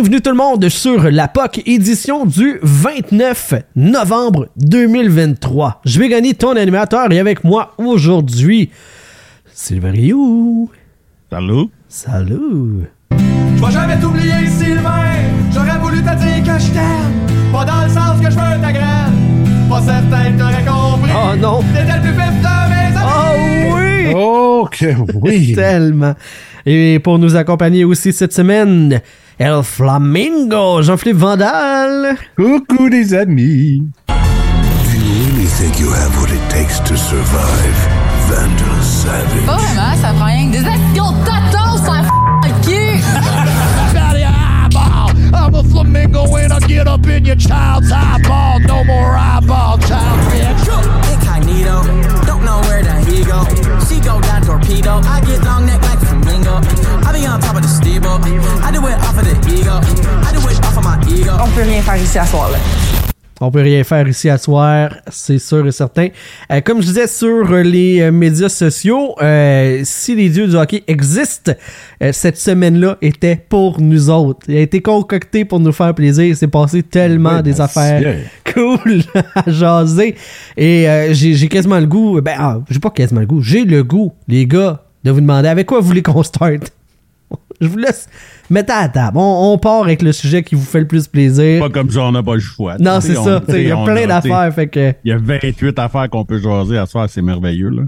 [0.00, 5.82] Bienvenue tout le monde sur la POC édition du 29 novembre 2023.
[5.84, 8.70] Je vais gagner ton animateur et avec moi aujourd'hui,
[9.52, 10.70] Sylvain Rioux.
[11.30, 11.66] Salut.
[11.86, 12.88] Salut.
[13.10, 15.04] Je vais jamais t'oublier, Sylvain.
[15.52, 17.52] J'aurais voulu te dire que je t'aime.
[17.52, 19.68] Pas dans le sens que je veux ta graine.
[19.68, 21.10] Pas certain que t'aurais compris.
[21.14, 21.60] Oh non.
[21.74, 23.68] T'étais le plus vif de mes amis.
[23.68, 24.12] Oh oui!
[24.16, 25.52] Oh que oui.
[25.54, 26.14] Tellement.
[26.64, 29.02] Et pour nous accompagner aussi cette semaine,
[29.40, 32.18] El Flamingo, Jean-Philippe Vandal.
[32.36, 33.80] Coucou les amis.
[34.06, 37.88] Do you really think you have what it takes to survive?
[38.28, 39.46] Vandal Savage.
[39.46, 42.10] Pas vraiment, ça prend rien que des actions totos, ça f***
[42.44, 43.00] le cul!
[45.32, 48.60] I'm a flamingo when I get up in your child's eyeball.
[48.60, 50.68] No more eyeball, child bitch.
[51.14, 51.82] Incognito,
[52.26, 53.42] don't know where the he go.
[53.88, 55.00] She go down torpedo.
[55.02, 55.80] I get long neck
[57.30, 58.18] on top of the steeple.
[58.62, 59.78] I do it off of the ego.
[60.26, 61.32] I do it off of my ego.
[61.40, 62.58] On peut rien faire ici à soir là.
[63.42, 66.08] On peut rien faire ici à soir, c'est sûr et certain.
[66.52, 70.84] Euh, comme je disais sur les euh, médias sociaux, euh, si les dieux du hockey
[70.86, 71.52] existent,
[72.02, 74.40] euh, cette semaine-là était pour nous autres.
[74.46, 76.24] Il a été concocté pour nous faire plaisir.
[76.24, 78.14] Il s'est passé tellement des ben, affaires
[78.52, 79.02] cool
[79.34, 80.16] à jaser.
[80.56, 83.64] Et euh, j'ai j'ai quasiment le goût, ben, ah, j'ai pas quasiment le goût, j'ai
[83.64, 86.70] le goût, les gars, de vous demander avec quoi vous voulez qu'on start?
[87.60, 88.08] Je vous laisse
[88.48, 89.18] mettre à la table.
[89.18, 91.60] On, on part avec le sujet qui vous fait le plus plaisir.
[91.62, 92.76] Pas comme ça, on n'a pas le choix.
[92.78, 93.42] Non, c'est ça.
[93.48, 96.78] Il y a plein d'affaires, fait que Il y a 28 affaires qu'on peut jaser
[96.78, 97.82] à soir, c'est merveilleux, là.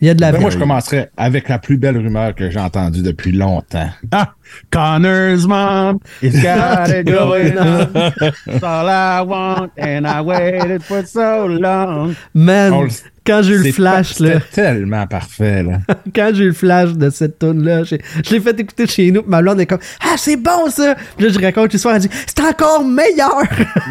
[0.00, 2.50] il y a de la Ben, moi, je commencerai avec la plus belle rumeur que
[2.50, 3.88] j'ai entendue depuis longtemps.
[4.12, 4.32] Ah!
[4.70, 7.92] Connor's mom is got it going on.
[7.92, 12.16] That's all I want, and I waited for so long.
[12.34, 12.90] Man, On le-
[13.24, 15.78] quand j'ai eu le C'est flash, pas- là, C'était tellement parfait, là.
[16.14, 19.10] quand j'ai eu le flash de cette tune là j'ai- je l'ai fait écouter chez
[19.10, 20.94] nous, puis ma blonde est comme Ah, c'est bon ça!
[21.16, 23.42] Puis là, je raconte l'histoire, elle dit C'est encore meilleur!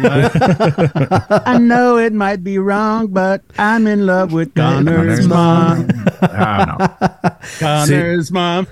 [1.46, 5.86] I know it might be wrong, but I'm in love with Connor's mom.
[6.22, 6.88] Ah non.
[7.60, 8.66] Connor's mom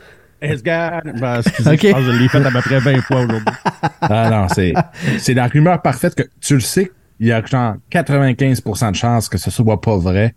[0.65, 1.81] Ben, excusez, Ok.
[1.83, 3.55] je pense que je l'ai fait à peu près 20 fois aujourd'hui.
[4.01, 4.75] Ah non, c'est,
[5.19, 6.91] c'est la rumeur parfaite que tu le sais,
[7.21, 10.35] il y a genre 95% de chances que ce soit pas vrai,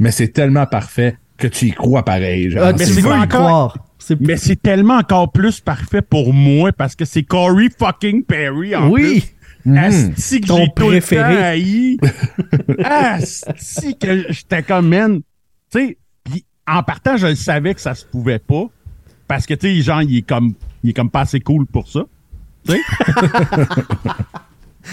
[0.00, 2.50] mais c'est tellement parfait que tu y crois pareil.
[2.50, 3.78] Genre, Ah, mais tu c'est veux y encore- croire.
[4.20, 8.88] Mais c'est tellement encore plus parfait pour moi parce que c'est Corey fucking Perry en
[8.90, 9.20] Oui!
[9.64, 9.76] plus.
[9.78, 11.34] Asti que Ton j'ai tout le préféré.
[11.36, 11.98] temps haï.
[12.84, 15.20] Asti que j'étais comme, man,
[15.70, 18.64] tu sais, pis en partant, je le savais que ça se pouvait pas
[19.32, 20.52] parce que, tu sais, genre, il est comme,
[20.84, 22.04] il est comme pas assez cool pour ça.
[22.68, 22.74] Tu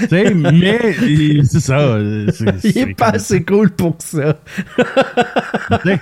[0.07, 0.33] sais?
[0.33, 0.95] Mais
[1.43, 1.99] c'est ça.
[1.99, 4.39] Il est pas assez cool pour ça.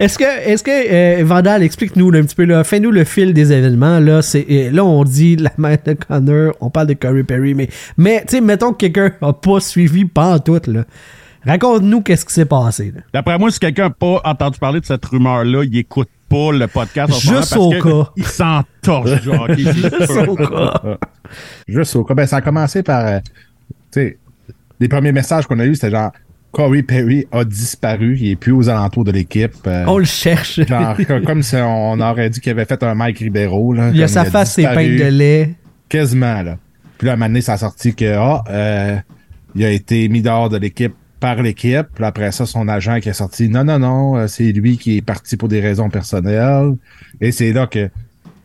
[0.00, 3.52] Est-ce que, est-ce que euh, Vandal, explique-nous un petit peu, là, fais-nous le fil des
[3.52, 4.00] événements.
[4.00, 7.52] Là, c'est, euh, là, on dit la mère de Connor, on parle de Corey Perry,
[7.52, 7.68] mais,
[7.98, 10.86] mais tu sais, mettons que quelqu'un a pas suivi pas en tout, là.
[11.46, 12.92] Raconte-nous qu'est-ce qui s'est passé.
[12.94, 13.02] Là.
[13.12, 16.66] D'après moi, si quelqu'un n'a pas entendu parler de cette rumeur-là, il écoute pas le
[16.66, 17.12] podcast.
[17.12, 18.10] en Juste parce au que cas.
[18.16, 19.56] Il s'entorche du hockey.
[19.72, 20.80] Juste au cas.
[21.68, 22.14] Juste au cas.
[22.14, 23.18] Ben, ça a commencé par, euh,
[23.92, 24.18] tu sais,
[24.80, 26.12] les premiers messages qu'on a eus, c'était genre,
[26.50, 29.52] Corey Perry a disparu, il est plus aux alentours de l'équipe.
[29.66, 30.60] euh, On le cherche.
[30.66, 33.72] genre, co- comme si on aurait dit qu'il avait fait un Mike Ribeiro.
[33.72, 35.54] Là, Il a sa face, ses peintes de lait.
[35.88, 36.56] Quasiment, là.
[36.96, 38.96] Puis là, à un moment donné, ça a sorti que, ah, euh,
[39.56, 41.86] il a été mis dehors de l'équipe par l'équipe.
[41.94, 44.98] Puis après ça, son agent qui a sorti, non, non, non, euh, c'est lui qui
[44.98, 46.74] est parti pour des raisons personnelles.
[47.20, 47.90] Et c'est là que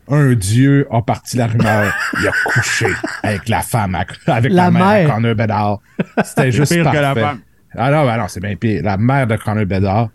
[0.08, 1.92] un dieu a parti la rumeur.
[2.20, 2.86] il a couché
[3.22, 5.78] avec la femme, à- avec La la, mère, de Connor Bedard.
[6.24, 7.20] C'était juste pire que parfait.
[7.20, 7.40] la femme.
[7.76, 8.82] Ah non, ben non, c'est bien pire.
[8.82, 10.08] La mère de Connor Bedard,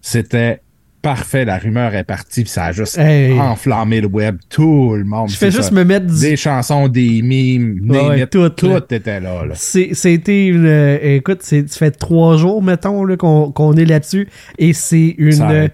[0.00, 0.60] c'était
[1.02, 1.44] parfait.
[1.44, 3.32] La rumeur est partie, puis ça a juste Hey.
[3.38, 4.36] enflammé le web.
[4.48, 5.28] Tout le monde.
[5.30, 5.74] Je fais juste ça.
[5.74, 8.44] me mettre Des chansons, des mimes, Ouais, it, tout,
[8.90, 9.42] était là.
[9.54, 10.66] C'était une.
[10.66, 14.28] euh, écoute, ça fait trois jours, mettons, qu'on est là-dessus.
[14.58, 15.70] Et c'est une.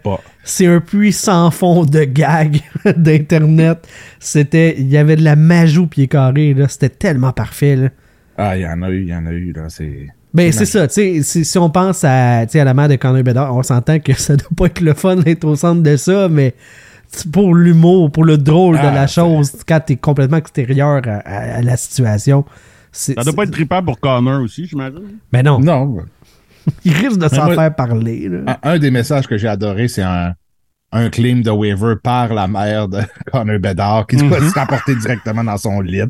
[0.49, 2.61] C'est un puits sans fond de gag
[2.97, 3.79] d'Internet.
[4.21, 4.77] C'était.
[4.79, 5.35] Il y avait de la
[5.79, 6.69] au pied carré, là.
[6.69, 7.89] C'était tellement parfait, là.
[8.39, 9.65] Ah, il y en a eu, il y en a eu, là.
[9.69, 10.07] C'est.
[10.37, 12.89] Ben, c'est ça, tu sais, si, si on pense à, tu sais, à la mère
[12.89, 15.83] de Connor Bedard, on s'entend que ça doit pas être le fun d'être au centre
[15.83, 16.55] de ça, mais
[17.33, 21.57] pour l'humour, pour le drôle de Ah, la chose, quand t'es complètement extérieur à, à-
[21.59, 22.45] à la situation.
[22.93, 25.19] Ça doit pas être trippant pour Connor aussi, j'imagine.
[25.33, 25.99] Mais non, Non.
[26.85, 28.29] il risque de s'en faire parler.
[28.29, 28.59] là.
[28.63, 30.33] Un, un des messages que j'ai adoré, c'est un,
[30.93, 33.01] un claim de waiver par la mère de
[33.33, 36.03] Connor Bedard qui doit se rapporter directement dans son lit.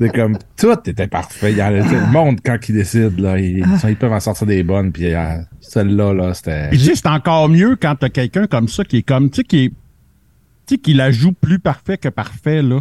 [0.00, 1.52] C'est comme tout était parfait.
[1.52, 4.62] Il y a, le monde, quand il décide, là, ils, ils peuvent en sortir des
[4.62, 4.92] bonnes.
[4.92, 6.68] Puis euh, celle-là, là, c'était.
[6.68, 9.36] Puis tu sais, c'est encore mieux quand t'as quelqu'un comme ça qui est comme, tu
[9.36, 12.80] sais, qui est, tu sais, qui la joue plus parfait que parfait, là.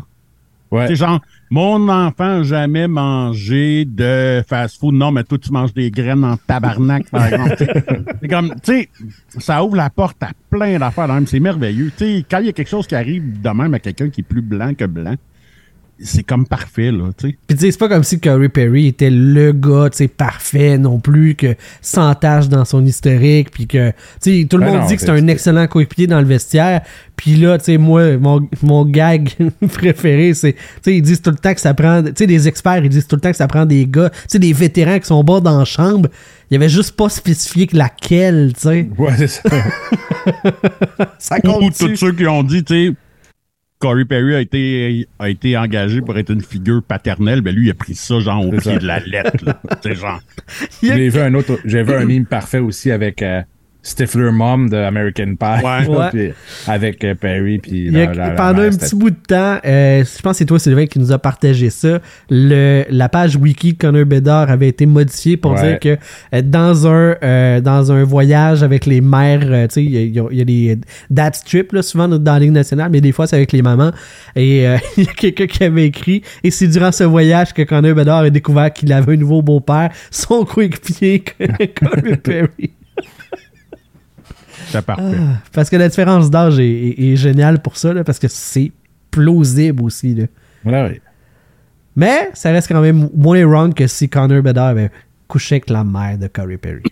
[0.72, 0.88] Ouais.
[0.88, 4.96] C'est genre, mon enfant a jamais mangé de fast-food.
[4.96, 7.56] Non, mais toi, tu manges des graines en tabarnak, par exemple.
[8.22, 8.90] C'est comme, tu sais,
[9.38, 11.08] ça ouvre la porte à plein d'affaires.
[11.08, 11.28] même.
[11.28, 11.92] C'est merveilleux.
[11.96, 14.22] Tu sais, quand il y a quelque chose qui arrive de même à quelqu'un qui
[14.22, 15.16] est plus blanc que blanc,
[16.00, 17.38] c'est comme parfait, là, tu sais.
[17.48, 20.78] Puis tu sais, c'est pas comme si Corey Perry était le gars, tu sais, parfait
[20.78, 23.90] non plus, que sans tâche dans son historique, puis que,
[24.22, 26.20] tu sais, tout le Ben monde non, dit que c'est c'est- un excellent coéquipier dans
[26.20, 26.82] le vestiaire,
[27.16, 29.30] puis là, tu sais, moi, mon, mon gag
[29.74, 32.48] préféré, c'est, tu sais, ils disent tout le temps que ça prend, tu sais, des
[32.48, 35.00] experts, ils disent tout le temps que ça prend des gars, tu sais, des vétérans
[35.00, 36.10] qui sont bas dans la chambre,
[36.52, 38.90] il y avait juste pas spécifié que laquelle, tu sais.
[38.98, 39.42] Ouais, c'est ça.
[41.20, 42.94] Ça Ou compte tous ceux qui ont dit, tu sais,
[43.80, 47.72] Corey Perry a été, a été engagé pour être une figure paternelle, ben lui, il
[47.72, 49.60] a pris ça, genre, au pied de la lettre, là.
[49.94, 50.22] Genre.
[50.82, 53.42] J'ai vu un autre, j'ai vu un meme parfait aussi avec euh,
[53.88, 55.64] Stifler Mom de American Pie.
[55.64, 55.86] Ouais.
[55.96, 56.10] Ouais.
[56.12, 56.32] Puis
[56.68, 57.60] avec euh, Perry.
[57.60, 60.46] Puis la- la- la pendant un petit bout de temps, euh, je pense que c'est
[60.46, 62.00] toi, Sylvain, qui nous a partagé ça.
[62.30, 65.62] Le, la page wiki de Connor Bedard avait été modifiée pour Ouais.
[65.62, 65.98] dire que
[66.36, 69.98] euh, dans un euh, dans un voyage avec les mères, euh, tu sais, il y
[69.98, 70.80] a- il y, a- il y a des
[71.12, 73.92] dad strips là, souvent dans la Ligue nationale, mais des fois c'est avec les mamans.
[74.36, 77.62] Et euh, il y a quelqu'un qui avait écrit et c'est durant ce voyage que
[77.62, 81.24] Connor Bedard a découvert qu'il avait un nouveau beau-père, son coéquipier
[81.80, 82.72] Connor Perry.
[84.72, 84.94] Parfait.
[84.98, 88.28] Ah, parce que la différence d'âge est, est- est géniale pour ça, là, parce que
[88.28, 88.72] c'est
[89.12, 90.16] plausible aussi.
[90.16, 90.26] Là.
[90.66, 91.02] Ouais, ouais.
[91.96, 94.92] Mais ça reste quand même moins wrong que si Connor Bedard avait
[95.28, 96.84] couché avec la mère de Corey Perry.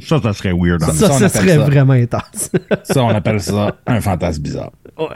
[0.00, 0.82] Ça, ça serait weird.
[0.82, 0.92] hein.
[0.92, 1.64] Ça, ça, ça serait ça.
[1.64, 2.50] vraiment intense.
[2.84, 4.72] Ça, on appelle ça un fantasme bizarre.
[4.98, 5.06] ouais,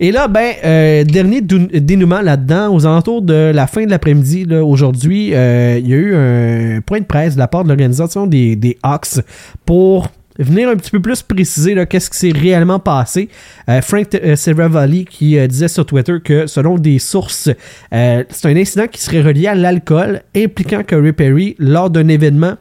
[0.00, 5.34] Et là, ben, euh, dernier dénouement là-dedans, aux alentours de la fin de l'après-midi, aujourd'hui,
[5.34, 8.56] euh, il y a eu un point de presse de la part de l'organisation des,
[8.56, 9.20] des Hawks
[9.66, 10.08] pour
[10.38, 13.28] venir un petit peu plus préciser qu'est-ce qui s'est réellement passé.
[13.68, 17.50] Euh, Frank euh, qui euh, disait sur Twitter que selon des sources,
[17.92, 22.54] euh, c'est un incident qui serait relié à l'alcool impliquant Corey Perry lors d'un événement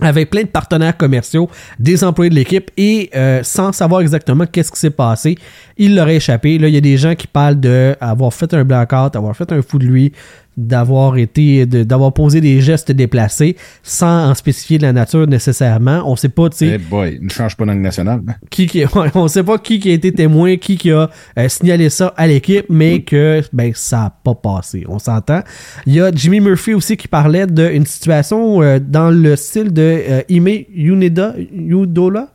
[0.00, 1.48] avec plein de partenaires commerciaux,
[1.78, 5.36] des employés de l'équipe et euh, sans savoir exactement qu'est-ce qui s'est passé,
[5.76, 6.58] il leur a échappé.
[6.58, 9.50] Là, il y a des gens qui parlent de avoir fait un blackout, avoir fait
[9.52, 10.12] un fou de lui,
[10.56, 16.02] d'avoir été, de- d'avoir posé des gestes déplacés sans en spécifier de la nature nécessairement.
[16.06, 18.20] On sait pas, tu sais, Eh boy, ne change pas langue nationale.
[18.28, 18.34] hein.
[18.50, 18.82] qui, qui
[19.14, 22.26] on sait pas qui, qui a été témoin, qui, qui a euh, signalé ça à
[22.26, 24.84] l'équipe, mais que ben ça a pas passé.
[24.88, 25.40] On s'entend.
[25.86, 29.82] Il y a Jimmy Murphy aussi qui parlait d'une situation euh, dans le style de
[29.82, 32.28] euh, Ime Unida Udola,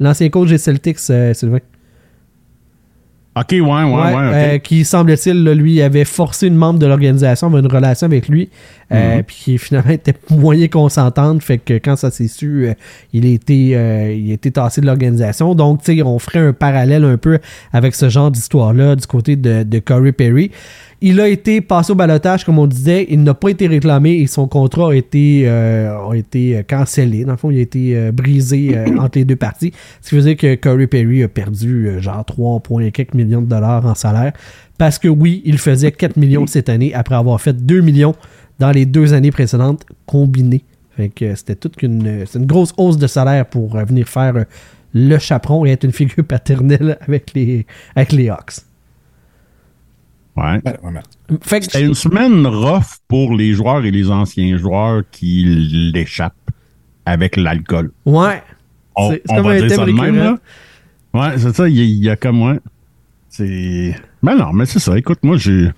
[0.00, 1.58] l'ancien coach des Celtics, Sylvain.
[3.36, 7.50] OK, ouais, ouais, ouais, euh, qui semble-t-il, lui, avait forcé une membre de l'organisation à
[7.50, 8.48] avoir une relation avec lui,
[8.92, 12.74] euh, puis qui finalement était moyen consentante, fait que quand ça s'est su, euh,
[13.12, 15.56] il, a été, euh, il a été tassé de l'organisation.
[15.56, 17.40] Donc, tu sais, on ferait un parallèle un peu
[17.72, 20.52] avec ce genre d'histoire-là du côté de, de Corey Perry.
[21.06, 23.06] Il a été passé au balotage, comme on disait.
[23.10, 27.26] Il n'a pas été réclamé et son contrat a été, euh, a été euh, cancellé.
[27.26, 29.74] Dans le fond, il a été euh, brisé entre les deux parties.
[30.00, 33.46] Ce qui dire que Corey Perry a perdu genre 3 points et quelques millions de
[33.46, 34.32] dollars en salaire.
[34.78, 38.14] Parce que oui, il faisait 4 millions cette année après avoir fait 2 millions
[38.58, 40.64] dans les deux années précédentes combinées.
[40.96, 44.46] Fait c'était toute une, c'est une grosse hausse de salaire pour venir faire
[44.94, 48.62] le chaperon et être une figure paternelle avec les, avec les Hawks.
[50.36, 50.60] Ouais.
[50.64, 50.92] Ben, ouais,
[51.28, 55.44] que une semaine rough pour les joueurs et les anciens joueurs qui
[55.94, 56.34] l'échappent
[57.06, 57.92] avec l'alcool.
[58.04, 58.42] Ouais.
[58.96, 60.38] On, C'est- c'est on comme va un dire thème ça de même, là.
[61.12, 62.54] Ouais, c'est ça, il y, a- il y a comme moi.
[63.28, 63.94] C'est.
[64.22, 64.96] Ben non, mais c'est ça.
[64.98, 65.70] Écoute, moi, j'ai.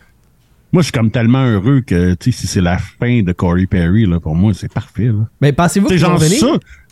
[0.73, 3.67] Moi, je suis comme tellement heureux que, tu sais, si c'est la fin de Corey
[3.67, 5.27] Perry, là, pour moi, c'est parfait, là.
[5.41, 6.39] Mais pensez-vous vont genre, revenir?
[6.39, 6.47] ça,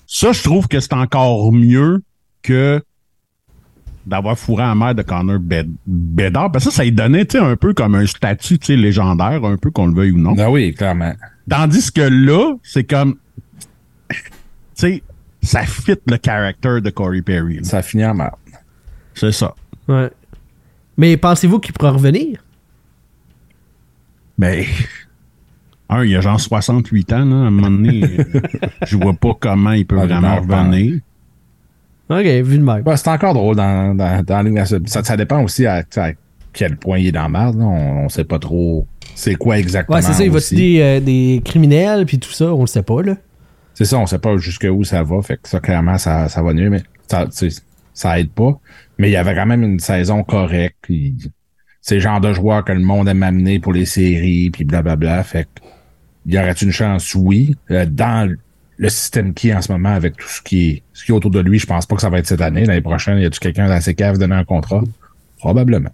[0.06, 2.02] ça, je trouve que c'est encore mieux
[2.42, 2.82] que
[4.06, 6.52] d'avoir fourré la mère de Connor Bed- Bedard.
[6.52, 8.76] Parce que ça, ça lui donnait, tu sais, un peu comme un statut, tu sais,
[8.76, 10.34] légendaire, un peu qu'on le veuille ou non.
[10.38, 11.12] Ah oui, clairement.
[11.48, 13.16] Tandis que là, c'est comme.
[14.08, 14.16] Tu
[14.74, 15.02] sais,
[15.42, 17.56] ça fit le caractère de Corey Perry.
[17.56, 17.64] là.
[17.64, 18.34] Ça finit en merde.
[19.14, 19.54] C'est ça.
[19.88, 20.10] Ouais.
[20.96, 22.42] Mais pensez-vous qu'il pourra revenir?
[24.38, 24.66] Mais.
[25.88, 28.02] un, il a genre 68 ans, là, à un moment donné.
[28.86, 31.00] je vois pas comment il peut Ah, vraiment ben, revenir.
[32.10, 32.82] Ok, vu de même.
[32.86, 34.88] Ouais, c'est encore drôle dans, dans, dans la Ligue nationale.
[34.88, 36.10] ça, ça dépend aussi à, à
[36.52, 37.56] quel point il est dans la merde.
[37.60, 39.96] On, on sait pas trop c'est quoi exactement.
[39.96, 42.82] Ouais, c'est ça, il va des, euh, des criminels puis tout ça, on le sait
[42.82, 43.16] pas, là.
[43.74, 45.20] C'est ça, on sait pas jusqu'où ça va.
[45.22, 47.26] Fait que ça, clairement, ça, ça va mieux, mais ça,
[47.92, 48.58] ça aide pas.
[48.98, 50.76] Mais il y avait quand même une saison correcte.
[50.82, 51.16] Puis
[51.80, 55.22] c'est le genre de joueur que le monde aime amener pour les séries, puis blablabla.
[55.24, 55.60] Fait que
[56.26, 57.14] y aurait une chance?
[57.14, 57.56] Oui.
[57.70, 58.32] Euh, dans
[58.76, 61.14] le système qui est en ce moment, avec tout ce qui est, ce qui est
[61.14, 62.64] autour de lui, je pense pas que ça va être cette année.
[62.64, 64.82] L'année prochaine, y a-tu quelqu'un dans ses caves donner un contrat?
[65.38, 65.90] Probablement.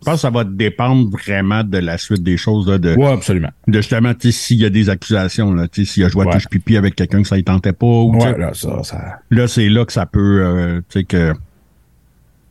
[0.00, 3.10] Je pense que ça va dépendre vraiment de la suite des choses, là, de, Ouais,
[3.12, 3.50] absolument.
[3.66, 6.32] de justement, s'il y a des accusations, s'il a joué à Ouais.
[6.34, 9.18] touche pipi avec quelqu'un que ça ne tentait pas, ou, Ouais, là, ça, ça.
[9.30, 11.34] Là, c'est là que ça peut, euh, que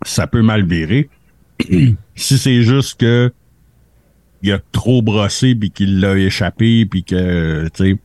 [0.04, 1.10] ça peut mal virer.
[2.16, 3.32] si c'est juste que
[4.44, 7.98] il a trop brossé puis qu'il l'a échappé puis que, tu sais.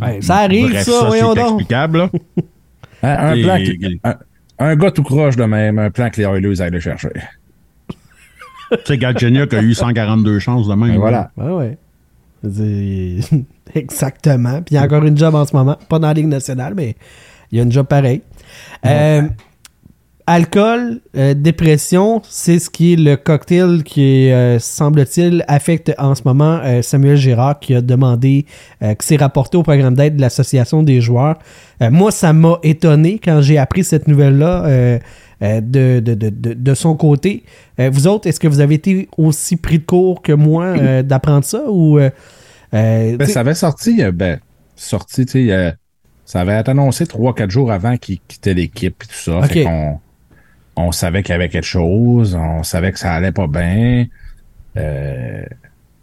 [0.00, 1.46] Ouais, ça arrive, bref, ça, voyons c'est donc.
[1.60, 2.10] explicable, là.
[3.02, 4.14] Un, un Et- plan qui- un,
[4.58, 7.10] un gars tout croche de même, un plan que les Oilers aillent le chercher.
[8.70, 10.94] tu sais, Galchenyuk a eu 142 chances de même.
[10.94, 11.30] Et voilà.
[11.36, 11.78] Ouais, ouais.
[12.52, 14.62] C'est- Exactement.
[14.62, 15.76] Puis il y a encore une job en ce moment.
[15.88, 16.96] Pas dans la Ligue nationale, mais
[17.52, 18.22] il y a une job pareil.
[18.84, 19.22] Euh,
[20.28, 26.22] alcool, euh, dépression, c'est ce qui est le cocktail qui, euh, semble-t-il, affecte en ce
[26.24, 28.44] moment euh, Samuel Girard qui a demandé,
[28.82, 31.38] euh, que c'est rapporté au programme d'aide de l'Association des joueurs.
[31.82, 34.98] Euh, moi, ça m'a étonné quand j'ai appris cette nouvelle-là euh,
[35.42, 37.44] euh, de, de, de, de, de son côté.
[37.80, 41.02] Euh, vous autres, est-ce que vous avez été aussi pris de court que moi euh,
[41.02, 41.98] d'apprendre ça ou...
[42.70, 44.40] Ben, ça avait sorti, ben,
[44.76, 45.70] sorti, tu sais, euh,
[46.26, 49.38] ça avait été annoncé trois, quatre jours avant qu'il quittait l'équipe et tout ça.
[49.38, 49.46] Ok.
[49.46, 49.98] Fait qu'on
[50.78, 54.06] on savait qu'il y avait quelque chose, on savait que ça allait pas bien.
[54.76, 55.42] Euh,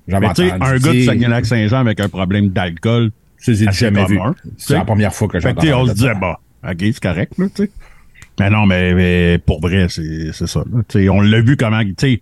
[0.07, 3.85] Mais tu sais, un gars de dire- Saguenay-Lac-Saint-Jean avec un problème d'alcool, c'est j'ai assez
[3.85, 4.19] jamais vu.
[4.57, 6.13] C'est la première fois que j'entends sais, on se disait, ça.
[6.15, 6.39] bah,
[6.69, 7.71] OK, c'est correct, là, tu sais.
[8.39, 10.61] Mais non, mais, mais pour vrai, c'est c'est ça.
[10.71, 11.11] là.
[11.11, 12.21] On l'a vu comment, tu sais,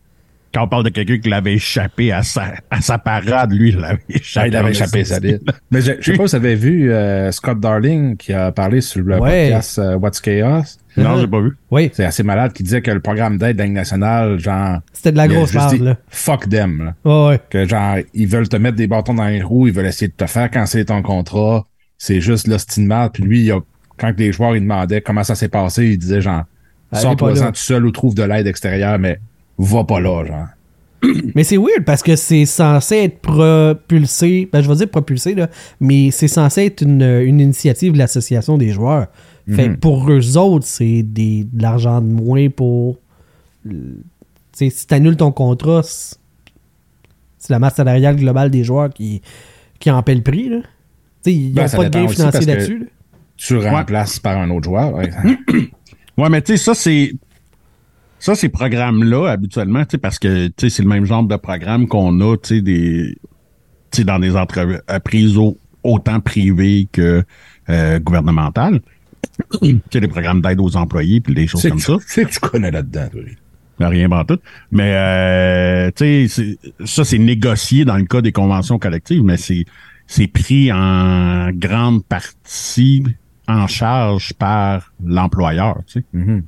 [0.54, 3.78] quand on parle de quelqu'un qui l'avait échappé à sa, à sa parade, lui, il
[3.78, 4.48] l'avait Ah, échappé.
[4.50, 5.38] il avait échappé sa vie.
[5.72, 8.80] Mais je, je sais pas si vous avez vu euh, Scott Darling qui a parlé
[8.82, 9.50] sur le Ouais.
[9.50, 10.78] podcast euh, What's Chaos.
[10.98, 11.58] Non, j'ai pas vu.
[11.72, 14.80] Oui, C'est assez malade qui disait que le programme d'aide de la nationale, genre.
[14.94, 15.98] c'était de la grosse merde, là.
[16.10, 16.96] Fuck them, là.
[17.06, 17.42] Ouais, ouais.
[17.50, 20.14] Que genre, ils veulent te mettre des bâtons dans les roues, ils veulent essayer de
[20.14, 21.66] te faire canceller ton contrat.
[21.98, 23.12] C'est juste l'hostie de merde.
[23.14, 23.60] Puis lui, il a,
[23.98, 26.44] quand les joueurs ils demandaient comment ça s'est passé, il disait genre,
[26.92, 27.48] sors-toi-en pas là.
[27.48, 29.20] tout seul ou trouve de l'aide extérieure, mais
[29.58, 30.48] va pas là, genre.
[31.36, 35.50] Mais c'est weird parce que c'est censé être propulsé, ben je vais dire propulsé, là,
[35.82, 39.08] mais c'est censé être une, une initiative de l'association des joueurs.
[39.50, 42.98] Fait que pour eux autres, c'est des, de l'argent de moins pour.
[43.66, 44.02] le-
[44.54, 46.16] tu sais, si tu annules ton contrat, c'est
[47.50, 49.22] la masse salariale globale des joueurs qui,
[49.80, 50.48] qui en paie le prix.
[50.50, 50.60] là.
[50.62, 52.80] Tu sais, Ils n'ont Ben, ça pas de gain financier là-dessus.
[52.80, 52.86] là.
[53.36, 54.94] Tu remplaces par un autre joueur.
[56.18, 57.12] Ouais, mais tu sais, ça, c'est.
[58.20, 61.36] Ça, ces programmes-là, habituellement, tu sais, parce que, tu sais, c'est le même genre de
[61.36, 63.18] programme qu'on a, tu sais, des.
[63.92, 67.24] Tu sais, dans des entreprises au- autant privées que
[67.70, 68.82] euh, gouvernementales.
[69.62, 71.94] Tu sais, des programmes d'aide aux employés puis des choses comme ça.
[71.98, 73.22] tu- c'est que tu connais là-dedans, toi.
[73.90, 74.38] Rien en tout.
[74.72, 79.66] Mais euh, tu sais, ça c'est négocié dans le cas des conventions collectives, mais c'est
[80.08, 83.04] c'est pris en grande partie
[83.48, 85.80] en charge par l'employeur.
[85.88, 86.06] Tu sais.
[86.14, 86.44] Mhm.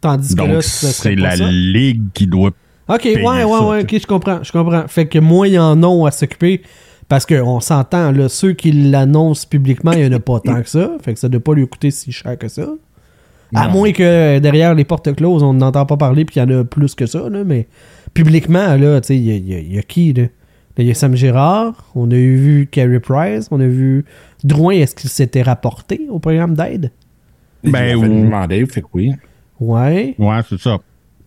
[0.00, 1.48] Tandis que là, c'est la ça.
[1.50, 2.50] ligue qui doit.
[2.88, 4.86] Ok, ouais, payer ouais, ça, ouais, ok, je comprends, je comprends.
[4.88, 6.62] Fait que moins ils en ont à s'occuper,
[7.08, 10.68] parce qu'on s'entend, là, ceux qui l'annoncent publiquement, il n'y en a pas tant que
[10.68, 10.92] ça.
[11.02, 12.68] Fait que ça ne doit pas lui coûter si cher que ça.
[13.54, 13.72] À Non.
[13.72, 16.60] moins que euh, derrière les portes closes, on n'entend pas parler puis qu'il y en
[16.60, 17.68] a plus que ça, là, mais
[18.12, 20.24] publiquement, là, tu sais, il y a, y y qui, là?
[20.76, 24.04] Il y a Sam Girard, on a vu Carey Price, on a vu
[24.42, 26.90] Drouin, est-ce qu'il s'était rapporté au programme d'aide?
[27.62, 29.12] Ben, Il a fait que oui.
[29.60, 30.16] Ouais.
[30.18, 30.78] Ouais, c'est ça.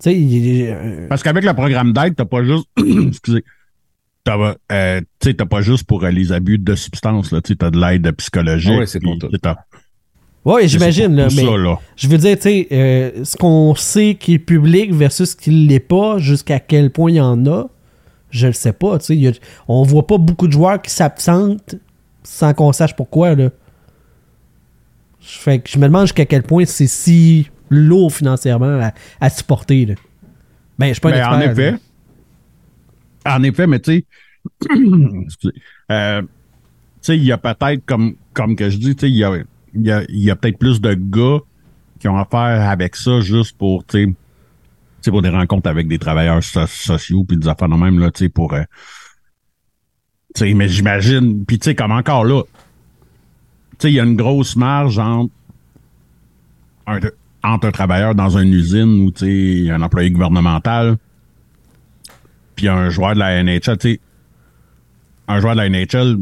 [0.04, 2.68] Tu sais, euh, Parce qu'avec le programme d'aide, t'as pas juste.
[3.08, 3.44] excusez.
[4.28, 7.40] T'as euh, t'as pas juste pour euh, les abus de substances, là.
[7.40, 8.74] Tu t'as de l'aide psychologique.
[8.76, 9.30] Ah ouais, c'est pour tout.
[10.44, 11.30] ouais, j'imagine, mais...
[11.30, 11.80] ça, là.
[11.96, 15.52] Je veux dire, tu sais, euh, ce qu'on sait qui est public versus ce qui
[15.52, 17.70] l'est pas, jusqu'à quel point il y en a,
[18.30, 19.00] je le sais pas.
[19.00, 21.76] Tu sais, on voit pas beaucoup de joueurs qui s'absentent
[22.24, 23.34] sans qu'on sache pourquoi.
[23.34, 23.52] Là.
[25.22, 28.92] Fait que je me demande jusqu'à quel point c'est si lourd financièrement à,
[29.22, 29.86] à supporter.
[29.86, 29.96] Là.
[30.78, 31.72] Ben, je suis pas un Ben, en effet.
[31.72, 31.78] là.
[33.28, 34.06] En effet, mais tu sais,
[35.92, 36.28] euh, tu
[37.02, 40.04] sais, il y a peut-être, comme, comme que je dis, tu sais, il y a,
[40.10, 41.40] y a, peut-être plus de gars
[42.00, 44.16] qui ont affaire avec ça juste pour, tu
[45.02, 48.12] sais, pour des rencontres avec des travailleurs so- sociaux puis des affaires de même, là,
[48.12, 48.64] tu sais, pour, euh,
[50.36, 52.50] Tu sais, mais j'imagine, puis tu sais, comme encore là, tu
[53.80, 55.32] sais, il y a une grosse marge entre
[56.86, 57.00] un,
[57.44, 60.98] entre un travailleur dans une usine ou, tu sais, un employé gouvernemental,
[62.58, 64.00] puis un joueur de la NHL, tu sais,
[65.30, 66.18] un joueur de la NHL,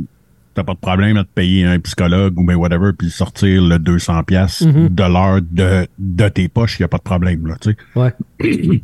[0.54, 3.80] t'as pas de problème à te payer un psychologue ou ben whatever, puis sortir le
[3.80, 7.56] 200 pièces de l'heure de, de tes poches, il y a pas de problème, là,
[7.60, 7.78] tu sais.
[8.00, 8.14] Ouais.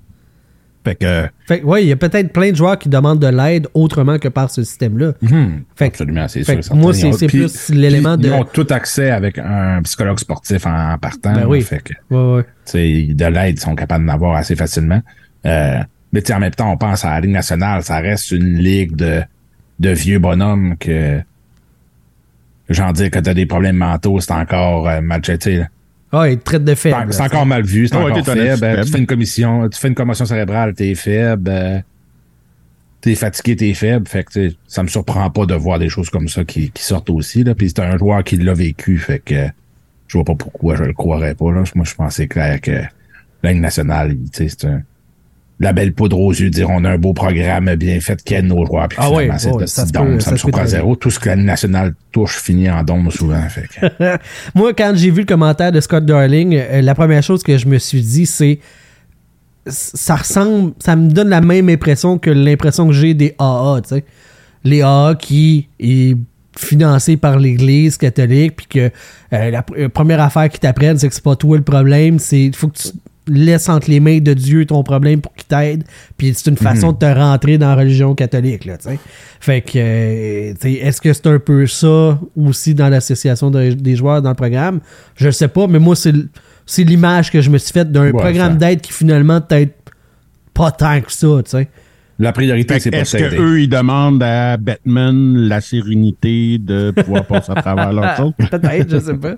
[0.84, 3.28] Fait que, Fait que, ouais, il y a peut-être plein de joueurs qui demandent de
[3.28, 5.14] l'aide autrement que par ce système-là.
[5.22, 5.64] Fait Mhm.
[5.80, 6.56] Absolument, c'est fait sûr.
[6.56, 6.82] que certain.
[6.82, 10.98] moi, c'est- plus l'élément de- Ils ont tout accès avec un psychologue sportif en, en
[10.98, 11.34] partant.
[11.34, 11.62] Ben oui.
[11.62, 12.44] Fait que, Ouais, ouais.
[12.66, 15.04] tu sais, de l'aide, ils sont capables d'en avoir assez facilement.
[15.46, 15.78] Euh,
[16.14, 18.58] mais tu sais, en même temps, on pense à la Ligue nationale, ça reste une
[18.58, 19.22] ligue de,
[19.80, 21.22] de vieux bonhommes que,
[22.70, 25.68] j'en dire que t'as des problèmes mentaux, c'est encore euh, mal là.
[26.14, 27.14] Ah, ils te traitent de faible.
[27.14, 28.58] C'est encore mal vu, c'est Ah ouais, encore faible.
[28.58, 28.86] faible.
[28.86, 31.50] Tu fais une commission, tu fais une commotion cérébrale, t'es faible.
[31.50, 31.80] euh,
[33.00, 34.08] t'es fatigué, t'es faible.
[34.08, 36.70] Fait que tu sais, ça me surprend pas de voir des choses comme ça qui,
[36.72, 37.46] qui sortent aussi.
[37.46, 37.56] Là.
[37.56, 38.98] Puis c'est un joueur qui l'a vécu.
[38.98, 39.48] Fait que
[40.08, 41.52] je vois pas pourquoi je le croirais pas.
[41.54, 41.64] Là.
[41.76, 42.82] Moi, je pensais clair que
[43.44, 44.84] la Ligue nationale, tu sais, c'est un.
[45.62, 48.46] La belle poudre aux yeux, dire on a un beau programme bien fait qui aide
[48.46, 48.88] nos joueurs.
[48.90, 50.96] Puis Ah c'est de ça dôme, peut- ça ça me surprend zéro.
[50.96, 53.42] Tout ce que la nationale touche finit en dôme souvent.
[53.48, 54.18] Fait que,
[54.56, 57.68] Moi, quand j'ai vu le commentaire de Scott Darling, euh, la première chose que je
[57.68, 58.60] me suis dit, c'est
[59.68, 63.90] ça ressemble, ça me donne la même impression que l'impression que j'ai des AA, tu
[63.96, 64.04] sais.
[64.64, 66.18] Les AA qui est
[66.58, 68.92] financé par l'Église catholique, puis que
[69.34, 72.52] euh, la euh, première affaire qu'ils t'apprennent, c'est que c'est pas toi le problème, c'est
[72.56, 72.90] faut que tu
[73.40, 75.84] laisses entre les mains de Dieu ton problème pour qu'il t'aide,
[76.18, 79.00] puis c'est une façon de te rentrer dans la religion catholique, là, tu sais.
[79.40, 84.22] Fait que, euh, est-ce que c'est un peu ça aussi dans l'association de- des joueurs
[84.22, 84.80] dans le programme?
[85.16, 88.58] Je sais pas, mais moi, c'est l'image que je me suis faite d'un Ouais, programme
[88.58, 89.74] d'aide qui finalement peut-être
[90.54, 91.68] pas tant que ça, tu sais.
[92.22, 97.62] La priorité, c'est Est-ce qu'eux, ils demandent à Batman la sérénité de pouvoir passer à
[97.62, 98.34] travers leur chose?
[98.52, 99.34] Peut-être, je sais pas.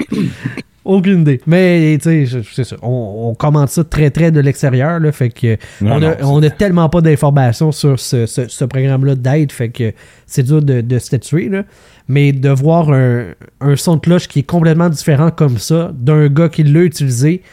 [0.86, 1.40] Aucune idée.
[1.48, 2.76] Mais, tu sais, je- c'est ça.
[2.82, 5.14] On, on commente ça très, très de l'extérieur, là.
[5.14, 8.66] Fait que, Non, on, a, c'est- on a tellement pas d'informations sur ce, ce- ce
[8.66, 9.54] programme-là d'aide.
[9.54, 9.94] Fait que
[10.26, 11.64] c'est dur de, de statuer, là.
[12.10, 13.28] Mais de voir un,
[13.62, 17.44] un son de cloche qui est complètement différent comme ça, d'un gars qui l'a utilisé,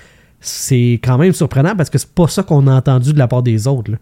[0.41, 3.45] c'est quand même surprenant parce que c'est pas ça qu'on a entendu de la part
[3.45, 3.99] des autres, là.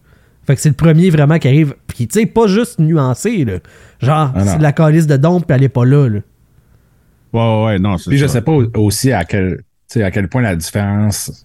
[0.48, 1.74] Fait que c'est le premier vraiment qui arrive.
[1.87, 3.58] Puis, tu sais, pas juste nuancé, là.
[4.00, 6.20] Genre, Ah c'est de la calice de dompe, puis elle est pas là, là.
[7.34, 9.61] Ouais, ouais, non, c'est Puis je sais pas aussi à quel,
[9.96, 11.44] à quel point la différence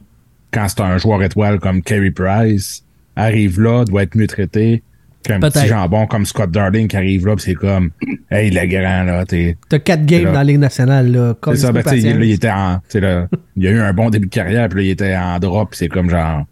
[0.53, 2.85] quand c'est un joueur étoile comme Carey Price
[3.17, 4.83] arrive là, doit être mieux traité
[5.25, 7.91] qu'un petit jambon comme Scott Darling qui arrive là, pis c'est comme
[8.31, 9.57] Hey le grand là, t'es.
[9.67, 10.31] T'as quatre games là.
[10.31, 11.33] dans la Ligue nationale, là.
[11.41, 12.77] Comme C'est ça, ben, tu sais, il était en.
[12.77, 15.15] tu sais, là, il a eu un bon début de carrière, puis là, il était
[15.17, 16.45] en drop, pis c'est comme genre.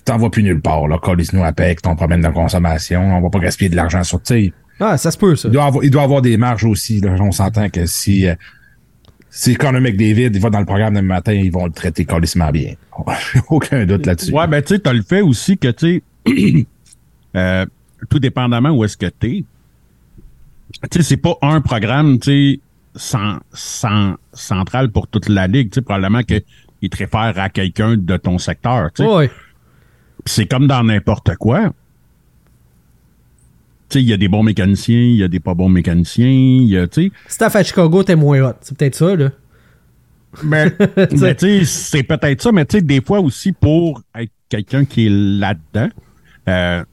[0.00, 0.96] Tu t'en vas plus nulle part, là.
[0.98, 3.02] Colis-nous à paix avec ton problème de consommation.
[3.16, 4.22] On va pas gaspiller de l'argent sur.
[4.22, 5.48] Tu sais, Ah, ça se peut, ça.
[5.48, 7.00] il doit avoir, il doit avoir des marges aussi.
[7.00, 7.14] Là.
[7.20, 8.34] On s'entend que si, euh,
[9.28, 12.50] si Conor McDavid il va dans le programme demain matin, ils vont le traiter colissement
[12.50, 12.74] bien.
[13.50, 14.32] Aucun doute là-dessus.
[14.32, 16.66] Ouais, ben, tu sais, t'as le fait aussi que, tu sais,
[17.36, 17.66] euh,
[18.08, 19.44] tout dépendamment où est-ce que t'es,
[20.90, 22.60] tu sais, c'est pas un programme, tu sais,
[22.96, 26.40] cen- cen- central pour toute la ligue, tu sais, probablement que
[26.82, 29.08] il te réfère à quelqu'un de ton secteur, tu sais.
[29.08, 29.30] Ouais.
[30.26, 31.72] C'est comme dans n'importe quoi.
[33.88, 36.28] Tu sais, il y a des bons mécaniciens, il y a des pas bons mécaniciens,
[36.30, 38.54] y a, tu sais, Staff à Chicago, t'es moins hot.
[38.60, 39.30] C'est peut-être ça, là.
[40.44, 44.30] Mais, mais tu sais, c'est peut-être ça, mais tu sais, des fois aussi pour être
[44.48, 45.88] quelqu'un qui est là-dedans,
[46.48, 46.84] euh,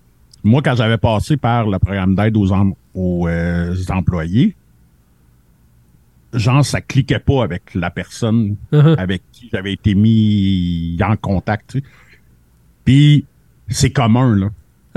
[0.44, 4.56] moi, quand j'avais passé par le programme d'aide aux, em- aux euh, employés,
[6.34, 8.96] genre, ça cliquait pas avec la personne Uh-huh.
[8.98, 11.78] avec qui j'avais été mis en contact.
[12.88, 13.26] Puis,
[13.67, 14.50] c'est commun, là.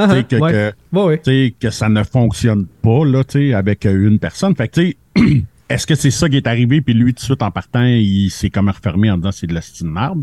[0.08, 0.52] Sais, que- ouais.
[0.52, 1.18] que- Ouais, ouais.
[1.18, 3.22] tu sais, que ça ne fonctionne pas là,
[3.58, 4.54] avec euh, une personne.
[4.54, 4.80] Fait que,
[5.68, 8.30] est-ce que c'est ça qui est arrivé, puis lui, tout de suite, en partant, il
[8.30, 10.22] s'est comme refermé en disant c'est de la style marde?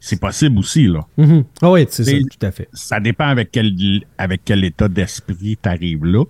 [0.00, 1.06] C'est possible aussi, là.
[1.18, 1.44] Mhm.
[1.60, 2.68] Ah ouais, c'est ça, tout à fait.
[2.72, 3.74] Ça dépend avec quel,
[4.16, 6.24] avec quel état d'esprit t'arrives là.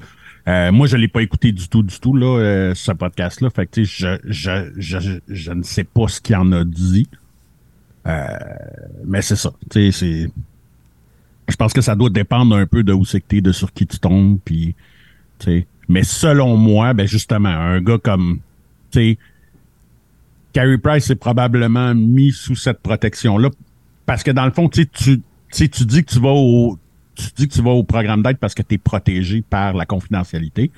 [0.48, 3.48] Euh, moi, je l'ai pas écouté du tout, du tout, là, euh, ce podcast-là.
[3.50, 7.06] Fait que, je, je, je, je ne sais pas ce qu'il en a dit.
[8.06, 8.26] Euh,
[9.04, 9.52] mais c'est ça.
[9.70, 10.30] Tu sais, c'est...
[11.48, 13.72] Je pense que ça doit dépendre un peu de où c'est que t'es, de sur
[13.72, 14.74] qui tu tombes, puis...
[15.38, 15.66] tu sais.
[15.88, 18.40] Mais selon moi, ben justement, un gars comme...
[18.90, 19.18] Tu sais...
[20.52, 23.50] Carey Price est probablement mis sous cette protection-là.
[24.06, 26.78] Parce que dans le fond, tu tu, tu dis que tu vas au...
[27.14, 29.84] Tu dis que tu vas au programme d'aide parce que tu es protégé par la
[29.84, 30.70] confidentialité.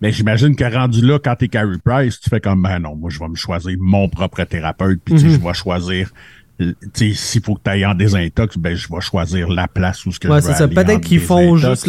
[0.00, 3.10] Mais j'imagine que rendu là, quand t'es Carey Price, tu fais comme ben non, moi
[3.10, 6.10] je vais me choisir mon propre thérapeute, puis tu sais, je vais choisir
[6.58, 10.04] tu sais, s'il faut que tu ailles en désintox, ben, je vais choisir la place
[10.06, 10.66] où ce que Ouais, c'est ça.
[10.66, 11.88] Peut-être qu'ils font juste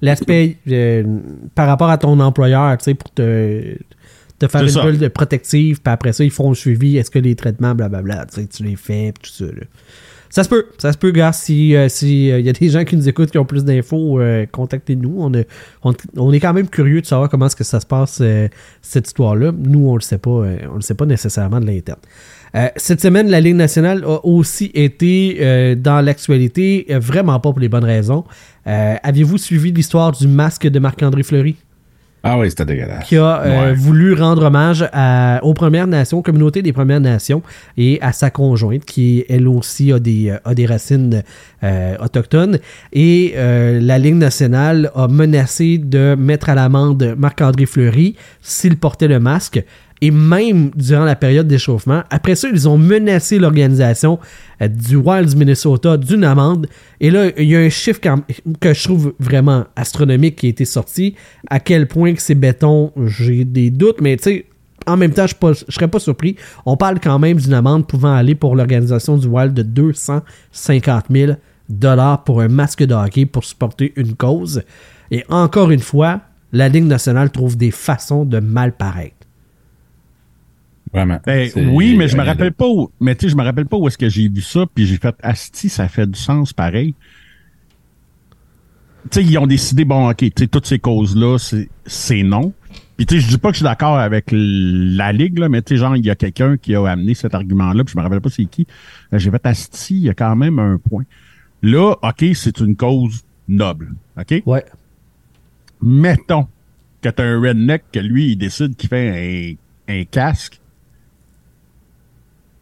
[0.00, 1.04] l'aspect euh,
[1.54, 3.76] par rapport à ton employeur, tu sais, pour te,
[4.40, 6.96] te faire une bulle de protective, puis après ça, ils font le suivi.
[6.96, 9.52] Est-ce que les traitements, blablabla, tu sais, tu les fais, puis tout ça.
[9.52, 9.66] là.
[10.34, 11.30] Ça se peut, ça se peut, gars.
[11.34, 14.18] Si il si, euh, y a des gens qui nous écoutent qui ont plus d'infos,
[14.18, 15.14] euh, contactez-nous.
[15.18, 15.46] On, est-
[16.16, 18.48] on, est quand même curieux de savoir comment est-ce que ça se passe, euh,
[18.80, 19.52] cette histoire-là.
[19.54, 21.98] Nous, on le sait pas, euh, on le sait pas nécessairement de l'interne.
[22.54, 27.50] Euh, cette semaine, la Ligue nationale a aussi été euh, dans l'actualité, euh, vraiment pas
[27.50, 28.24] pour les bonnes raisons.
[28.66, 31.56] Euh, Aviez-vous suivi l'histoire du masque de Marc-André Fleury?
[32.24, 33.04] Ah oui, c'était dégueulasse.
[33.08, 33.74] qui a euh, Ouais.
[33.74, 37.42] voulu rendre hommage à- aux Premières Nations, aux communautés des Premières Nations
[37.76, 41.22] et à sa conjointe qui, elle aussi, a des, euh, a des racines
[41.64, 42.58] euh, autochtones.
[42.92, 49.08] Et euh, la Ligue nationale a menacé de mettre à l'amende Marc-André Fleury s'il portait
[49.08, 49.62] le masque.
[50.02, 54.18] Et même durant la période d'échauffement, après ça, ils ont menacé l'organisation
[54.60, 56.66] euh, du Wild du Minnesota d'une amende.
[57.00, 58.00] Et là, il y a un chiffre
[58.60, 61.14] que je trouve vraiment astronomique qui a été sorti.
[61.48, 64.46] À quel point que c'est béton, j'ai des doutes, mais tu sais,
[64.88, 66.34] en même temps, je ne serais pas surpris.
[66.66, 71.32] On parle quand même d'une amende pouvant aller pour l'organisation du Wild de 250 000
[71.68, 74.64] dollars pour un masque de hockey pour supporter une cause.
[75.12, 79.21] Et encore une fois, la Ligue nationale trouve des façons de mal paraître.
[80.92, 81.20] Vraiment.
[81.24, 83.76] Ben, oui, mais je me rappelle pas où, mais tu sais, je me rappelle pas
[83.78, 86.94] où est-ce que j'ai vu ça, puis j'ai fait, asti, ça fait du sens pareil.
[89.10, 92.52] Tu sais, ils ont décidé, bon, ok, tu sais, toutes ces causes-là, c'est, c'est non.
[92.96, 95.62] Puis tu sais, je dis pas que je suis d'accord avec la Ligue, là, mais
[95.62, 98.02] tu sais, genre, il y a quelqu'un qui a amené cet argument-là, puis je me
[98.02, 98.66] rappelle pas c'est qui.
[99.12, 101.04] Euh, J'ai fait, asti, il y a quand même un point.
[101.62, 104.42] Là, ok, c'est une cause noble, ok?
[104.46, 104.64] Ouais.
[105.80, 106.46] mettons
[107.00, 109.56] que t'as un redneck que lui, il décide qu'il fait
[109.88, 110.60] un, un casque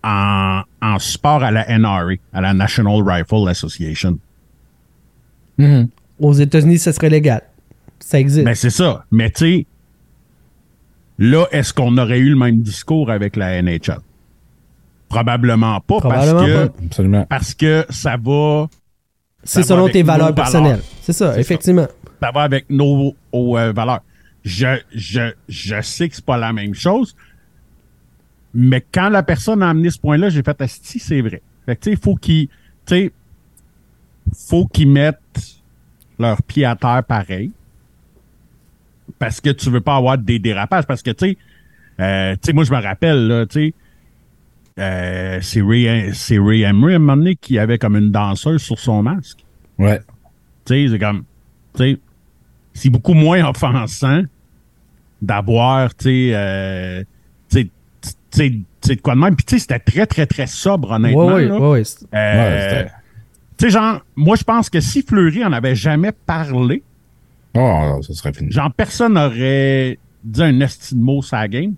[0.03, 4.19] en, en support à la NRA, à la National Rifle Association.
[5.59, 5.89] Mhm.
[6.19, 7.43] Aux États-Unis, ce serait légal.
[7.99, 8.45] Ça existe.
[8.45, 9.05] Ben, c'est ça.
[9.11, 9.67] Mais tu sais,
[11.19, 13.99] là, est-ce qu'on aurait eu le même discours avec la NHL?
[15.09, 16.73] Probablement pas, Probablement parce que, pas.
[16.87, 17.27] Absolument.
[17.29, 18.69] parce que ça va,
[19.43, 20.35] c'est selon tes valeurs valeurs.
[20.37, 20.81] personnelles.
[21.03, 21.89] C'est ça, C'est effectivement.
[22.23, 24.01] ça va avec nos, aux, euh, valeurs.
[24.45, 27.15] Je, je, je sais que c'est pas la même chose,
[28.55, 31.43] mais quand la personne a amené ce point-là, j'ai fait si c'est vrai.
[31.67, 33.13] Fait que tu sais, faut qu'ils, tu sais,
[34.35, 35.19] faut qu'ils mettent
[36.19, 37.53] leurs pieds à terre pareil,
[39.19, 41.39] parce que tu veux pas avoir des dérapages, parce que tu sais,
[42.01, 43.75] euh, tu sais, moi je me rappelle là, tu sais.
[44.79, 48.63] Euh, c'est Ray, c'est Ray Emery à un moment donné qui avait comme une danseuse
[48.63, 49.45] sur son masque.
[49.79, 50.01] Ouais.
[50.65, 51.25] Tu sais, c'est comme,
[51.75, 51.99] tu sais,
[52.73, 54.23] c'est beaucoup moins offensant
[55.21, 57.05] d'avoir, tu sais, euh,
[58.31, 59.37] tu sais, tu sais, de quoi de même.
[59.37, 61.27] Puis, tu sais, c'était très, très, très sobre, honnêtement.
[61.27, 61.59] Ouais, ouais, là.
[61.59, 61.85] ouais, ouais.
[61.85, 62.91] c'est- Euh, Ouais, c'était-
[63.59, 66.83] tu sais, genre, moi, je pense que si Fleury en avait jamais parlé,
[67.55, 68.51] Oh, ça serait fini.
[68.53, 71.75] genre, personne n'aurait dit un esti de mot sur la game.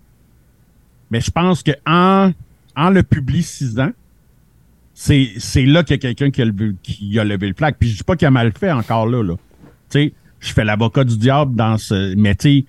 [1.11, 2.33] Mais je pense que en,
[2.77, 3.91] en le publicisant,
[4.95, 7.75] c'est, c'est là qu'il y a quelqu'un qui a, levé, qui a levé le flag.
[7.79, 9.23] Puis je dis pas qu'il a mal fait encore là.
[9.23, 9.35] là.
[9.91, 12.15] Tu sais, je fais l'avocat du diable dans ce.
[12.17, 12.65] Mais tu sais,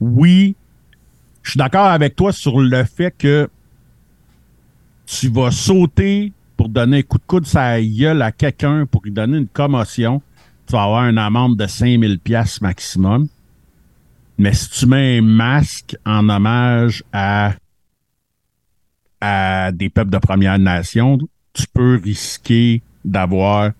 [0.00, 0.56] oui,
[1.44, 3.48] je suis d'accord avec toi sur le fait que
[5.06, 9.12] tu vas sauter pour donner un coup de coude la gueule à quelqu'un pour lui
[9.12, 10.22] donner une commotion.
[10.66, 13.28] Tu vas avoir une amende de 5000 pièces maximum.
[14.38, 17.52] Mais si tu mets un masque en hommage à,
[19.20, 21.18] à des peuples de Première Nation,
[21.52, 23.72] tu peux risquer d'avoir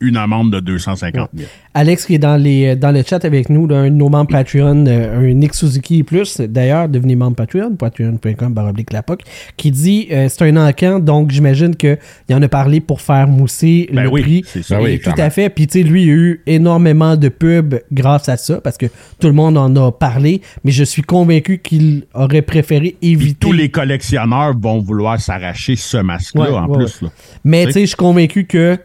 [0.00, 1.48] une amende de 250 000.
[1.74, 4.30] Alex qui est dans, les, dans le chat avec nous, là, un de nos membres
[4.30, 9.20] Patreon, euh, un Nick Suzuki et plus, d'ailleurs, devenez membre Patreon, patreon.com baroblique la POC,
[9.56, 11.98] qui dit euh, c'est un encan, donc j'imagine qu'il
[12.32, 14.42] en a parlé pour faire mousser Ben le oui, prix.
[14.46, 14.78] c'est ça.
[14.78, 15.48] Ben oui, Et tout à fait.
[15.50, 18.76] Puis, tu sais, lui, il y a eu énormément de pubs grâce à ça, parce
[18.78, 18.86] que
[19.20, 23.36] tout le monde en a parlé, mais je suis convaincu qu'il aurait préféré Puis éviter.
[23.38, 27.02] tous les collectionneurs vont vouloir s'arracher ce masque-là Ouais, en ouais, plus.
[27.02, 27.08] Là.
[27.44, 28.78] Mais Tu sais, je suis convaincu que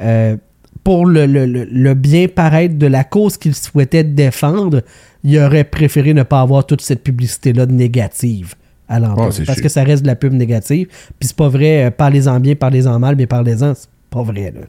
[0.00, 0.36] euh,
[0.82, 4.82] pour le, le- le- le bien paraître de la cause qu'il souhaitait défendre,
[5.22, 8.54] il aurait préféré ne pas avoir toute cette publicité-là négative
[8.88, 9.30] à l'entour.
[9.32, 9.62] Ah, parce sûr.
[9.62, 10.88] que ça reste de la pub négative.
[11.18, 14.52] Puis c'est pas vrai, euh, parlez-en bien, parlez-en mal, mais parlez-en, c'est pas vrai.
[14.54, 14.60] Là.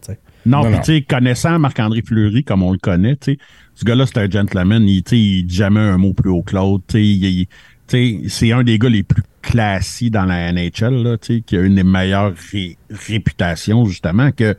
[0.45, 3.37] Non, Non, tu sais, connaissant Marc-André Fleury comme on le connaît, tu sais,
[3.73, 4.83] ce gars-là, c'est un gentleman.
[4.87, 6.83] Il, il dit jamais un mot plus haut que l'autre.
[6.87, 7.47] Tu sais, il- il-
[7.87, 11.41] tu sais, c'est un des gars les plus classiques dans la NHL, là, tu sais,
[11.41, 14.55] qui a une des meilleures ré- réputations, justement, que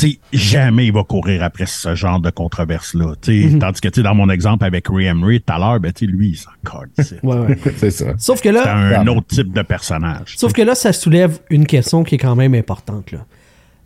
[0.00, 3.14] sais, jamais il va courir après ce genre de controverse-là.
[3.28, 3.58] Mhm.
[3.58, 6.36] Tandis que, tu dans mon exemple avec Ray Emery tout à l'heure, ben, lui, il
[6.36, 6.88] s'en colle.
[6.98, 7.58] C'est Ouais, ouais.
[7.76, 8.06] C'est ça.
[8.18, 9.16] Sauf que c'est là, un Clairement.
[9.18, 10.34] autre type de personnage.
[10.36, 13.12] sauf que là, ça soulève une question qui est quand même importante.
[13.12, 13.24] Là.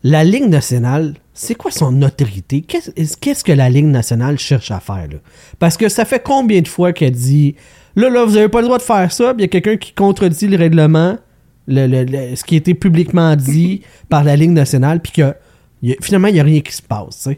[0.03, 2.61] La Ligue nationale, c'est quoi son autorité?
[2.61, 5.09] Qu'est-ce qu'est-ce que la Ligue nationale cherche à faire?
[5.11, 5.19] Là?
[5.59, 7.55] Parce que ça fait combien de fois qu'elle dit
[7.97, 9.77] Là, là, vous avez pas le droit de faire ça, puis il y a quelqu'un
[9.77, 11.17] qui contredit le règlement,
[11.69, 15.35] le, le- le- ce qui a été publiquement dit par la Ligue nationale, puis que
[15.89, 17.29] y a- finalement, il n'y a rien qui se passe.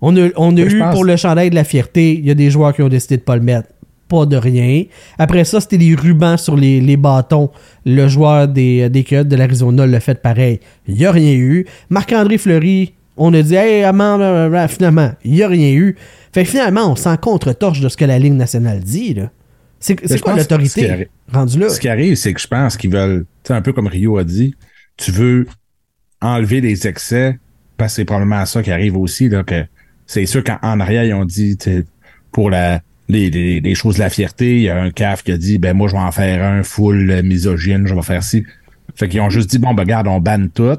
[0.00, 2.34] On a, on a eu pense- pour le chandail de la fierté, il y a
[2.34, 3.68] des joueurs qui ont décidé de pas le mettre.
[4.08, 4.84] Pas de rien.
[5.18, 7.50] Après ça, c'était les rubans sur les, les bâtons.
[7.86, 10.58] Le joueur des, des Coyotes de l'Arizona l'a fait pareil.
[10.88, 11.64] Il n'y a rien eu.
[11.90, 14.22] Marc-André Fleury, on a dit, hey, amende,
[14.68, 15.96] finalement, il n'y a rien eu.
[16.32, 19.14] Fait que finalement, on s'en contre-torche de ce que la Ligue nationale dit.
[19.14, 19.30] là.
[19.78, 21.68] C'est quoi l'autorité rendue là?
[21.68, 24.18] Ce qui arrive, c'est que je pense qu'ils veulent, tu sais, un peu comme Rio
[24.18, 24.54] a dit,
[24.96, 25.46] tu veux
[26.20, 27.38] enlever les excès,
[27.88, 29.30] c'est probablement ça qui arrive aussi,
[30.06, 31.56] c'est sûr qu'en en arrière, ils ont dit,
[32.32, 35.76] pour les, choses de la fierté, il y a un CAF qui a dit, ben,
[35.76, 38.44] moi, je vais en faire un full euh, misogyne, je vais faire ci.
[38.94, 40.78] Fait qu'ils ont juste dit, bon, ben, regarde, on banne tout.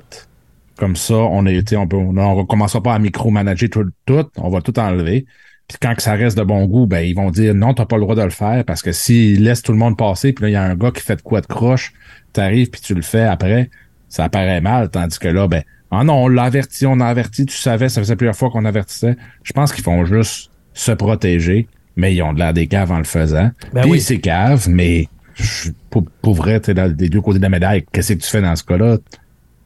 [0.77, 4.77] Comme ça, on est, on peut, on, pas à micromanager tout, tout, on va tout
[4.79, 5.25] enlever.
[5.67, 7.95] Puis quand que ça reste de bon goût, ben ils vont dire non, t'as pas
[7.95, 10.49] le droit de le faire parce que s'ils laissent tout le monde passer, puis là,
[10.49, 11.93] il y a un gars qui fait de quoi de croche,
[12.33, 13.69] t'arrives puis tu le fais après,
[14.09, 17.45] ça paraît mal, tandis que là, ben, ah non, on l'a averti, on a averti,
[17.45, 19.15] tu savais, ça faisait plusieurs fois qu'on avertissait.
[19.43, 22.97] Je pense qu'ils font juste se protéger, mais ils ont de l'air des caves en
[22.97, 23.51] le faisant.
[23.73, 24.01] Ben puis oui.
[24.01, 28.13] c'est cave, mais je- pour, pour vrai, dans- des deux côtés de la médaille, qu'est-ce
[28.13, 28.97] que tu fais dans ce cas-là?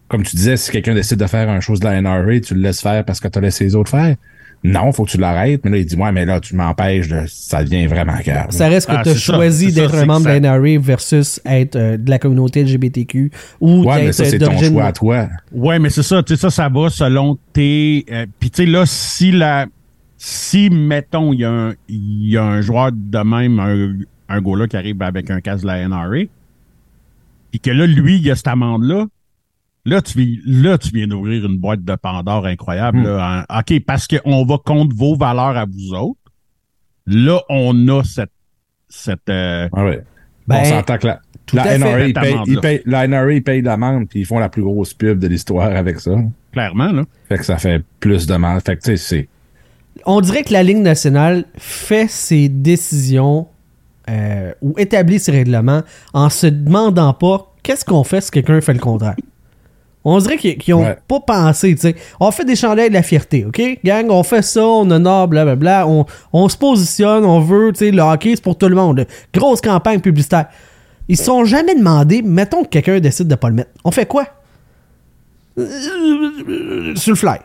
[0.07, 2.61] Comme tu disais, si quelqu'un décide de faire un chose de la NRA, tu le
[2.61, 4.15] laisses faire parce que tu as laissé les autres faire.
[4.67, 5.63] Non, faut que tu l'arrêtes.
[5.63, 8.47] Mais là, il dit, ouais, mais là, tu m'empêches de, ça devient vraiment grave.
[8.49, 10.79] Ça reste que Ah, tu as ça, choisi ça, d'être un membre de la NRA
[10.79, 14.45] versus être euh, de la communauté LGBTQ ou Ouais, mais d'être ça, euh, c'est ton
[14.47, 15.27] d'origine- choix à toi.
[15.51, 18.05] Ouais, mais c'est ça, tu sais, ça, ça va selon tes.
[18.11, 19.65] euh, Puis tu sais, là, si la.
[20.17, 23.93] Si, mettons, il y, a un- il y a un joueur de même, un,
[24.33, 26.23] un gars-là qui arrive avec un casque de la NRA,
[27.51, 29.05] puis que là, lui, il a cette amende-là,
[29.85, 32.99] là, tu viens, là, tu viens d'ouvrir une boîte de Pandore incroyable.
[32.99, 33.03] Hmm.
[33.03, 36.19] là, OK, parce qu'on va contre vos valeurs à vous autres.
[37.07, 38.31] Là, on a cette.
[38.89, 40.03] cette euh, Ah ouais.
[40.47, 41.19] Ben, on s'entend que la,
[41.53, 41.77] la.
[41.77, 44.93] NRA, paye, il paye- la NRA, il paye l'amende, puis ils font la plus grosse
[44.93, 46.11] pub de l'histoire avec ça.
[46.51, 47.03] clairement, là.
[47.29, 48.61] Fait que ça fait plus de mal.
[48.61, 49.29] Fait que, tu sais, c'est.
[50.05, 53.47] on dirait que la Ligue nationale fait ses décisions
[54.09, 55.81] euh, ou établit ses règlements
[56.13, 59.15] en se demandant pas qu'est-ce qu'on fait si quelqu'un fait le contraire.
[60.07, 60.97] On dirait qu'ils qu'ils ont Ouais.
[61.07, 61.95] pas pensé, tu sais.
[62.19, 63.61] On fait des chandelles de la fierté, OK?
[63.83, 65.87] Gang, on fait ça, on honore, blablabla.
[65.87, 69.05] On, on se positionne, on veut, tu sais, le hockey, c'est pour tout le monde.
[69.33, 70.45] Grosse campagne publicitaire.
[71.07, 73.71] Ils se sont jamais demandé, mettons que quelqu'un décide de pas le mettre.
[73.83, 74.27] On fait quoi?
[75.57, 77.37] Euh, Sur le fly.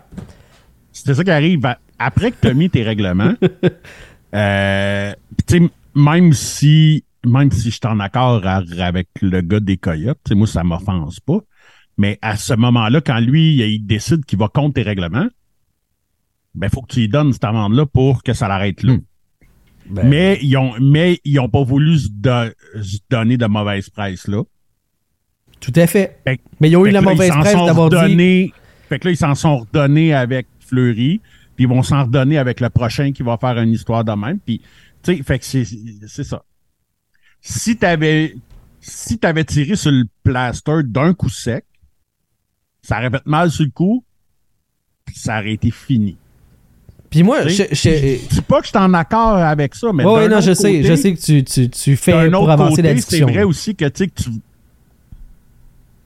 [0.92, 3.32] C'est ça qui arrive à- après que tu as mis tes règlements.
[4.34, 9.60] euh, pis tu sais, même si même si je suis en accord avec le gars
[9.60, 11.38] des Coyotes, tu sais, moi, ça m'offense pas.
[12.00, 15.28] Mais à ce moment-là, quand lui, il décide qu'il va contre tes règlements,
[16.54, 18.94] ben, faut que tu lui donnes cette amende-là pour que ça l'arrête là.
[18.94, 19.02] Hmm.
[19.90, 23.90] Ben, mais ils ont, mais ils ont pas voulu se, do- se donner de mauvaise
[23.90, 24.42] presse, là.
[25.60, 26.22] Tout à fait.
[26.58, 28.52] Mais ils ont eu la là, mauvaise ils s'en presse d'avoir dit.
[28.88, 31.20] Fait que là, ils s'en sont redonnés avec Fleury,
[31.54, 34.38] puis ils vont s'en redonner avec le prochain qui va faire une histoire de même.
[34.38, 34.62] Puis,
[35.02, 35.64] tu sais, fait que c'est,
[36.06, 36.42] c'est ça.
[37.42, 38.34] Si t'avais,
[38.80, 41.66] si t'avais tiré sur le plaster d'un coup sec,
[42.82, 44.04] ça aurait fait mal sur le coup,
[45.04, 46.16] puis ça aurait été fini.
[47.10, 50.04] Puis moi, je, je- Je dis pas que je suis en accord avec ça, mais
[50.28, 52.82] d'un non, je sais, côté- je sais que tu, tu, tu fais pour autre avancer
[52.82, 53.26] la côté, c'est discussion.
[53.26, 54.30] vrai aussi que tu sais que tu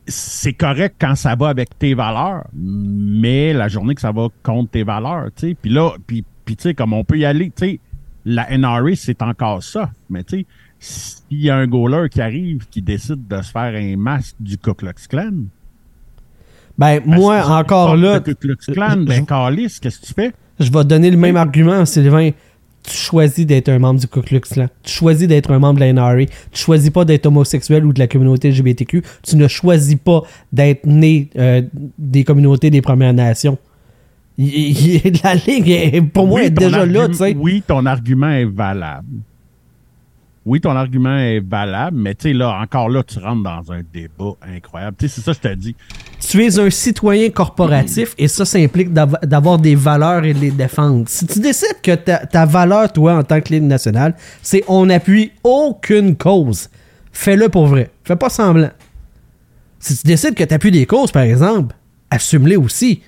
[0.06, 4.70] c'est correct quand ça va avec tes valeurs, mais la journée que ça va contre
[4.70, 7.46] tes valeurs, tu sais, puis là, puis, puis tu sais, comme on peut y aller,
[7.56, 7.80] tu sais,
[8.26, 10.46] la NRA, c'est encore ça, mais tu sais,
[10.78, 14.58] s'il y a un goaler qui arrive qui décide de se faire un masque du
[14.58, 15.44] Ku Klux Klan,
[16.78, 19.24] Ben, moi, que encore là, le Klux Klan, je- ben,
[19.80, 20.32] qu'est-ce que tu fais?
[20.58, 22.30] je vais te donner le même argument, Sylvain.
[22.86, 24.66] Tu choisis d'être un membre du Ku Klux Klan.
[24.82, 26.16] Tu choisis d'être un membre de la NRA.
[26.26, 29.02] Tu choisis pas d'être homosexuel ou de la communauté LGBTQ.
[29.22, 31.62] Tu ne choisis pas d'être né euh,
[31.98, 33.56] des communautés des Premières Nations.
[34.36, 34.48] Il-
[35.06, 37.36] il- la ligue, est- pour moi, Oui, est déjà là, tu sais.
[37.38, 39.06] Oui, ton argument est valable.
[40.46, 43.80] Oui, ton argument est valable, mais tu sais, là, encore là, tu rentres dans un
[43.92, 44.94] débat incroyable.
[44.98, 45.74] Tu sais, c'est ça que je te dis.
[46.20, 50.38] Tu es un citoyen corporatif et ça, ça implique d'av- d'avoir des valeurs et de
[50.40, 51.04] les défendre.
[51.08, 54.84] Si tu décides que ta, ta valeur, toi, en tant que Ligue nationale, c'est on
[54.84, 56.68] n'appuie aucune cause,
[57.10, 57.90] fais-le pour vrai.
[58.04, 58.70] Fais pas semblant.
[59.78, 61.74] Si tu décides que tu appuies des causes, par exemple,
[62.10, 63.02] assume-les aussi.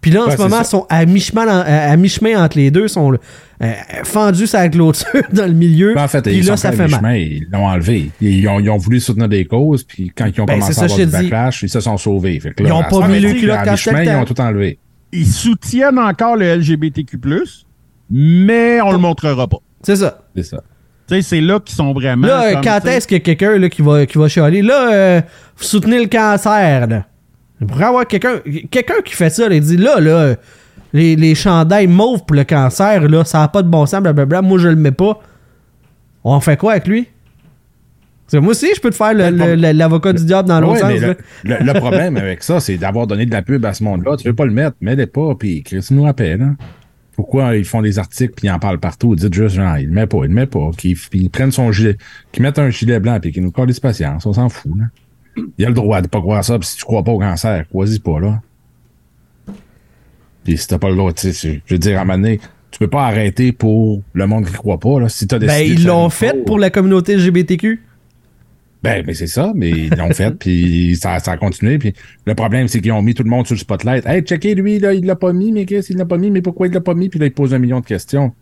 [0.00, 2.70] Puis là, en Ouais, ce moment, ils sont à mi-chemin, à, à mi-chemin entre les
[2.70, 3.72] deux, ils sont euh,
[4.04, 5.94] fendus sur la clôture dans le milieu.
[5.94, 7.00] Ben, en fait, puis là, sont ça fait à mal.
[7.02, 8.10] mi-chemin, Ils l'ont enlevé.
[8.20, 10.84] Ils ont, ils ont voulu soutenir des causes, puis quand ils ont Ben, commencé à
[10.84, 12.38] avoir du backlash, ils se sont sauvés.
[12.38, 14.24] Fait que là, Ils ont à pas mis le culotte à quand le ils ont
[14.24, 14.78] tout enlevé.
[15.10, 17.18] Ils soutiennent encore le LGBTQ+,
[18.10, 19.58] mais on le montrera pas.
[19.82, 20.20] C'est ça.
[20.36, 20.62] C'est ça.
[21.08, 22.26] Tu sais, c'est là qu'ils sont vraiment...
[22.26, 24.60] Là, comme, quand est-ce qu'il y a quelqu'un là, qui, va, qui va chialer?
[24.60, 25.20] Là, euh,
[25.56, 27.06] vous soutenez le cancer, là.
[27.60, 28.40] Y avoir quelqu'un
[28.70, 30.36] quelqu'un qui fait ça, il dit là, là,
[30.92, 34.42] les, les chandails mauves pour le cancer, là, ça n'a pas de bon sens, blablabla.
[34.42, 35.20] Moi, je le mets pas.
[36.24, 37.08] On fait quoi avec lui?
[38.34, 41.16] Moi aussi, je peux te faire le- l'avocat du diable dans l'autre Ouais, sens.
[41.44, 44.16] le, le- le problème avec ça, c'est d'avoir donné de la pub à ce monde-là.
[44.18, 46.42] Tu veux pas le mettre, mets-le pas, puis Chris nous rappelle.
[46.42, 46.56] Hein?
[47.16, 49.16] Pourquoi ils font des articles puis ils en parlent partout?
[49.16, 50.70] Dites juste, genre, il le met pas, il le met pas.
[50.76, 51.96] Qu'ils ils prennent son gilet,
[52.30, 54.26] qu'ils mettent un gilet blanc puis qu'ils nous collent des patience.
[54.26, 54.72] On s'en fout.
[54.78, 54.84] Là.
[55.58, 57.66] Il a le droit de pas croire ça, puis si tu crois pas au cancer,
[57.68, 58.40] crois-y pas, là.
[60.44, 62.40] Puis si t'as pas le droit, tu sais, je veux dire, à un moment donné,
[62.70, 65.08] tu peux pas arrêter pour le monde qui croit pas, là.
[65.08, 67.82] Si t'as Ben, décidé de ils l'ont fait pour la communauté LGBTQ.
[68.82, 71.78] ben, mais c'est ça, mais ils l'ont fait, puis ça, ça a continué.
[71.78, 71.92] Puis
[72.26, 74.06] le problème, c'est qu'ils ont mis tout le monde sur le spotlight.
[74.06, 76.42] Hey, checkez, lui, là, il l'a pas mis, mais qu'est-ce qu'il l'a pas mis, mais
[76.42, 77.08] pourquoi il l'a pas mis?
[77.08, 78.32] Puis là, il pose un million de questions.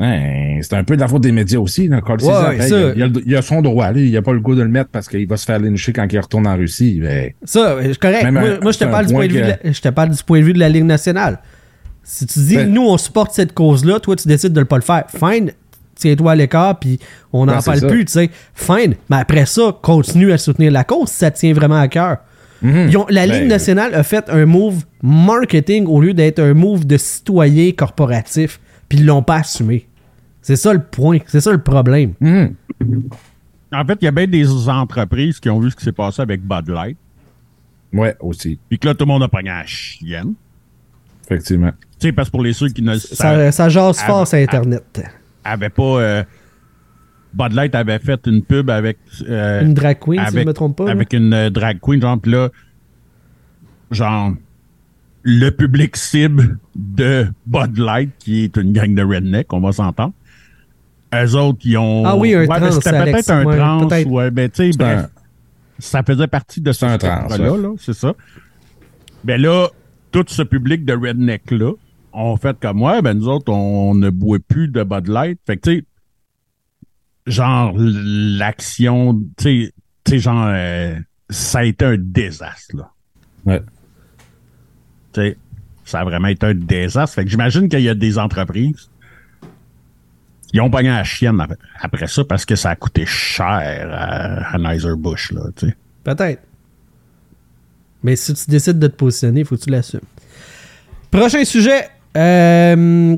[0.00, 1.88] C'est un peu de la faute des médias aussi.
[1.88, 2.66] Là, Ouais, ça.
[2.66, 4.08] il, a, il a- il a son droit, lui.
[4.08, 6.06] Il a pas le goût de le mettre parce qu'il va se faire lyncher quand
[6.12, 6.98] il retourne en Russie.
[7.00, 8.24] Ben, Ça, c'est correct.
[8.24, 9.88] Même Moi, un- moi, je te parle du point de vue de la, je te
[9.88, 11.38] parle du point de vue de la Ligue nationale.
[12.02, 14.76] Si tu dis, Ben- nous, on supporte cette cause-là, toi, tu décides de ne pas
[14.76, 15.04] le faire.
[15.08, 15.52] Fine,
[15.94, 16.98] tiens-toi à l'écart, puis
[17.32, 18.30] on n'en Ben, parle plus, tu sais.
[18.54, 18.94] Fine.
[19.08, 22.18] Mais après ça, continue à soutenir la cause si ça tient vraiment à cœur.
[22.62, 26.86] Ont- la Ben- Ligue nationale a fait un move marketing au lieu d'être un move
[26.86, 28.58] de citoyen corporatif,
[28.94, 29.86] puis ils l'ont pas assumé.
[30.42, 32.12] C'est ça le point, c'est ça le problème.
[33.72, 36.22] En fait, il y a bien des entreprises qui ont vu ce qui s'est passé
[36.22, 36.96] avec Bud Light,
[37.92, 38.58] ouais, aussi.
[38.68, 40.34] puis que là, tout le monde a pogné la chienne.
[41.24, 41.72] Effectivement.
[41.98, 44.38] Tu sais, parce que pour les ceux qui ne Ça, ça jase Ah, fort sur
[44.38, 45.02] Internet.
[45.42, 45.82] avaient pas...
[45.82, 46.24] euh,
[47.32, 48.98] Bud Light avait fait une pub avec...
[49.28, 50.84] euh, Une drag queen, si je avec, me trompe pas.
[50.84, 50.90] là.
[50.92, 52.50] Avec une euh, drag queen, genre, pis là,
[53.90, 54.34] genre,
[55.24, 60.12] le public cible de Bud Light, qui est une gang de redneck, on va s'entendre.
[61.14, 62.04] Eux autres, ils ont.
[62.04, 65.04] Ah oui, un ouais, trans, C'était peut-être un Ouais, trans, ouais, ben, tu sais, bref,
[65.04, 65.08] un-
[65.78, 67.62] ça faisait partie de ce un trans, spectre-là, ouais.
[67.62, 68.14] là, c'est ça.
[69.24, 69.68] Ben là,
[70.12, 71.72] tout ce public de redneck-là
[72.12, 75.38] ont fait comme, ouais, ben nous autres, on ne boit plus de Bud Light.
[75.46, 75.84] Fait que, tu sais,
[77.26, 79.72] genre, l'action, tu sais,
[80.04, 80.96] tu sais, genre, euh,
[81.30, 82.90] ça a été un désastre, là.
[83.46, 83.62] Ouais.
[85.14, 85.36] Tu sais,
[85.84, 87.14] ça a vraiment été un désastre.
[87.14, 88.88] Fait que j'imagine qu'il y a des entreprises
[90.48, 91.40] qui ont pogné la chienne
[91.80, 93.44] après, ça parce que ça a coûté cher
[93.92, 94.58] à, à
[95.66, 95.76] sais.
[96.04, 96.42] Peut-être.
[98.02, 100.00] Mais si tu décides de te positionner, il faut que tu l'assumes.
[101.10, 101.88] Prochain sujet.
[102.16, 103.16] euh,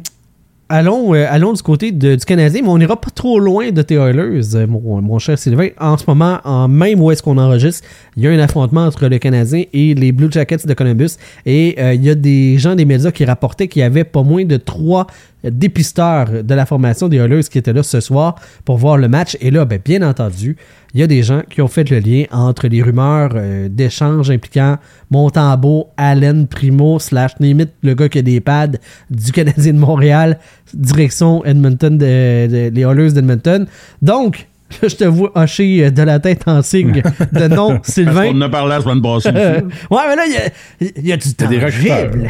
[0.68, 3.96] allons, euh, allons du côté du Canadien, mais on n'ira pas trop loin de tes
[3.96, 5.68] euh, mon, mon cher Sylvain.
[5.79, 9.07] En ce moment, en même où est-ce qu'on enregistre, il y a un affrontement entre
[9.09, 11.16] le Canadien et les Blue Jackets de Columbus.
[11.44, 14.22] Et euh, il y a des gens des médias qui rapportaient qu'il y avait pas
[14.22, 15.07] moins de trois
[15.51, 19.37] dépisteurs de la formation des Oilers qui étaient là ce soir pour voir le match.
[19.41, 20.57] Et là, ben, bien entendu,
[20.95, 24.31] il y a des gens qui ont fait le lien entre les rumeurs euh, d'échanges
[24.31, 24.77] impliquant
[25.11, 28.79] Montembeau, Allen, Primo, slash Nimit, le gars qui a des pads
[29.11, 30.39] du Canadien de Montréal,
[30.73, 33.67] direction Edmonton, les Oilers d'Edmonton.
[34.03, 34.49] Donc,
[34.83, 38.29] là, je te vois hocher de la tête en signe de non, Sylvain.
[38.31, 39.31] qu'on en a parlé la semaine passée.
[39.35, 39.61] Euh,
[39.91, 41.49] ouais, mais là, il y a, il y a du temps.
[41.49, 41.61] des.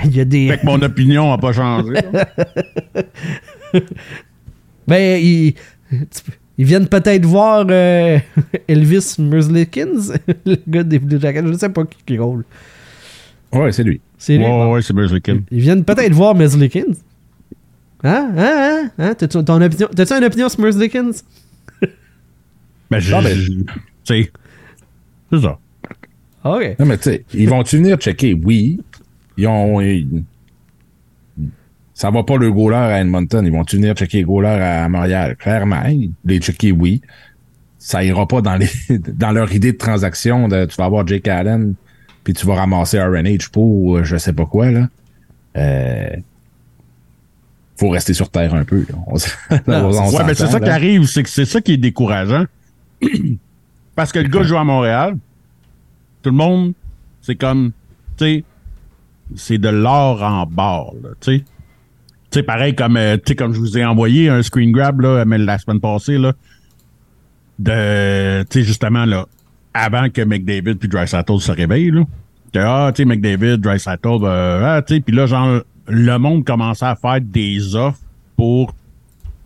[0.04, 0.48] Il y a des.
[0.48, 1.94] Fait que mon opinion n'a pas changé.
[4.86, 5.54] Ben, ils,
[6.58, 8.18] ils viennent peut-être voir euh,
[8.68, 11.42] Elvis Merzlikins, le gars des Blue Jackets.
[11.44, 12.44] Je ne sais pas qui, qui roule.
[13.52, 14.00] Ouais, c'est lui.
[14.16, 14.44] C'est lui.
[14.44, 14.72] Ouais, Bon.
[14.72, 15.40] ouais, c'est Merzlikins.
[15.50, 16.94] Ils viennent peut-être voir Merzlikins.
[18.04, 18.30] Hein?
[18.36, 18.54] Hein?
[18.56, 18.90] Hein?
[18.98, 19.14] hein?
[19.14, 21.10] T'as-tu une opinion sur Merzlikins?
[22.90, 23.64] Ben, je, Non, mais- je- tu
[24.04, 24.30] sais,
[25.32, 25.58] c'est ça.
[26.44, 26.76] OK.
[26.78, 28.34] Non, mais tu sais, ils vont-tu venir checker?
[28.34, 28.80] Oui.
[29.36, 29.80] Ils ont.
[29.80, 30.22] ils-
[31.94, 33.44] Ça va pas le goaler à Edmonton.
[33.44, 35.34] Ils vont-tu venir checker le goaler à Montréal?
[35.36, 35.82] Clairement.
[35.86, 37.00] ils- Les checker, oui.
[37.78, 38.68] Ça ira pas dans les
[39.14, 41.74] dans leur idée de transaction de tu vas avoir Jake Allen
[42.22, 44.88] puis tu vas ramasser RNH pour euh, je sais pas quoi, là.
[45.56, 46.08] Euh,
[47.78, 48.80] faut rester sur terre un peu.
[48.80, 48.94] là.
[49.06, 50.66] On, s- Non, on c'est- Ouais, ben c'est ça là.
[50.66, 52.44] qui arrive, c'est que c'est ça qui est décourageant.
[53.94, 55.16] Parce que le gars joue à Montréal,
[56.22, 56.72] tout le monde,
[57.22, 57.72] c'est comme,
[58.16, 58.44] tu sais,
[59.34, 61.44] c'est de l'or en barre, tu sais.
[62.30, 65.38] Tu sais, pareil comme, euh, comme je vous ai envoyé un screen grab, là, mais
[65.38, 66.32] la semaine passée, là,
[67.58, 69.26] de, tu sais, justement, là,
[69.72, 72.04] avant que McDavid puis Dreisaitl se réveillent, là.
[72.56, 76.86] ah, tu sais, McDavid, Dry Sattle, ah, tu sais, puis là, genre, le monde commençait
[76.86, 78.00] à faire des offres
[78.36, 78.74] pour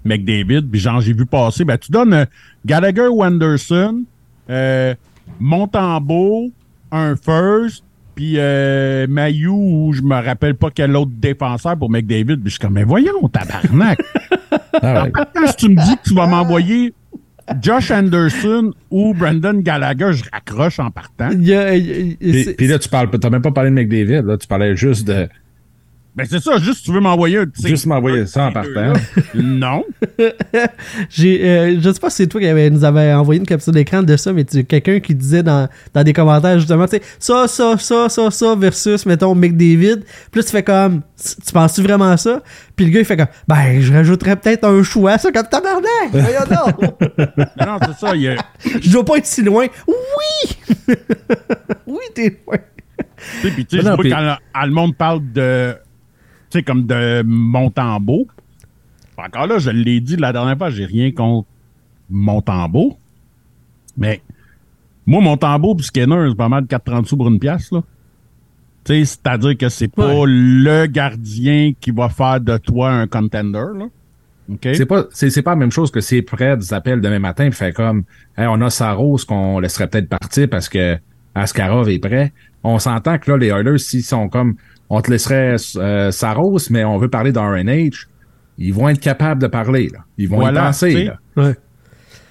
[0.04, 2.24] McDavid, puis genre, j'ai vu passer, ben, tu donnes euh,
[2.64, 4.04] Gallagher Wenderson,
[4.48, 4.94] euh,
[5.38, 6.50] Montembeau,
[6.90, 7.84] un first,
[8.14, 12.50] puis euh, Mayu, ou je me rappelle pas quel autre défenseur pour McDavid, puis je
[12.50, 13.98] suis comme, mais voyons, tabarnak!
[14.82, 15.12] Ah ouais.
[15.12, 15.26] Quand
[15.56, 16.92] tu me dis que tu vas m'envoyer
[17.60, 21.30] Josh Anderson ou Brandon Gallagher, je raccroche en partant.
[21.30, 25.28] Puis là, tu parles, t'as même pas parlé de McDavid, là, tu parlais juste de.
[26.16, 27.68] Ben c'est ça, juste tu veux m'envoyer un petit.
[27.68, 28.92] Juste m'envoyer ça en partant.
[29.34, 29.84] Non.
[31.08, 33.72] J'ai, euh, je sais pas si c'est toi qui avait, nous avait envoyé une capture
[33.72, 37.02] d'écran de ça, mais tu quelqu'un qui disait dans, dans des commentaires justement, tu sais,
[37.18, 40.00] ça, ça, ça, ça, ça versus, mettons, McDavid.
[40.32, 42.42] Puis là, tu fais comme, tu penses-tu vraiment à ça?
[42.74, 46.10] Puis le gars, il fait comme, ben, je rajouterais peut-être un choix, ça, comme tabarnak!
[46.10, 47.00] Voyons donc!
[47.60, 48.16] Non, c'est ça.
[48.16, 48.36] il y a-
[48.80, 49.66] je dois pas être si loin.
[49.86, 50.96] Oui!
[51.86, 52.58] oui, t'es loin.
[53.42, 54.12] Tu sais, puis tu sais, quand le,
[54.54, 55.74] quand le monde parle de.
[56.50, 58.26] Tu sais, comme de Montembeau.
[59.16, 61.46] Encore là, je l'ai dit la dernière fois, j'ai rien contre
[62.08, 62.98] Montembeau.
[63.96, 64.22] Mais
[65.06, 67.82] moi, Montembeau puis Skinner, c'est pas mal de 4,30 sous pour une pièce, là.
[68.84, 73.86] C'est-à-dire que c'est pas le gardien qui va faire de toi un contender, là.
[74.50, 74.68] OK?
[74.74, 77.52] C'est pas, c'est, c'est pas la même chose que si Fred s'appelle demain matin et
[77.52, 78.02] fait comme,
[78.36, 80.98] Hey, on a Saros qu'on laisserait peut-être partir parce que
[81.34, 82.32] Askarov est prêt?
[82.64, 84.56] On s'entend que là, les Oilers, s'ils sont comme,
[84.90, 88.08] on te laisserait euh, Saros, mais on veut parler d'RNH,
[88.58, 90.00] ils vont être capables de parler, là.
[90.18, 91.18] Ils vont Voilà, y penser, là.
[91.36, 91.54] Ouais.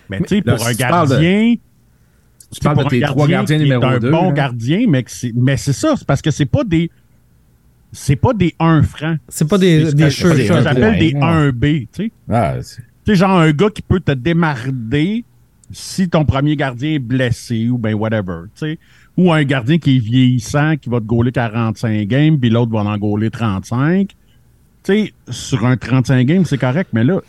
[0.09, 1.55] Mais tu sais, pour un tu parles de- gardien.
[2.51, 4.09] Tu parles de pour tes un trois gardiens numéro un deux.
[4.11, 4.31] bon là.
[4.33, 6.89] gardien, mais c'est, mais c'est ça, c'est parce que c'est pas des,
[7.91, 9.17] c'est pas des 1 francs.
[9.27, 10.35] C'est pas des, des que- cheveux.
[10.35, 11.19] c'est ce que un j'appelle des ouais.
[11.21, 12.11] 1B, tu sais.
[12.29, 15.23] Ah, c'est- Tu sais, genre un gars qui peut te démarder
[15.71, 18.79] si ton premier gardien est blessé ou ben whatever, tu sais.
[19.19, 22.79] Ou un gardien qui est vieillissant, qui va te gauler 45 games, puis l'autre va
[22.79, 24.09] en gauler 35.
[24.09, 24.15] Tu
[24.83, 27.21] sais, sur un 35 games, c'est correct, mais là,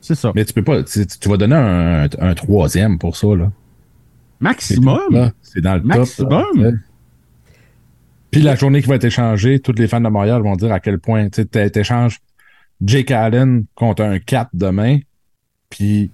[0.00, 0.32] c'est ça.
[0.34, 3.52] Mais tu peux pas, tu, tu vas donner un, un troisième pour ça, là.
[4.40, 5.30] Maximum.
[5.42, 6.28] C'est dans le Maximum.
[6.28, 6.62] top.
[6.62, 6.72] sais.
[8.30, 10.80] Puis la journée qui va être échangée, tous les fans de Montréal vont dire à
[10.80, 12.18] quel point tu sais, t'échanges
[12.82, 14.98] Jake Allen contre un 4 demain,
[15.70, 16.10] puis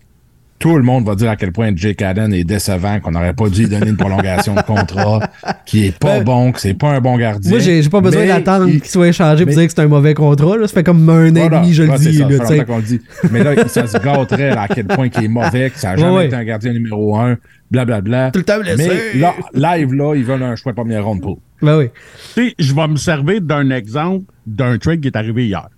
[0.60, 3.48] tout le monde va dire à quel point Jake Allen est décevant, qu'on n'aurait pas
[3.48, 5.20] dû lui donner une prolongation de contrat,
[5.64, 7.50] qui est pas Ben, bon, que c'est pas un bon gardien.
[7.50, 9.88] Moi, j'ai j'ai pas besoin d'attendre il- qu'il soit échangé pour dire que c'est un
[9.88, 10.58] mauvais contrat.
[10.58, 10.68] Là.
[10.68, 11.60] Ça fait comme un an et Voilà.
[11.60, 12.18] demi, je le dis.
[12.18, 13.00] ça, là, le dit.
[13.32, 15.96] Mais là, ça se gâterait là, à quel point il est mauvais, que ça n'a
[15.96, 17.38] jamais Ouais, été un gardien numéro un,
[17.70, 18.30] blablabla.
[18.30, 18.90] Tout le temps blessé.
[19.14, 21.38] Mais là, live, là, ils veulent un choix de première ronde pour.
[21.62, 21.86] Ben oui.
[22.34, 25.68] Tu sais, je vais me servir d'un exemple d'un trade qui est arrivé hier.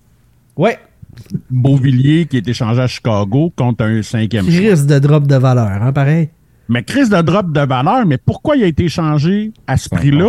[0.56, 0.76] Ouais.
[1.50, 4.70] Beauvillier qui est échangé à Chicago contre un cinquième choix.
[4.70, 6.30] Risque de drop de valeur, hein, pareil?
[6.68, 10.28] Mais crise de drop de valeur, mais pourquoi il a été échangé à ce prix-là?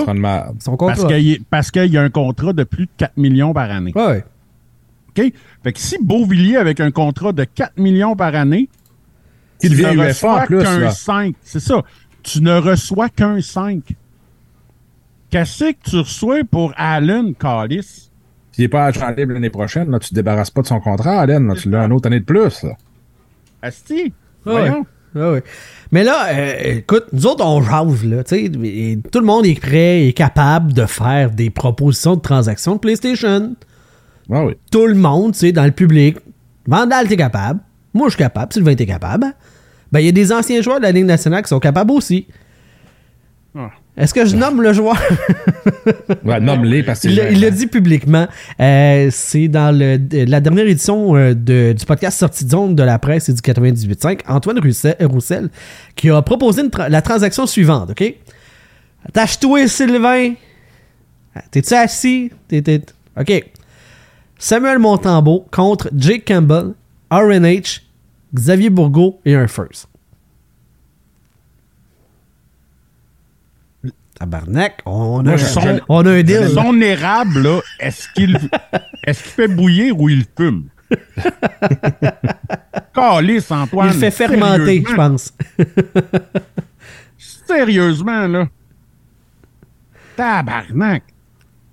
[0.87, 3.53] Parce qu'il y, a- parce qu'il y a un contrat de plus de 4 millions
[3.53, 3.93] par année.
[3.95, 4.23] Ouais.
[5.09, 5.31] OK?
[5.63, 8.67] Fait que si Beauvillier avec un contrat de 4 millions par année,
[9.61, 10.91] Il tu ne reçois qu'un là.
[10.91, 11.35] 5.
[11.41, 11.81] C'est ça.
[12.23, 13.81] Tu ne reçois qu'un 5.
[15.29, 18.09] Qu'est-ce que tu reçois pour Allen Callis?
[18.53, 21.21] S'il n'est pas agent libre l'année prochaine, là, tu te débarrasses pas de son contrat,
[21.21, 21.47] Allen.
[21.47, 22.63] Là, tu l'as une autre année de plus.
[22.63, 22.77] Là.
[23.63, 24.13] Asti?
[24.45, 24.85] Voyons.
[25.15, 25.43] ouais, ouais.
[25.91, 29.45] Mais là, euh, écoute, nous autres, on jase, là, tu sais, et tout le monde
[29.45, 33.55] est prêt et capable de faire des propositions de transactions de PlayStation.
[34.31, 34.53] Ah oui.
[34.71, 36.17] Tout le monde, tu sais, dans le public.
[36.67, 37.59] Vandal, t'es capable.
[37.93, 38.53] Moi, je suis capable.
[38.53, 39.33] Sylvain, t'es capable.
[39.91, 42.27] Ben, il y a des anciens joueurs de la Ligue nationale qui sont capables aussi.
[43.55, 43.69] Ah.
[43.95, 44.97] Est-ce que je nomme le joueur?
[46.23, 47.57] Ouais, nomme-les parce que Il l'a- il l'a gênant.
[47.57, 48.27] dit publiquement.
[48.59, 52.83] Euh, c'est dans le, la dernière édition euh, de- du podcast Sortie de zone de
[52.83, 55.49] la presse et du 98.5, Antoine Roussel, Roussel,
[55.97, 58.15] qui a proposé tra- la transaction suivante, OK?
[59.09, 60.33] Attache-toi, Sylvain.
[61.51, 62.31] T'es-tu assis?
[63.19, 63.43] OK.
[64.39, 66.73] Samuel Montembeau contre Jake Campbell,
[67.11, 67.81] RNH,
[68.33, 69.87] Xavier Bourgault et un first.
[74.23, 76.47] Tabarnak, on a, un, on a un deal.
[76.53, 78.39] son érable, là, est-ce qu'il
[79.03, 80.69] est-ce qu'il fait bouillir ou il fume?
[82.95, 83.89] Calisse, Antoine.
[83.93, 85.33] Il fait fermenter, je pense.
[87.17, 88.47] Sérieusement, là.
[90.15, 91.03] Tabarnak.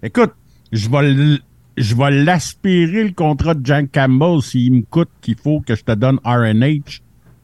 [0.03, 0.33] Écoute,
[0.73, 1.39] je vais
[1.77, 5.85] je vais l'aspirer le contrat de Jack Campbell s'il me coûte qu'il faut que je
[5.85, 7.01] te donne RNH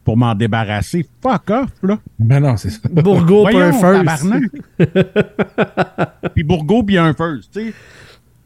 [0.07, 1.05] pour m'en débarrasser.
[1.21, 1.97] Fuck off, là.
[2.17, 2.79] Ben non, c'est ça.
[2.89, 4.25] Bourgault pour un first.
[6.33, 7.73] puis Bourgault, puis un first, tu sais.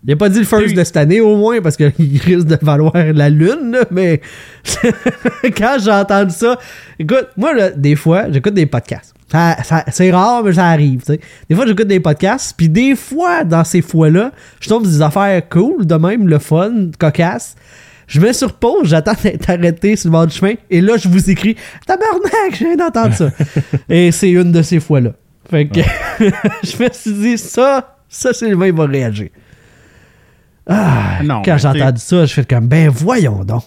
[0.03, 1.93] Il a pas dit le first de cette année au moins parce qu'il
[2.25, 4.21] risque de valoir la lune, là, mais
[5.55, 6.57] quand j'ai entendu ça,
[6.97, 9.13] écoute, moi là, des fois, j'écoute des podcasts.
[9.31, 11.01] Ça- ça- c'est rare, mais ça arrive.
[11.01, 11.19] tu sais.
[11.47, 15.01] Des fois, j'écoute des podcasts, puis des fois, dans ces fois-là, je tombe sur des
[15.03, 17.55] affaires cool, de même, le fun, cocasse.
[18.11, 21.07] Je mets sur pause, j'attends d'être arrêté sur le bord du chemin, et là, je
[21.07, 21.55] vous écris
[21.87, 23.29] Tabarnak, je viens d'entendre ça.
[23.89, 25.13] et c'est une de ces fois-là.
[25.49, 25.79] Fait que
[26.19, 29.29] je me suis dit, ça, ça, Sylvain il va réagir.
[30.67, 33.63] Ah, Non, quand j'ai entendu ça, je fais comme, ben voyons donc.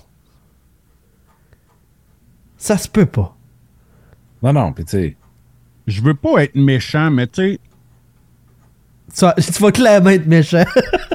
[2.58, 3.34] Ça se peut pas.
[4.42, 5.16] Non, non, puis tu sais.
[5.86, 7.58] Je veux pas être méchant, mais tu
[9.08, 10.64] sais, tu vas clairement être méchant.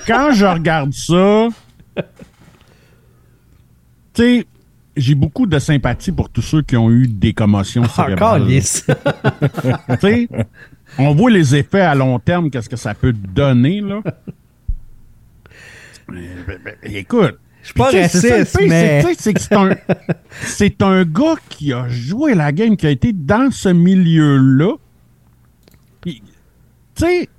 [0.08, 1.50] quand je regarde ça,
[4.20, 4.48] tu sais,
[4.98, 8.48] j'ai beaucoup de sympathie pour tous ceux qui ont eu des commotions Encore cérébrales.
[8.50, 8.62] Tu
[10.02, 10.30] sais,
[10.98, 14.02] on voit les effets à long terme, qu'est-ce que ça peut donner, là.
[16.84, 17.38] Écoute.
[17.62, 19.04] Je suis pas raciste, mais.
[19.18, 19.76] c'est- un,
[20.88, 24.76] un gars qui a joué la game, qui a été dans ce milieu-là.
[26.04, 26.22] Tu
[26.96, 27.30] sais,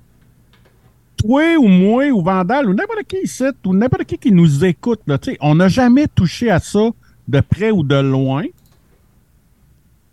[1.21, 5.01] toi ou moi ou Vandal ou n'importe qui ici ou n'importe qui qui nous écoute,
[5.07, 6.89] là, on n'a jamais touché à ça
[7.27, 8.43] de près ou de loin.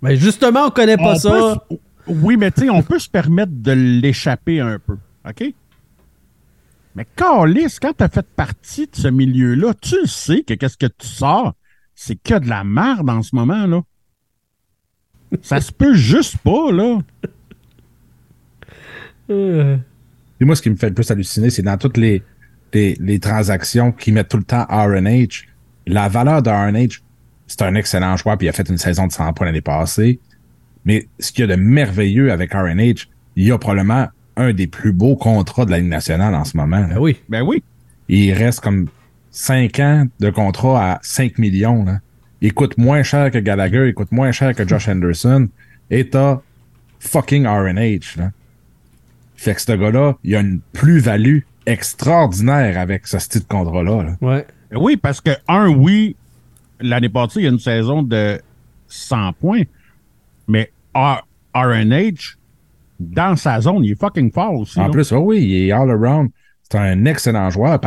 [0.03, 1.65] Mais justement, on connaît pas On ça.
[1.69, 1.77] peut
[2.09, 4.97] oui, mais tu sais, on peut se permettre de l'échapper un peu.
[5.29, 5.53] OK?
[6.95, 10.87] Mais Carlis, quand tu as fait partie de ce milieu-là, tu sais que qu'est-ce que
[10.87, 11.55] tu sors,
[11.95, 13.83] c'est que de la merde en ce moment, là.
[15.43, 16.99] Ça se peut juste pas, là.
[20.39, 22.23] Puis moi, ce qui me fait le plus halluciner, c'est dans toutes les,
[22.73, 25.49] les, les transactions qui mettent tout le temps RNH.
[25.87, 27.03] La valeur de RNH,
[27.47, 30.21] c'est un excellent joueur, puis il a fait une saison de 100 points l'année passée.
[30.85, 34.67] Mais ce qu'il y a de merveilleux avec RNH, il y a probablement un des
[34.67, 36.81] plus beaux contrats de la Ligue nationale en ce moment.
[36.81, 36.95] là.
[36.95, 37.17] ben oui.
[37.29, 37.63] Ben oui.
[38.09, 38.89] Il reste comme
[39.31, 41.85] 5 ans de contrat à 5 millions.
[41.85, 42.01] Là.
[42.41, 45.49] Il coûte moins cher que Gallagher, il coûte moins cher que Josh Anderson.
[45.91, 46.41] Et t'as
[47.01, 48.17] fucking RNH.
[48.17, 48.31] Là.
[49.41, 54.03] Fait que ce gars-là, il a une plus-value extraordinaire avec ce style de contrat-là.
[54.03, 54.17] là.
[54.21, 54.47] Ouais.
[54.75, 56.17] Oui, parce que, un, oui,
[56.81, 58.41] l'année passée, il y a une saison de
[58.89, 59.63] 100 points,
[60.49, 61.21] mais R-
[61.55, 62.37] RNH,
[62.99, 64.81] dans sa zone, il est fucking fort aussi.
[64.81, 66.31] En plus, oh oui, il est all-around.
[66.71, 67.79] C'est un excellent joueur.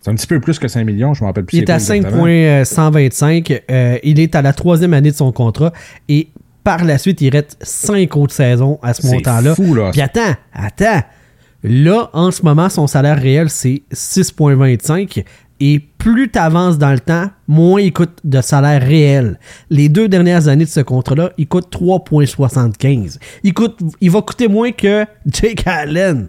[0.00, 1.58] C'est un petit peu plus que 5 millions, je me rappelle plus.
[1.58, 2.24] Il est à quoi exactement.
[2.24, 3.62] 5,125.
[3.70, 5.72] Euh, il est à la troisième année de son contrat.
[6.08, 6.28] Et
[6.68, 9.54] par la suite, il reste 5 autres saisons à ce montant-là.
[9.54, 9.90] fou, là.
[9.90, 11.00] Puis attends, attends.
[11.62, 15.24] Là, en ce moment, son salaire réel, c'est 6,25.
[15.60, 19.40] Et plus tu avances dans le temps, moins il coûte de salaire réel.
[19.70, 23.16] Les deux dernières années de ce contrat-là, il coûte 3,75.
[23.44, 26.28] Il, coûte, il va coûter moins que Jake Allen.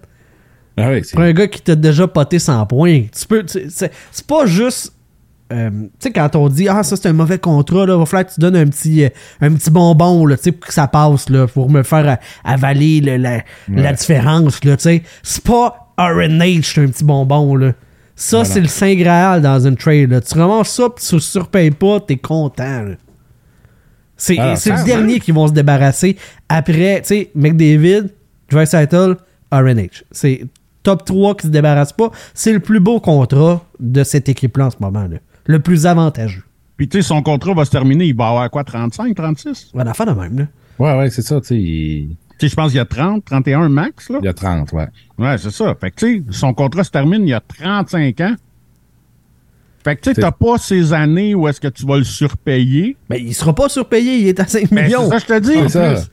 [0.78, 3.44] Ah oui, Pour un gars qui t'a déjà poté 100 points, tu peux.
[3.46, 3.92] c'est
[4.26, 4.94] pas juste.
[5.52, 8.28] Euh, tu sais, quand on dit Ah, ça c'est un mauvais contrat, là, va falloir
[8.28, 9.10] que tu donnes un petit, euh,
[9.42, 13.42] un petit bonbon, là, pour que ça passe, là, pour me faire avaler le- la,
[13.70, 15.04] la différence, là, tu sais.
[15.24, 17.74] C'est pas RNH, c'est un petit bonbon, là.
[18.16, 20.22] Ça, c'est le Saint Graal dans une trade, là.
[20.22, 22.96] Tu ramasses ça, pis tu le surpayes pas, t'es content, là.
[24.18, 26.18] C'est Ah, c'est le dernier qui vont se débarrasser.
[26.50, 28.10] Après, tu sais, McDavid,
[28.52, 29.16] Dreisaitl,
[29.52, 30.04] RNH.
[30.12, 30.44] C'est
[30.84, 32.12] top 3 qui se débarrasse pas.
[32.34, 35.04] C'est le plus beau contrat de cette équipe-là en ce moment.
[35.04, 35.18] Là.
[35.50, 36.44] Le plus avantageux.
[36.78, 39.72] Puis, tu sais, son contrat va se terminer, il va avoir quoi, 35, 36?
[39.74, 40.38] On a fait de même.
[40.38, 40.46] Là.
[40.78, 41.42] ouais, ouais, c'est ça.
[41.42, 42.16] tu sais, Il...
[42.38, 44.20] Tu sais, je pense qu'il y a 30, 31 max, là.
[44.22, 44.86] il y a 30, ouais.
[45.18, 45.76] Ouais, c'est ça.
[45.82, 48.36] Fait que, tu sais, son contrat se termine il y a 35 ans.
[49.84, 52.96] Fait que, tu sais, t'as pas ces années où est-ce que tu vas le surpayer.
[53.10, 54.20] Mais il sera pas surpayé.
[54.20, 55.06] Il est à 5 Mais millions.
[55.06, 55.58] c'est ça, je te dis.
[55.58, 56.04] en C'est ça.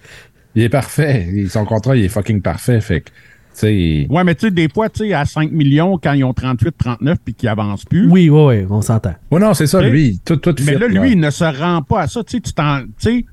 [0.55, 1.29] Il est parfait.
[1.51, 2.81] Son contrat, il est fucking parfait.
[2.81, 3.11] Fait que,
[3.57, 6.13] tu sais, il- Ouais, mais tu sais, des fois, tu sais, à 5 millions, quand
[6.13, 8.07] ils ont 38, 39 puis qu'ils avancent plus.
[8.09, 8.67] Oui, oui, oui.
[8.71, 9.15] On s'entend.
[9.31, 9.91] Oh non, c'est ça, Oui.
[9.91, 10.21] lui.
[10.25, 12.23] Tout, tout Mais fit, là, lui, il ne se rend pas à ça.
[12.23, 12.83] Tu sais, tu t'en.
[12.83, 13.25] Tu sais,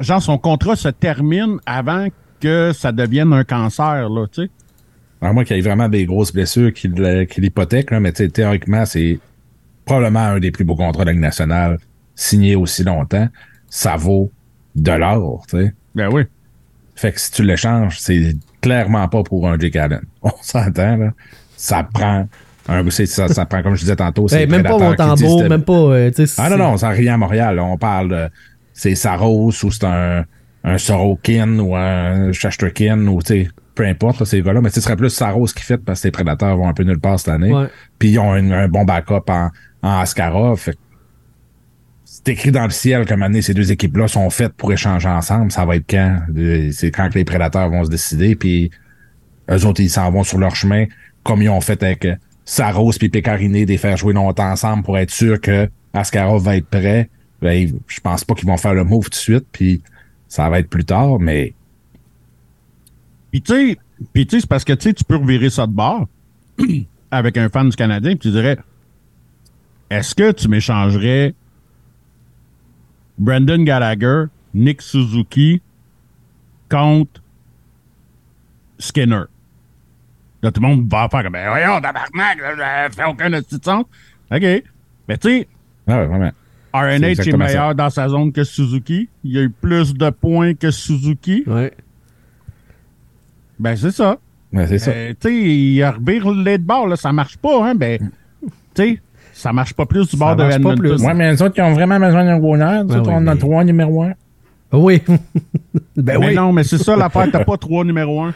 [0.00, 2.08] genre, son contrat se termine avant
[2.40, 4.50] que ça devienne un cancer, là, tu sais.
[5.22, 8.12] À moins qu'il y ait vraiment des grosses blessures qui, l- qui l'hypothèquent, là, mais
[8.12, 9.18] tu sais, théoriquement, c'est
[9.86, 11.78] probablement un des plus beaux contrats de la Ligue nationale
[12.14, 13.28] signé aussi longtemps.
[13.70, 14.30] Ça vaut
[14.76, 15.74] de l'or, tu sais.
[15.94, 16.24] Ben oui.
[16.96, 18.34] Fait que si tu l'échanges, c'est
[18.64, 20.02] clairement pas pour un Jake Allen.
[20.22, 21.10] On s'entend, là.
[21.56, 22.26] Ça prend
[22.68, 25.48] un, ça, ça prend, comme je disais tantôt, c'est Ben, les même pas Montembeau, de-
[25.48, 25.72] même pas.
[25.72, 27.56] euh, Ah non, non, ça rien à Montréal.
[27.56, 27.64] là.
[27.64, 28.28] On parle de.
[28.72, 30.24] C'est Saros ou c'est un,
[30.64, 34.60] un Sorokin ou un Shasterkin ou tu sais, peu importe là, ces gars-là.
[34.62, 36.98] Mais ce serait plus Saros qui fait parce que les prédateurs vont un peu nulle
[36.98, 37.52] part cette année.
[37.98, 39.50] Puis ils ont un, un bon backup en,
[39.82, 40.58] en Askarov.
[40.58, 40.76] Fait
[42.16, 45.50] c'est écrit dans le ciel comme année, ces deux équipes-là sont faites pour échanger ensemble.
[45.50, 46.20] Ça va être quand?
[46.36, 48.36] Euh, C'est quand que les prédateurs vont se décider.
[48.36, 48.70] Puis
[49.50, 50.84] eux autres, ils s'en vont sur leur chemin,
[51.24, 52.06] comme ils ont fait avec
[52.44, 56.68] Saros puis Pécariné, des faire jouer longtemps ensemble pour être sûr que Askarov va être
[56.68, 57.10] prêt.
[57.42, 59.82] Ben, je pense pas qu'ils vont faire le move tout de suite, puis
[60.28, 61.52] ça va être plus tard, mais
[63.32, 63.76] Puis tu
[64.14, 66.06] sais, c'est parce que tu peux revirer ça de bord
[67.10, 68.56] avec un fan du Canadien, puis tu dirais
[69.90, 71.34] est-ce que tu m'échangerais
[73.18, 75.62] Brandon Gallagher, Nick Suzuki
[76.70, 77.22] contre
[78.78, 79.24] Skinner?
[80.42, 83.84] Là, tout le monde va faire comme ben voyons, tabarnak, ça fait aucun petit sens.
[84.30, 84.62] OK.
[85.08, 85.48] Mais tu sais,
[85.86, 86.30] ah ouais, vraiment.
[86.72, 89.08] C'est RNH est, meilleur dans sa zone que Suzuki.
[89.22, 91.44] Il a eu plus de points que Suzuki.
[91.46, 91.72] Ouais.
[93.58, 94.18] Ben, c'est ça.
[94.52, 94.90] Ouais, c'est ça.
[94.90, 97.74] Euh, tu sais, il rebire les de bord, là, ça marche pas, hein.
[97.74, 98.10] Ben,
[98.74, 99.00] tu sais,
[99.34, 100.78] ça marche pas plus du bord de Edmonton.
[100.78, 101.02] plus.
[101.04, 103.36] Ouais, mais les autres qui ont vraiment besoin d'un goaler, Ben oui, on a mais-
[103.36, 104.14] trois numéro un.
[104.72, 105.02] Oui.
[105.96, 106.34] ben Mais oui.
[106.34, 108.32] non, mais c'est ça l'affaire, t'as pas trois numéro un.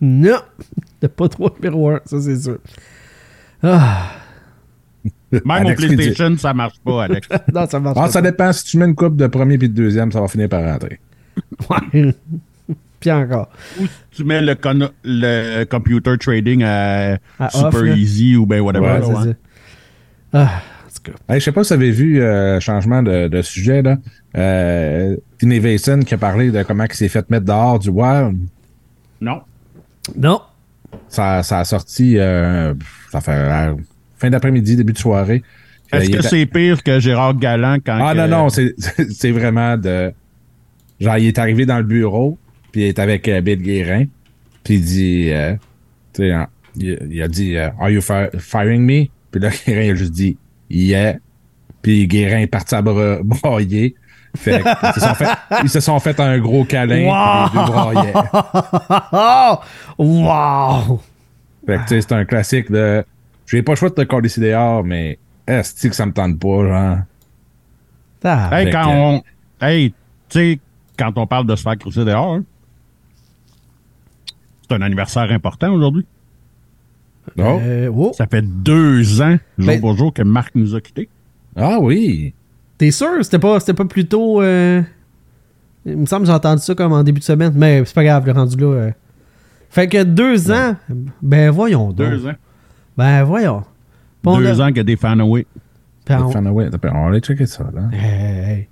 [0.00, 0.38] Non.
[1.00, 2.58] T'as pas trois numéro 1, ça c'est sûr.
[3.62, 4.10] Ah.
[5.32, 7.28] Même Alex au dit- PlayStation, ça marche pas, Alex.
[7.54, 8.10] Non, ça marche Ah, pas.
[8.10, 8.52] ça dépend.
[8.52, 11.00] Si tu mets une coupe de premier puis de deuxième, ça va finir par rentrer.
[11.68, 12.14] Ouais.
[13.00, 13.48] Puis encore.
[13.80, 17.94] ou si tu mets le, con- le computer trading à, À super off, là.
[17.96, 18.86] easy ou ben whatever.
[18.86, 19.24] Ouais, là, c'est ouais.
[19.24, 19.30] ça.
[20.32, 21.18] Ah, en tout cas.
[21.34, 23.96] Hey, je sais pas si vous avez vu euh, changement de, de sujet là.
[24.36, 28.38] Euh, Tiny Vason qui a parlé de comment il s'est fait mettre dehors du Wild.
[29.20, 29.40] Non.
[30.16, 30.40] Non.
[31.08, 32.74] Ça, ça a sorti euh,
[33.10, 33.74] ça fait euh,
[34.16, 35.42] fin d'après-midi, début de soirée.
[35.94, 37.98] Euh, Est-ce que c'est pire que Gérard Galland quand.
[38.00, 38.74] Ah que- non, non, c'est
[39.10, 40.12] c'est vraiment de.
[41.00, 42.38] Genre, il est arrivé dans le bureau,
[42.72, 44.04] puis il est avec euh, Bill Guérin,
[44.64, 45.28] puis il dit.
[45.30, 45.54] euh,
[46.12, 49.06] tu sais, hein, il, il a dit euh, Are you fi- firing me?
[49.36, 50.38] Puis là, Guérin, a juste dit
[50.70, 51.16] Yeah.
[51.82, 52.82] Puis Guérin est parti à
[53.22, 53.94] brailler.
[54.34, 55.28] Fait que, ils, se sont fait,
[55.62, 57.58] ils se sont fait un gros câlin, puis
[57.94, 58.18] les deux!
[59.98, 61.00] Wow!
[61.64, 63.02] Fait que, tu sais, c'est un classique de.
[63.46, 66.38] J'ai pas le choix de te coller ici dehors, mais est-ce que ça me tente
[66.38, 66.98] pas, genre?
[68.24, 69.22] Ah, Hey, quand on.
[69.60, 69.94] Hey,
[70.28, 70.60] tu sais,
[70.98, 72.44] quand on parle de se faire crucer dehors, hein,
[74.68, 76.04] c'est un anniversaire important aujourd'hui.
[77.38, 77.58] Oh.
[77.62, 81.08] euh, oh, Ça fait deux ans, jour Ben- pour jour, que Marc nous a quittés.
[81.54, 82.34] Ah oui!
[82.78, 83.22] T'es sûr?
[83.22, 84.40] C'était pas, c'était pas plutôt.
[84.42, 84.82] euh,
[85.84, 88.04] Il me semble que j'ai entendu ça comme en début de semaine, mais c'est pas
[88.04, 88.66] grave, le rendu là.
[88.66, 88.90] euh.
[89.70, 90.76] Fait que deux ans.
[91.22, 91.96] Ben voyons donc.
[92.10, 92.34] Deux ans.
[92.96, 93.64] Ben voyons.
[94.22, 95.46] Bon, deux là- ans que des fans away.
[96.04, 97.88] Puis on- va aller checker ça, là.
[97.92, 98.68] Hey, hey.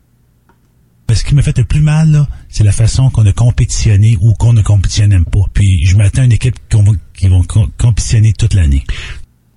[1.13, 4.33] Ce qui m'a fait le plus mal, là, c'est la façon qu'on a compétitionné ou
[4.35, 5.41] qu'on ne compétitionne même pas.
[5.53, 8.85] Puis je m'attends à une équipe qu'on va- qui vont co- compétitionner toute l'année.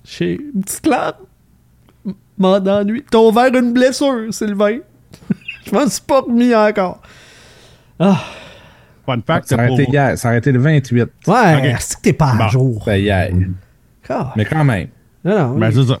[0.04, 1.16] J'ai une petite claque.
[2.38, 3.04] M'en d'ennui.
[3.10, 4.78] T'as ouvert une blessure, Sylvain.
[5.66, 7.02] Je m'en suis pas remis encore.
[7.98, 8.20] Ah.
[9.04, 10.16] Fun fact, Ça été hier.
[10.16, 10.94] Ça aurait été le 28.
[11.00, 11.76] Ouais, Ok.
[11.80, 12.48] c'est que t'es pas à Bon.
[12.48, 12.88] jour.
[12.88, 13.30] Hier.
[14.08, 14.32] Ah.
[14.36, 14.88] Mais quand même.
[15.24, 15.74] Non, non, Ben, oui.
[15.74, 16.00] c'est ça.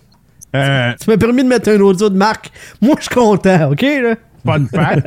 [0.56, 2.50] Euh, Tu m'as permis de mettre un audio de marque.
[2.80, 3.82] Moi, je suis content, OK?
[3.82, 4.14] Là?
[4.46, 5.06] fun fact,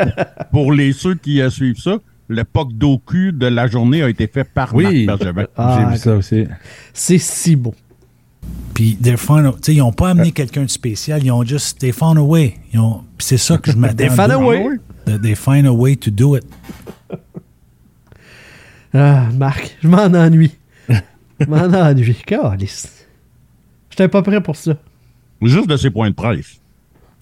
[0.52, 1.98] pour les ceux qui euh, suivent ça,
[2.32, 5.06] le POC d'OQ de la journée a été fait par Oui.
[5.06, 5.48] Marc Bergevin.
[5.58, 6.46] Ah, J'ai vu ça aussi.
[6.94, 7.76] C'est si beau.
[8.74, 12.22] Puis sais, ils n'ont pas amené quelqu'un de spécial, ils ont juste they found a
[12.24, 12.56] way.
[12.74, 13.96] Ils ont- puis c'est ça que je m'attends.
[13.98, 14.64] They found a way.
[15.22, 16.44] They find a way to do it.
[18.94, 20.52] Ah, Marc, je m'en ennuie.
[20.90, 22.16] Je m'en ennuie.
[22.26, 23.08] Calice.
[23.90, 24.78] J'étais pas prêt pour ça.
[25.42, 26.61] Juste de ses points de presse.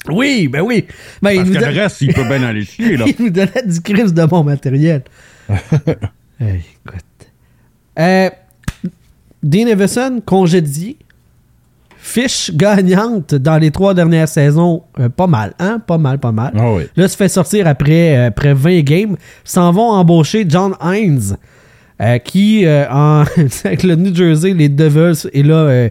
[0.08, 0.86] Oui, ben oui.
[1.22, 3.06] Ben, il Parce que don- le reste, il peut bien aller chier, là.
[3.20, 5.04] il nous donnait du crise de bon matériel.
[6.41, 7.04] Hey, écoute.
[8.00, 8.30] Euh,
[9.43, 10.95] Dean Evison, congédié.
[11.97, 14.84] Fiche gagnante dans les trois dernières saisons.
[15.02, 15.80] Euh, pas mal, hein?
[15.86, 16.54] Pas mal, pas mal.
[16.58, 16.84] Ah oui.
[16.95, 19.18] Là, se fait sortir après, euh, après 20 games.
[19.43, 21.36] S'en vont embaucher John Hines,
[22.02, 23.24] euh, qui, euh, en,
[23.66, 25.89] avec le New Jersey, les Devils, est là euh,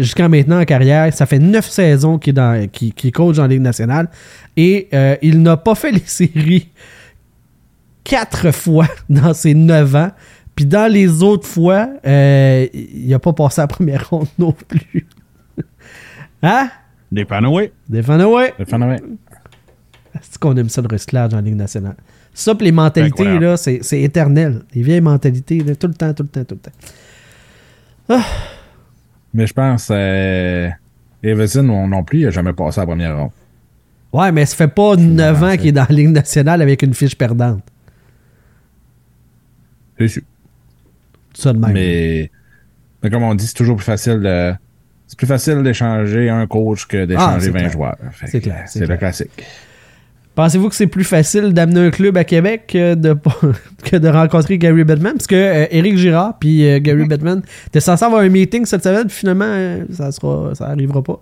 [0.00, 1.12] jusqu'à maintenant en carrière.
[1.12, 4.08] Ça fait 9 saisons qu'il est dans- qu'il coach en Ligue nationale.
[4.56, 4.88] Et
[5.22, 6.68] il n'a pas fait les séries
[8.04, 10.10] quatre fois dans ses 9 ans.
[10.54, 15.06] Puis dans les autres fois, il n'a pas passé la première ronde non plus.
[16.42, 16.70] hein?
[17.10, 17.24] Des
[18.10, 18.54] away.
[18.58, 19.16] Le phénomène.
[20.20, 21.96] C'est qu'on aime ça le recyclage en Ligue nationale?
[22.38, 23.44] Ça, puis les mentalités, Incroyable.
[23.46, 24.62] là, c'est, c'est éternel.
[24.72, 26.60] Les vieilles mentalités, là, tout le temps, tout le temps, tout le
[28.16, 28.20] temps.
[29.34, 30.68] Mais je pense, euh,
[31.20, 33.30] Everson non, plus, il n'a jamais passé la première ronde.
[34.12, 36.94] Ouais, mais ça fait pas 9 ans qu'il est dans la Ligue nationale avec une
[36.94, 37.64] fiche perdante.
[39.98, 40.22] C'est sûr.
[41.34, 41.72] Ça de même.
[41.72, 42.30] Mais,
[43.02, 44.54] mais comme on dit, c'est toujours plus facile de.
[45.08, 47.70] C'est plus facile d'échanger un coach que Ah, d'échanger c'est 20 clair.
[47.72, 47.96] joueurs.
[48.26, 49.44] C'est clair, le classique.
[50.38, 53.16] Pensez-vous que c'est plus facile d'amener un club à Québec que de,
[53.82, 55.14] que de rencontrer Gary Bettman?
[55.14, 58.84] Parce que euh, Éric Girard puis euh, Gary Bettman étaient censés avoir un meeting cette
[58.84, 61.20] semaine, puis finalement, euh, ça sera ça arrivera pas.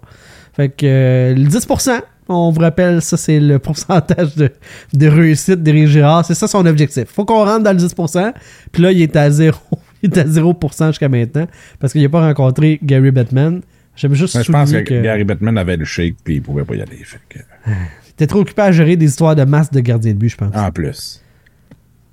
[0.52, 1.98] Fait que euh, le 10%,
[2.28, 4.50] on vous rappelle, ça c'est le pourcentage de,
[4.92, 6.26] de réussite d'Éric Girard.
[6.26, 7.04] C'est ça son objectif.
[7.06, 8.34] Faut qu'on rentre dans le 10%,
[8.70, 9.56] puis là, il est à 0,
[10.02, 11.46] il est à 0% jusqu'à maintenant,
[11.80, 13.62] parce qu'il n'a pas rencontré Gary Bettman.
[13.96, 15.00] J'aime juste je pense que, que...
[15.00, 16.98] Gary Bettman avait le shake puis il pouvait pas y aller.
[17.02, 17.70] Fait que-
[18.16, 20.54] T'es trop occupé à gérer des histoires de masse de gardiens de but, je pense.
[20.56, 21.22] En plus.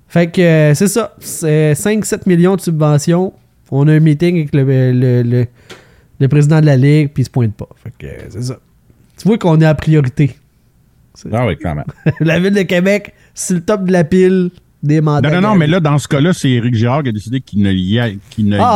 [0.08, 1.14] Fait que euh, c'est ça.
[1.18, 3.32] C'est 5-7 millions de subventions.
[3.70, 5.46] On a un meeting avec le, le, le-
[6.20, 7.68] le président de la Ligue, puis il se pointe pas.
[7.82, 8.58] Fait que euh, c'est ça.
[9.16, 10.36] Tu vois qu'on est à priorité.
[11.32, 11.84] Ah oui, quand même.
[12.20, 14.50] la ville de Québec, c'est le top de la pile
[14.82, 15.28] des mandats.
[15.30, 17.62] Non, non, non, mais là, dans ce cas-là, c'est Éric Girard qui a décidé qu'il
[17.62, 18.66] ne y a, qu'il ne Ah, ah,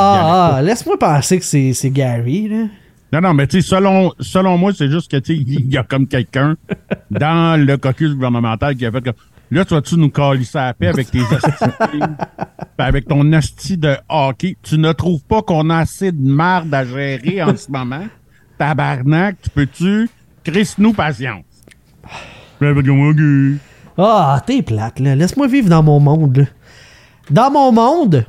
[0.51, 0.57] pas.
[0.57, 2.65] ah, laisse-moi penser que c'est c'est Gary, là.
[3.13, 5.79] Non, non, mais tu sais, selon, selon moi, c'est juste que, tu sais, il y
[5.79, 6.57] a comme quelqu'un
[7.11, 9.15] dans le caucus gouvernemental qui a fait comme,
[9.51, 12.03] là, tu vas-tu nous calisser à la paix avec tes hosties,
[12.77, 14.57] avec ton hostie de hockey.
[14.63, 18.07] Tu ne trouves pas qu'on a assez de marde à gérer en ce moment?
[18.59, 20.11] Tabarnak, tu peux-tu?
[20.45, 21.45] Chris-nous patience.
[22.61, 22.87] OK.
[23.97, 25.15] Ah, t'es plate, là.
[25.15, 26.45] Laisse-moi vivre dans mon monde, là.
[27.31, 28.25] Dans mon monde,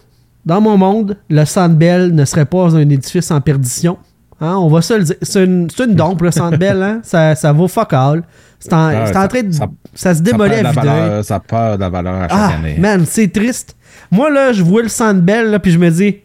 [0.46, 3.98] dans mon monde, le Sandbell ne serait pas un édifice en perdition.
[4.42, 5.16] Hein, on va se le dire.
[5.22, 7.00] C'est une, c'est une dompe, le Sandbell, hein.
[7.04, 8.24] Ça, ça vaut fuck all.
[8.60, 9.52] C'est en, Ah, c'est en train de.
[9.52, 12.52] Ça, ça- se démolit ça à valeur, Ça perd de la valeur à chaque Ah,
[12.58, 12.78] année.
[12.78, 13.76] man, c'est triste.
[14.12, 16.18] Moi, là, je vois le Sandbell, là, puis je me dis,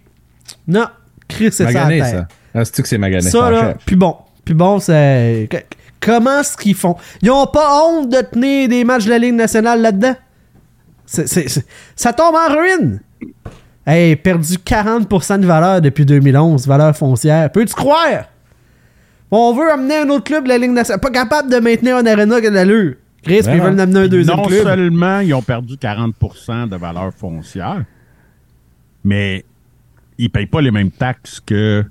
[0.68, 0.86] non,
[1.28, 2.10] Chris, c'est ça à Magané, terre.
[2.10, 2.26] ça.
[2.54, 3.28] Ah, c'est-tu que c'est magané?
[3.30, 4.16] Ça, là, puis bon.
[4.44, 5.48] Puis bon, c'est.
[6.00, 6.96] Comment est-ce qu'ils font?
[7.22, 10.14] Ils ont pas honte de tenir des matchs de la Ligue nationale là-dedans?
[11.06, 13.00] C'est- c'est- c'est- ça tombe en ruine!
[13.86, 17.50] Hey, perdu 40% de valeur depuis 2011, valeur foncière.
[17.52, 18.24] Peux-tu croire?
[19.30, 21.00] On veut amener un autre club de la Ligue nationale.
[21.00, 22.94] Pas capable de maintenir un arena qui a de l'allure.
[23.22, 23.64] Chris, puis ils non.
[23.64, 24.62] veulent en amener un deuxième non club.
[24.62, 27.84] seulement ils ont perdu 40% de valeur foncière,
[29.02, 29.44] mais
[30.18, 31.84] ils payent pas les mêmes taxes que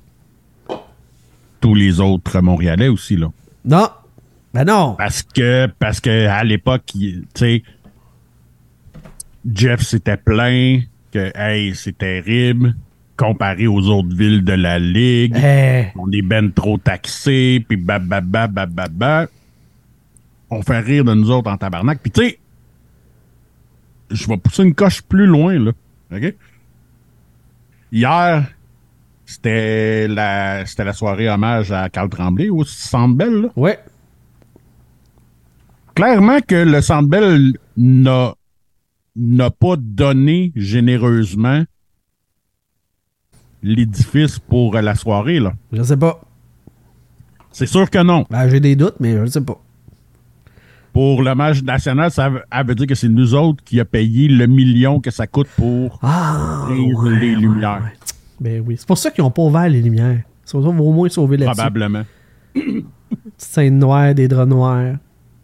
[1.60, 3.28] tous les autres Montréalais aussi, là.
[3.66, 3.90] Non.
[4.54, 4.96] Ben non.
[4.98, 7.64] Parce que, parce que à l'époque, tu sais,
[9.52, 10.84] Jeff s'était plaint
[11.14, 12.76] que, hey, c'est terrible
[13.16, 15.36] comparé aux autres villes de la Ligue.
[15.38, 19.28] Eh, On est ben trop taxés, puis bababa, bababa.
[20.50, 22.00] On fait rire de nous autres en tabarnak.
[22.02, 22.40] Puis tu sais,
[24.12, 25.72] je vais pousser une coche plus loin, là.
[26.14, 26.34] OK?
[27.92, 28.48] Hier,
[29.26, 33.48] c'était la, c'était la soirée hommage à Carl Tremblay au Centre Bell, là.
[33.56, 33.80] ouais.
[35.96, 38.34] Clairement que le Centre Bell n'a,
[39.16, 41.64] n'a pas donné généreusement
[43.62, 45.54] l'édifice pour la soirée, là.
[45.72, 46.20] Je sais pas.
[47.52, 48.26] C'est sûr que non.
[48.30, 49.60] Ben, j'ai des doutes, mais je sais pas.
[50.92, 54.46] Pour le match national, ça veut, dire que c'est nous autres qui a payé le
[54.48, 56.68] million que ça coûte pour Ah!
[56.70, 57.82] ouais, les lumières.
[57.84, 57.98] ouais.
[58.40, 58.76] Ben oui.
[58.78, 60.22] C'est pour ça qu'ils ont pas ouvert les lumières.
[60.54, 61.56] Ils vont au moins sauver là-dessus.
[61.56, 62.04] Probablement.
[62.54, 62.86] Petite
[63.38, 64.98] scène noire, des draps noirs.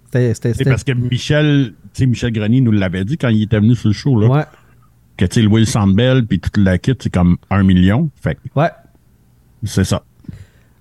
[0.05, 0.34] C'était.
[0.34, 3.75] c'était- C'est parce que Michel, sais, Michel Grenier nous l'avait dit quand il était venu
[3.75, 4.27] sur le show, là.
[4.27, 4.43] Ouais.
[5.17, 8.09] Que, tu sais, le Sandbell puis toute la kit, c'est comme un million.
[8.21, 8.69] Fait que Ouais.
[9.63, 10.01] c'est ça.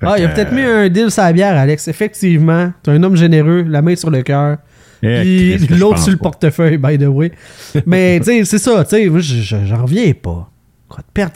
[0.00, 1.88] Fait Ah, il a peut-être mis un deal sur la bière, Alex.
[1.88, 2.72] Effectivement.
[2.82, 4.58] T'es un homme généreux, la main sur le cœur.
[5.02, 6.24] eh, Puis l'autre sur le pas.
[6.24, 7.32] portefeuille, by the way.
[7.86, 8.84] Mais, tu sais, c'est ça.
[8.84, 10.48] Tu sais, j'en reviens pas.
[10.88, 11.34] Quoi, perdre.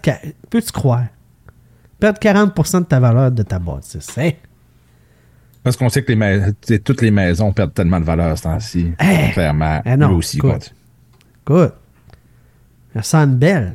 [0.48, 1.06] Peux-tu croire?
[1.98, 4.16] Perdre 40% de ta valeur de ta bâtisse.
[4.18, 4.30] Hein?
[5.62, 8.92] Parce qu'on sait que les toutes les maisons perdent tellement de valeur ce temps-ci.
[9.00, 9.30] Eh!
[9.32, 9.80] Clairement.
[9.84, 10.38] Eh non, aussi.
[10.38, 10.74] écoute.
[11.42, 11.74] Écoute,
[12.94, 13.74] le Sandbell,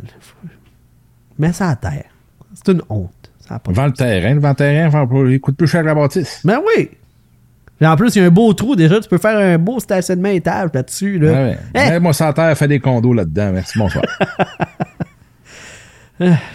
[1.40, 2.06] mets ça à terre.
[2.54, 3.12] C'est une honte.
[3.40, 6.42] Ça Vends le terrain, le terrain, vends pas- il coûte plus cher que la bâtisse.
[6.44, 6.90] Ben oui!
[7.80, 9.00] Et en plus, il y a un beau trou déjà.
[9.00, 11.20] Tu peux faire un beau stationnement étage là-dessus.
[11.20, 11.32] Là.
[11.34, 11.58] Ah ouais.
[11.76, 13.52] Eh, Mets-moi ça à terre, fais des condos là-dedans.
[13.54, 14.04] Merci, bonsoir.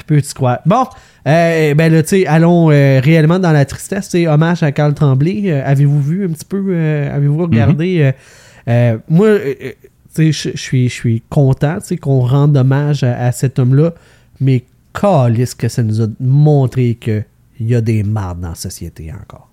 [0.07, 0.59] Peux-tu croire?
[0.67, 0.87] Bon,
[1.27, 4.09] euh, ben là, tu sais, allons euh, réellement dans la tristesse.
[4.11, 5.43] C'est hommage à Carl Tremblay.
[5.53, 6.77] Euh, avez-vous vu un petit peu?
[6.77, 8.13] avez-vous regardé?
[8.69, 9.29] euh, moi,
[10.15, 13.59] tu sais, je- suis- je suis content tu sais, qu'on rende hommage à, à cet
[13.59, 13.95] homme-là,
[14.41, 17.25] mais calisse que ça nous a montré qu'il
[17.61, 19.49] y a des mardes dans la société encore.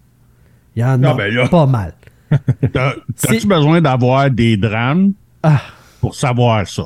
[0.76, 1.48] Il y en a Ah, ben là.
[1.48, 1.94] pas mal.
[2.74, 5.62] T'as-tu besoin d'avoir des drames Ah.
[6.02, 6.84] pour savoir ça?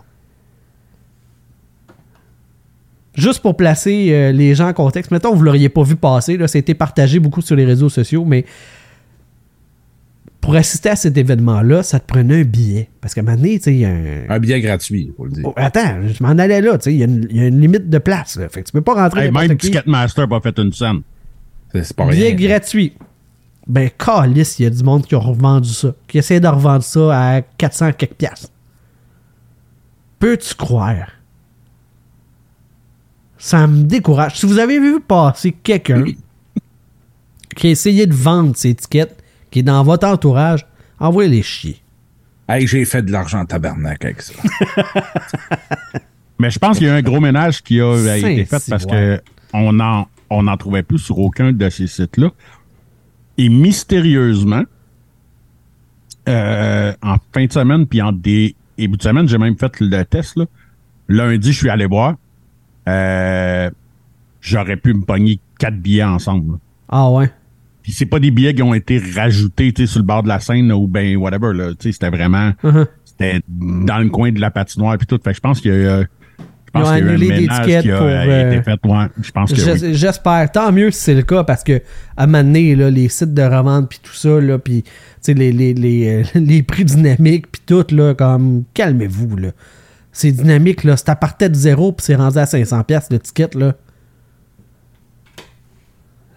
[3.16, 6.48] Juste pour placer euh, les gens en contexte, mettons, vous l'auriez pas vu passer, là,
[6.48, 8.44] ça a été partagé beaucoup sur les réseaux sociaux, mais
[10.42, 12.90] pour assister à cet événement-là, ça te prenait un billet.
[13.00, 14.30] Parce qu'à un moment donné, tu sais, il y a un.
[14.30, 15.44] Un billet gratuit, faut le dire.
[15.46, 17.48] Oh, attends, je m'en allais là, tu sais, il y, a une- il y a
[17.48, 18.36] une limite de place.
[18.38, 19.68] Là, fait que tu peux pas rentrer Hey, même qui.
[19.68, 21.02] Ticketmaster n'a pas fait une scène.
[21.74, 22.48] C'est pas Billet rien.
[22.50, 22.94] gratuit.
[23.68, 25.96] Ben, calice, il y a du monde qui a revendu ça.
[26.08, 28.50] Qui essaie de revendre ça à 400 quelques piastres.
[30.20, 31.08] Peux-tu croire?
[33.44, 34.40] Ça me décourage.
[34.40, 36.06] Si vous avez vu passer quelqu'un
[37.58, 39.22] qui a essayé de vendre ses étiquettes,
[39.52, 40.66] qui est dans votre entourage,
[40.98, 41.82] envoyez-les chier.
[42.48, 44.34] Hey, j'ai fait de l'argent en tabarnak avec ça.
[46.40, 48.86] Mais je pense qu'il y a un gros ménage qui a euh, été fait parce
[48.86, 49.22] que
[49.52, 52.30] on en, on en trouvait plus sur aucun de ces sites-là.
[53.38, 54.64] Et mystérieusement,
[56.30, 60.38] euh, en fin de semaine, puis en début de semaine, j'ai même fait le test.
[60.38, 60.46] Là.
[61.10, 62.16] Lundi, je suis allé voir.
[62.88, 63.70] Euh,
[64.42, 66.58] J'aurais pu me pogner quatre billets ensemble.
[66.90, 67.30] Ah ouais.
[67.82, 70.28] Puis c'est pas des billets qui ont été rajoutés tu sais, sur le bord de
[70.28, 71.54] la scène là, ou ben whatever.
[71.54, 71.70] Là.
[71.72, 72.86] Tu sais, C'était vraiment Uh-huh.
[73.06, 75.20] c'était dans le coin de la patinoire puis tout.
[75.24, 76.06] Fait que je pense qu'il y a, euh,
[76.40, 78.80] je pense qu'il y a eu un ménage qui a pour, euh, été fait.
[78.86, 79.94] Ouais, je pense que oui.
[79.96, 80.52] J'espère.
[80.52, 81.82] Tant mieux si c'est le cas parce que
[82.18, 84.90] à un moment donné, là, les sites de revente puis tout ça, là, puis tu
[85.22, 89.38] sais, les, les, les, les prix dynamiques puis tout, là, comme calmez-vous.
[89.38, 89.50] là.
[90.14, 90.96] C'est dynamique, là.
[90.96, 93.74] Si t'as partait de zéro puis c'est rendu à 500$ piastres, le ticket, là.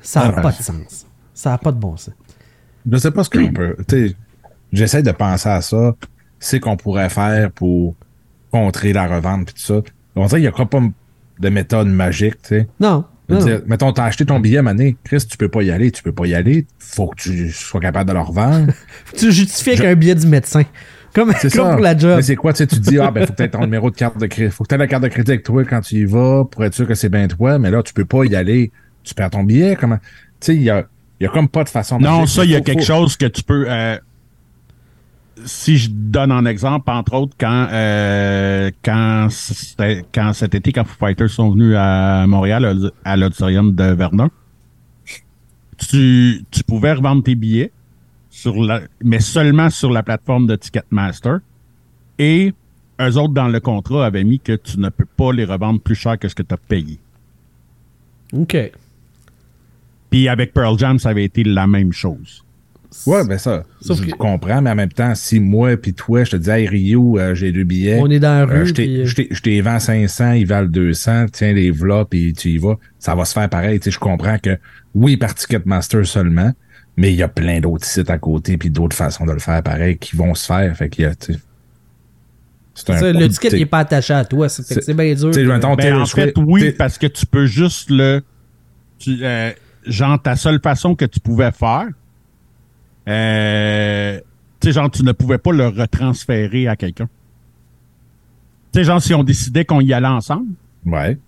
[0.01, 1.07] Ça n'a Ah, pas de sens.
[1.35, 2.15] Ça n'a pas de bon sens.
[2.91, 3.77] Je sais pas ce qu'on peut.
[3.89, 4.17] Tu sais,
[4.73, 5.95] j'essaie de penser à ça.
[6.39, 7.95] C'est qu'on pourrait faire pour
[8.53, 9.81] contrer la revente puis tout ça.
[10.15, 10.81] On dirait qu'il n'y a pas
[11.41, 12.69] de méthode magique, tu sais.
[12.81, 13.05] Non.
[13.29, 14.97] Non, dire, mettons, t'as acheté ton billet mané.
[15.03, 16.65] Chris, tu peux pas y aller, tu peux pas y aller.
[16.79, 18.73] Faut que tu sois capable de le revendre.
[19.17, 20.63] Tu justifies avec un billet du médecin.
[21.17, 21.73] Comme, C'est comme ça.
[21.73, 22.13] pour la job.
[22.17, 23.91] Mais c'est quoi, tu sais, tu dis, ah, ben, faut que tu aies ton numéro
[23.91, 24.53] de carte de crédit.
[24.53, 26.63] Faut que tu aies la carte de crédit avec toi quand tu y vas pour
[26.65, 27.59] être sûr que c'est bien toi.
[27.59, 28.71] Mais là, tu peux pas y aller.
[29.03, 29.77] Tu perds ton billet.
[29.81, 29.97] Comment?
[29.97, 30.03] Tu
[30.41, 30.85] sais, il y a,
[31.19, 32.29] il y a comme pas de façon Non, magique.
[32.37, 33.65] ça, il y a quelque faut- chose que tu peux.
[33.69, 33.97] euh,
[35.45, 39.29] si je donne un exemple, entre autres, quand euh, quand,
[40.15, 42.65] quand cet été, quand Foo Fighters sont venus à Montréal,
[43.05, 44.29] à- à l'auditorium de Verdun,
[45.79, 47.71] tu, tu pouvais revendre tes billets,
[48.37, 51.39] sur la, mais seulement sur la plateforme de Ticketmaster.
[52.19, 52.53] Et
[53.01, 55.95] eux autres, dans le contrat, avaient mis que tu ne peux pas les revendre plus
[55.95, 56.99] cher que ce que tu as payé.
[58.35, 58.57] OK.
[60.11, 62.43] Puis avec Pearl Jam, ça avait été la même chose.
[63.07, 66.25] Ouais, ben ça, Sauf je que- comprends, mais en même temps, si moi puis toi,
[66.25, 67.99] je te dis, hey Rio, euh, j'ai deux billets.
[68.01, 70.69] On est dans la euh, rue, je t'ai- euh, je t'ai vends 500, ils valent
[70.69, 72.77] 200, tiens les v'là, puis tu y vas.
[72.99, 73.81] Ça va se faire pareil.
[73.81, 74.59] Tu sais, je comprends que,
[74.95, 76.53] oui, par Ticketmaster seulement,
[76.97, 79.63] mais il y a plein d'autres sites à côté, puis d'autres façons de le faire
[79.63, 80.75] pareil qui vont se faire.
[80.77, 81.41] Fait qu'il y a, tu sais,
[82.75, 84.49] c'est un Ça, coup le ticket, n'est pas attaché à toi.
[84.49, 85.31] C'est bien dur.
[85.47, 88.23] mettons, Ben, en fait, oui, parce que tu peux juste le.
[88.99, 89.51] Tu, euh,
[89.87, 91.87] genre, ta seule façon que tu pouvais faire,
[93.09, 94.19] euh,
[94.61, 97.09] tu sais, genre, tu ne pouvais pas le retransférer à quelqu'un.
[98.73, 100.53] Tu sais, genre, si on décidait qu'on y allait ensemble,
[100.85, 101.19] Ouais.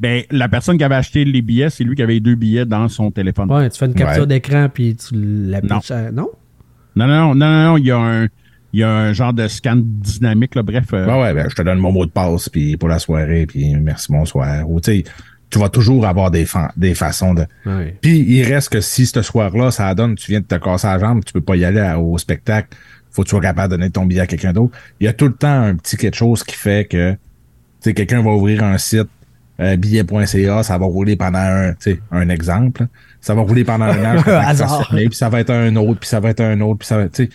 [0.00, 2.64] Ben, la personne qui avait acheté les billets, c'est lui qui avait les deux billets
[2.64, 3.52] dans son téléphone.
[3.52, 4.26] Ouais, tu fais une capture Ouais.
[4.26, 5.70] d'écran puis tu l'appliques.
[5.90, 5.96] Non.
[5.96, 6.28] à- Non?
[6.96, 8.26] Non, non, non, non, non, il y a un.
[8.72, 10.84] Il y a un genre de scan dynamique, là, bref.
[10.92, 13.44] euh, Ouais, ouais, ben, je te donne mon mot de passe puis pour la soirée,
[13.46, 14.68] puis merci, bonsoir.
[14.70, 15.04] Ou, tu sais,
[15.50, 17.44] tu vas toujours avoir des, fa- des façons de.
[18.00, 21.00] Puis il reste que si ce soir-là, ça donne, tu viens de te casser la
[21.00, 22.68] jambe, tu peux pas y aller à- au spectacle,
[23.10, 24.78] faut que tu sois capable de donner ton billet à quelqu'un d'autre.
[25.00, 27.18] Il y a tout le temps un petit quelque chose qui fait que tu
[27.80, 29.08] sais, quelqu'un va ouvrir un site
[29.60, 31.74] euh, billet.ca, ça va rouler pendant un,
[32.10, 32.86] un exemple.
[33.20, 34.22] Ça va rouler pendant un an,
[34.54, 36.96] ça puis ça va être un autre, puis ça va être un autre, puis ça
[36.96, 37.28] va, sais,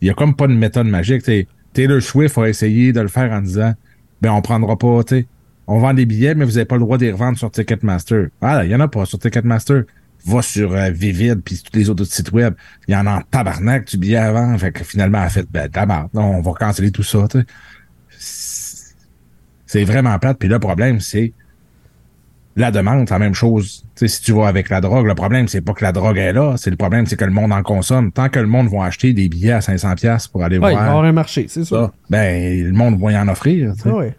[0.00, 1.24] il y a comme pas de méthode magique.
[1.72, 3.72] Taylor Swift a essayé de le faire en disant,
[4.20, 5.00] ben on prendra pas,
[5.66, 8.28] on vend des billets, mais vous avez pas le droit de les revendre sur Ticketmaster.
[8.40, 9.84] Ah, il y en a pas sur Ticketmaster.
[10.26, 12.54] Va sur euh, Vivid puis tous les autres sites web.
[12.88, 14.56] Il y en a en tabarnak du billet avant.
[14.56, 17.26] Fait que finalement, elle a fait, ben, tabarnak, on va canceller tout ça,
[18.18, 20.38] C'est vraiment plate.
[20.38, 21.32] Puis le problème, c'est
[22.56, 23.84] la demande, c'est la même chose.
[23.96, 26.54] Si tu vas avec la drogue, le problème, c'est pas que la drogue est là.
[26.56, 28.12] C'est le problème, c'est que le monde en consomme.
[28.12, 30.76] Tant que le monde va acheter des billets à 500$ piastres pour aller Ouais, il
[30.76, 31.92] va voir avoir un marché, c'est ça.
[32.10, 33.74] ben, le monde va y en offrir.
[33.84, 34.14] Ah ouais.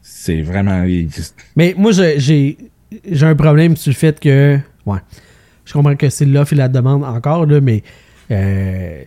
[0.00, 0.84] C'est vraiment.
[1.56, 2.58] Mais moi, j'ai
[3.10, 4.58] j'ai un problème sur le fait que.
[4.86, 4.98] Ouais.
[5.64, 7.82] Je comprends que c'est l'offre et la demande encore, là, mais.
[8.30, 9.02] Euh,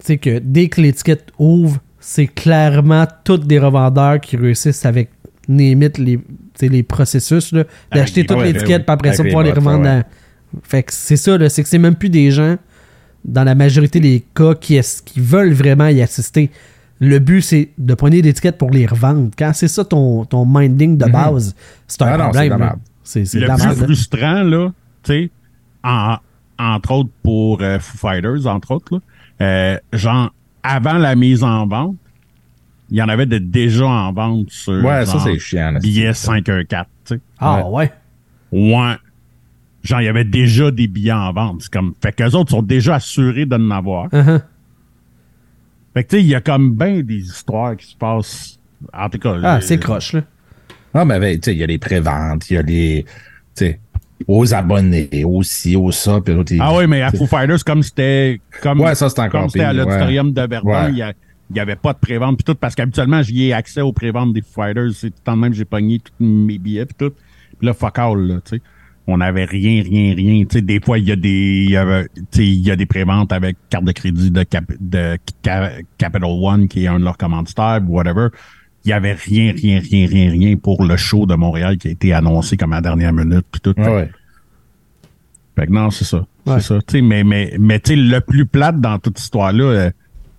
[0.00, 5.10] tu sais que dès que l'étiquette ouvre, c'est clairement tous des revendeurs qui réussissent avec
[5.48, 6.24] limite les, tu
[6.54, 9.44] sais, les processus là, d'acheter les- toutes ouais, l'étiquette, ouais, puis après ça, les pouvoir
[9.44, 9.84] les revendre.
[9.84, 10.02] ouais.
[10.02, 12.56] dans- Fait que c'est ça, là, c'est que c'est même plus des gens,
[13.24, 16.50] dans la majorité des cas, qui, es- qui veulent vraiment y assister.
[17.00, 19.30] Le but, c'est de prendre des étiquettes pour les revendre.
[19.36, 21.56] Quand c'est ça ton, ton minding de base,
[21.88, 22.72] c'est un Ah non, c'est problème.
[23.02, 23.76] C'est le la plus merde.
[23.78, 24.68] frustrant, là,
[25.02, 25.30] tu sais,
[25.82, 26.16] en-
[26.58, 29.00] entre autres pour euh, Foo Fighters, entre autres, là,
[29.44, 30.32] euh, genre,
[30.62, 31.96] avant la mise en vente,
[32.90, 35.70] il y en avait de déjà en vente sur Ouais, ça, genre, c'est chiant.
[35.72, 35.80] là.
[35.80, 37.20] billet 514, tu sais.
[37.38, 37.92] Ah ouais.
[38.52, 38.94] Ouais.
[39.82, 41.62] genre, il y avait déjà des billets en vente.
[41.62, 44.08] C'est comme, fait qu'eux autres sont déjà assurés de en avoir.
[44.08, 44.40] Uh-huh.
[45.94, 48.58] Fait que, tu sais, il y a comme bien des histoires qui se passent.
[48.92, 49.36] En tout cas.
[49.42, 50.22] Ah, c'est croche, là.
[50.92, 53.04] Ah, mais ben, tu sais, il y a les préventes, il y a les.
[53.56, 53.80] Tu sais,
[54.26, 58.40] aux abonnés, aussi, au ça, puis Ah oui, mais à Foo Fighters, comme c'était.
[58.62, 60.90] Comme, Ouais, ça, c'est encore Comme c'était à l'auditorium de Verdun, Ouais.
[60.90, 61.12] il y a-
[61.50, 64.32] il y avait pas de prévente puis tout, parce qu'habituellement, j'y ai accès aux préventes
[64.32, 64.92] des Fighters.
[64.94, 67.14] C'est tout le même, j'ai pogné tous mes billets puis tout.
[67.58, 68.62] Puis là, fuck all, là, tu sais.
[69.06, 70.44] On avait rien, rien, rien.
[70.44, 72.70] Tu sais, des fois, il y a des, il y avait, tu sais, il y
[72.70, 76.86] a des préventes avec carte de crédit de, Cap- de Ca- Capital One, qui est
[76.86, 78.28] un de leurs commanditaires, whatever.
[78.86, 81.90] Il y avait rien, rien, rien, rien, rien pour le show de Montréal qui a
[81.90, 83.74] été annoncé comme à la dernière minute puis tout.
[83.78, 84.10] Ouais, ouais.
[85.56, 86.26] Fait que non, c'est ça.
[86.46, 86.54] Ouais.
[86.60, 86.78] C'est ça.
[86.86, 89.90] Tu sais, mais mais, mais tu sais, le plus plate dans toute cette histoire-là, euh,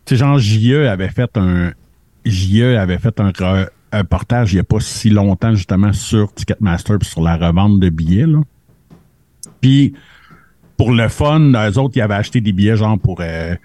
[0.08, 1.72] sais, genre, JE avait fait un.
[2.26, 3.32] JE avait fait un,
[3.92, 7.80] un portage il n'y a pas si longtemps, justement, sur Ticketmaster puis sur la revente
[7.80, 8.40] de billets, là.
[9.62, 9.94] Puis,
[10.78, 13.22] pour le fun, eux autres, ils avaient acheté des billets, genre, pour.
[13.22, 13.56] euh,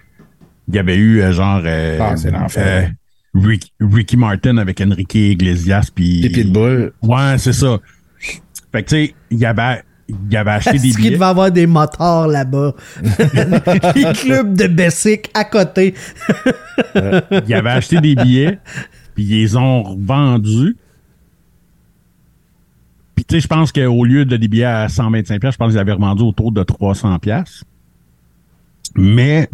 [0.67, 1.61] il y avait eu, euh, genre.
[1.65, 2.89] euh, Ah, c'est l'enfer.
[3.35, 6.21] euh, Rick- Ricky Martin avec Enrique Iglesias, puis.
[6.21, 6.91] Les pitbulls.
[7.01, 7.79] Ouais, c'est ça.
[8.71, 11.11] Fait que, tu sais, il avait, il avait acheté des Est-ce qu'il billets.
[11.11, 12.73] devait avoir des motards là-bas?
[13.95, 15.93] Les clubs de Bessic à côté.
[16.95, 18.59] Ils avaient acheté des billets,
[19.15, 20.75] puis ils les ont revendus.
[23.15, 25.69] Puis tu sais, je pense qu'au lieu de des billets à 125 pièces, je pense
[25.71, 27.63] qu'ils avaient revendu autour de 300 pièces.
[28.95, 29.49] Mais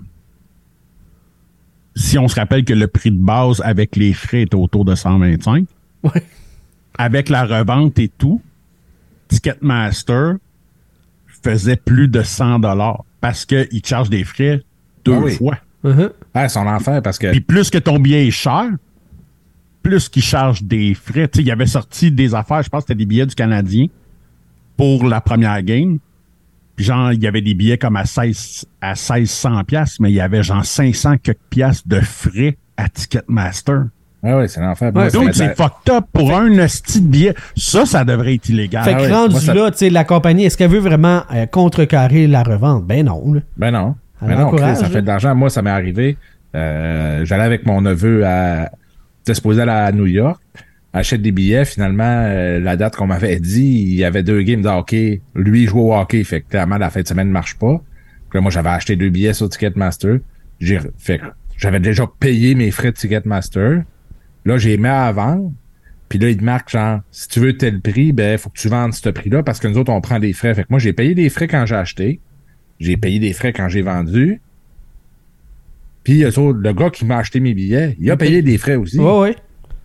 [1.96, 4.96] si on se rappelle que le prix de base avec les frais était autour de
[4.96, 5.66] 125,
[6.04, 6.24] Ouais.
[6.98, 8.42] avec la revente et tout,
[9.28, 10.36] Ticketmaster
[11.44, 14.62] faisait plus de 100 dollars parce qu'ils chargent des frais
[15.06, 15.36] deux Ah oui.
[15.36, 15.58] fois.
[16.34, 17.32] Ah, son enfer parce que.
[17.32, 18.66] Puis plus que ton billet est cher,
[19.84, 21.28] plus qu'ils chargent des frais.
[21.28, 23.86] Tu sais, il avait sorti des affaires, je pense que c'était des billets du Canadien
[24.76, 26.00] pour la première game.
[26.76, 30.16] Puis genre, il y avait des billets comme à 16 à 1600 pièces, mais il
[30.16, 33.86] y avait genre 500 quelques piastres de frais à Ticketmaster.
[34.24, 34.92] Ah, ouais, c'est l'enfer.
[34.96, 37.34] Ouais, Donc, c'est fucked up pour un hostie de billet.
[37.56, 38.84] Ça, ça devrait être illégal.
[38.84, 40.80] Fait que Ah ouais, rendu moi, ça- là, tu sais, la compagnie, est-ce qu'elle veut
[40.80, 42.86] vraiment euh, contrecarrer la revente?
[42.86, 43.34] Ben non.
[43.34, 43.42] là.
[43.58, 43.96] Ben non.
[44.22, 45.36] Elle Ben non, Chris, ça fait de l'argent.
[45.36, 46.18] Moi, ça m'est arrivé.
[46.56, 48.72] Euh, J'allais avec mon neveu à.
[49.30, 50.42] Aller à New York.
[50.94, 51.66] Achète des billets.
[51.66, 55.22] Finalement, euh, la date qu'on m'avait dit, il y avait deux games de hockey.
[55.36, 56.24] Lui, il jouait au hockey.
[56.24, 57.82] Fait que clairement, la fin de semaine ne marche pas.
[58.30, 60.20] Puis là, moi, j'avais acheté deux billets sur Ticketmaster.
[60.62, 61.26] J'ai fait que
[61.58, 63.82] j'avais déjà payé mes frais de Ticketmaster.
[64.48, 65.52] Là, j'ai mis à vendre.
[66.10, 68.70] Puis là, il te marque genre, si tu veux tel prix, ben, faut que tu
[68.70, 70.54] vendes ce prix-là parce que nous autres, on prend des frais.
[70.56, 72.22] Fait que moi, j'ai payé des frais quand j'ai acheté.
[72.80, 74.40] J'ai payé des frais quand j'ai vendu.
[76.04, 78.98] Puis le gars qui m'a acheté mes billets, il a payé des frais aussi.
[79.00, 79.36] Ouais, ouais.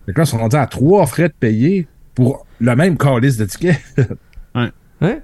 [0.05, 3.37] Fait que là, ils sont rendus à trois frais de payer pour le même calice
[3.37, 3.81] de tickets.
[4.55, 5.17] Hein?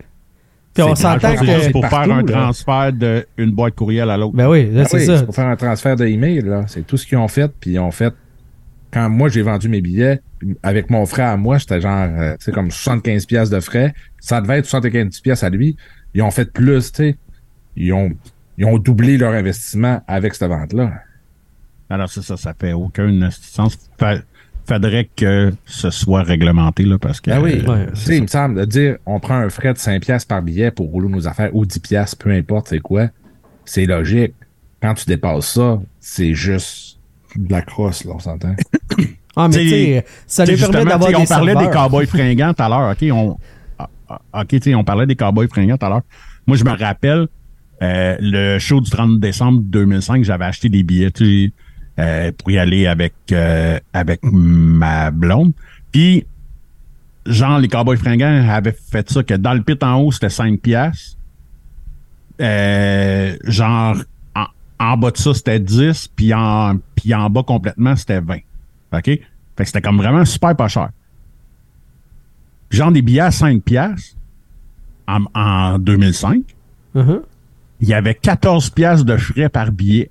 [0.73, 1.35] Puis on C'est s'entend.
[1.37, 1.51] C'est que.
[1.53, 2.31] juste pour partout, faire un là.
[2.33, 4.35] transfert d'une boîte courriel à l'autre.
[4.35, 5.23] Ben oui, Ah c'est oui, ça.
[5.23, 6.65] pour faire un transfert de email, là.
[6.67, 7.49] C'est tout ce qu'ils ont fait.
[7.61, 8.13] Puis ils ont fait.
[8.91, 10.19] Quand moi, j'ai vendu mes billets,
[10.63, 13.93] avec mon frère à moi, c'était genre, euh, tu sais, comme 75 pièces de frais.
[14.19, 15.75] Ça devait être 75 pièces à lui.
[16.13, 17.17] Ils ont fait plus, tu sais.
[17.75, 18.11] Ils ont,
[18.57, 20.93] ils ont doublé leur investissement avec cette vente-là.
[21.89, 23.77] Alors, c'est ça, ça fait aucun sens.
[23.99, 24.19] Fa-
[24.67, 27.31] faudrait que ce soit réglementé, là, parce que.
[27.31, 27.63] Ah oui.
[27.67, 30.25] Ouais, Tu sais, il me semble de dire, on prend un frais de 5 pièces
[30.25, 33.07] par billet pour rouler nos affaires ou 10 pièces, peu importe c'est quoi.
[33.65, 34.33] C'est logique.
[34.81, 36.98] Quand tu dépasses ça, c'est juste
[37.35, 38.55] de la crosse, là, on s'entend.
[39.35, 42.53] Ah, mais tu sais, ça lui permet justement, d'avoir des On parlait des cowboys fringants
[42.53, 42.91] tout à l'heure.
[42.91, 43.37] OK, on,
[43.77, 46.01] ah, ah, ok, t'sais, on parlait des cowboys fringants tout à l'heure.
[46.45, 47.27] Moi, je me rappelle,
[47.81, 51.13] euh, le show du 30 décembre 2005, j'avais acheté des billets
[51.99, 55.53] euh, pour y aller avec, euh, avec ma blonde.
[55.91, 56.25] Puis,
[57.25, 60.59] genre, les cowboys fringants avaient fait ça que dans le pit en haut, c'était 5
[60.59, 61.17] piastres.
[62.41, 63.95] Euh, genre,
[64.79, 68.37] en, bas de ça, c'était 10, puis en, puis en bas complètement, c'était 20.
[68.93, 69.03] OK?
[69.05, 69.19] Fait
[69.57, 70.89] que c'était comme vraiment super pas cher.
[72.69, 74.15] Genre des billets à 5 piastres
[75.07, 76.43] en, en 2005,
[76.95, 77.21] Mhm.
[77.81, 80.09] il y avait 14 piastres de frais par billet.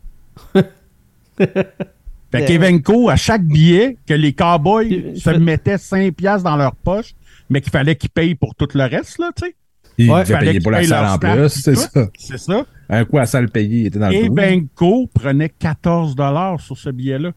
[1.38, 7.14] fait qu'Evenco, à chaque billet, que les cowboys se mettaient 5 piastres dans leur poche,
[7.50, 9.56] mais qu'il fallait qu'ils payent pour tout le reste, là, tu sais.
[9.98, 10.22] Il Ouais.
[10.24, 12.06] devait payer pour la salle en plus, c'est ça.
[12.16, 12.64] C'est ça.
[12.88, 14.38] Un coup à salle payé, il était dans le trou.
[14.38, 17.32] Evenco prenait 14 dollars sur ce billet-là.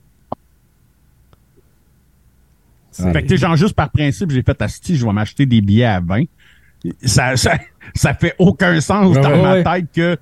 [2.99, 3.14] Ouais.
[3.14, 5.99] Fait que, genre, juste par principe, j'ai fait Asti, je vais m'acheter des billets à
[6.01, 6.24] 20.
[7.03, 7.57] Ça, ça,
[7.95, 10.18] ça fait aucun sens Ouais, dans ma tête que,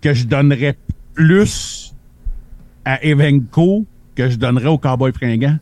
[0.00, 0.76] que je donnerais
[1.14, 1.94] plus
[2.84, 3.84] à Evenco
[4.14, 5.58] que je donnerais au Cowboy fringant.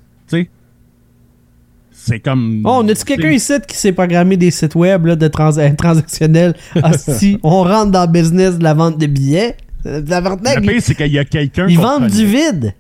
[1.97, 2.62] C'est comme.
[2.64, 6.55] Oh, on a-tu quelqu'un ici qui sait programmer des sites web là, de trans- transactionnels?
[6.99, 9.57] si on rentre dans le business de la vente de billets.
[9.86, 11.66] euh, tabarnak, Le pire, c'est qu'il y a quelqu'un.
[11.68, 12.74] ils vendent du vide.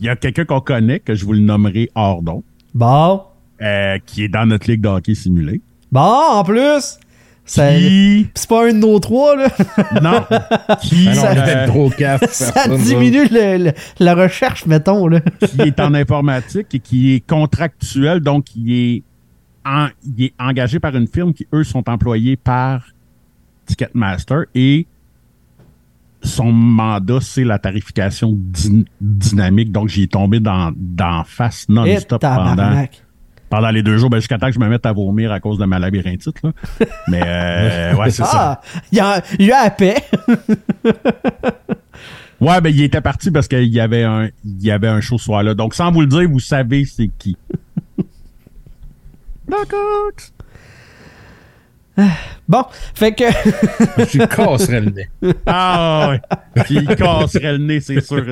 [0.00, 2.42] Il y a quelqu'un qu'on connaît, que je vous le nommerai hors don,
[2.74, 3.20] Bon.
[3.60, 5.60] euh, qui est dans notre ligue de hockey simulé.
[5.92, 6.98] Bon, en plus.
[7.44, 8.28] Ça- Qui?
[8.34, 9.48] C'est pas un de nos trois, là.
[10.00, 10.24] Non.
[10.80, 12.30] qui, non, on euh, trop caf.
[12.30, 15.20] ça diminue le- le- la recherche, mettons, là.
[15.40, 19.02] qui est en informatique et qui est contractuel, donc il est,
[19.66, 22.86] en- il est engagé par une firme qui, eux, sont employés par
[23.66, 24.86] Ticketmaster et
[26.22, 29.72] son mandat, c'est la tarification dy- dynamique.
[29.72, 32.20] Donc, j'y ai tombé dans, dans face non-stop
[32.56, 32.70] pendant.
[33.52, 35.58] Pendant les deux jours, ben, jusqu'à temps que je me mette à vomir à cause
[35.58, 36.42] de ma labyrinthite.
[36.42, 36.52] Là.
[37.06, 38.62] Mais euh, ouais, c'est ça.
[38.62, 39.96] Ah, il y a, il y a la paix.
[42.40, 45.16] Ouais, ben il était parti parce qu'il y avait un il y avait un show
[45.16, 45.54] ce soir-là.
[45.54, 47.36] Donc, sans vous le dire, vous savez c'est qui.
[49.48, 50.10] D'accord.
[52.48, 52.64] Bon,
[52.94, 53.24] fait que.
[53.98, 55.08] Je lui casserais le nez.
[55.46, 56.20] Ah ouais.
[56.64, 58.24] Puis il casserait le nez, c'est sûr.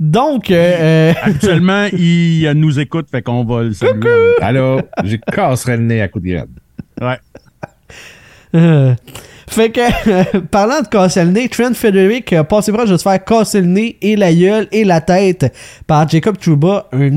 [0.00, 4.34] Donc, euh, euh, Actuellement, il euh, nous écoute, fait qu'on va le saluer.
[4.40, 6.54] Alors, je lui casserais le nez à coup de graine.
[7.00, 7.18] Ouais.
[8.54, 8.94] Euh,
[9.48, 9.80] fait que,
[10.10, 13.60] euh, parlant de casser le nez, Trent Frederick a passé proche de se faire casser
[13.60, 15.52] le nez et la gueule et la tête
[15.86, 16.88] par Jacob Trouba.
[16.92, 17.08] Un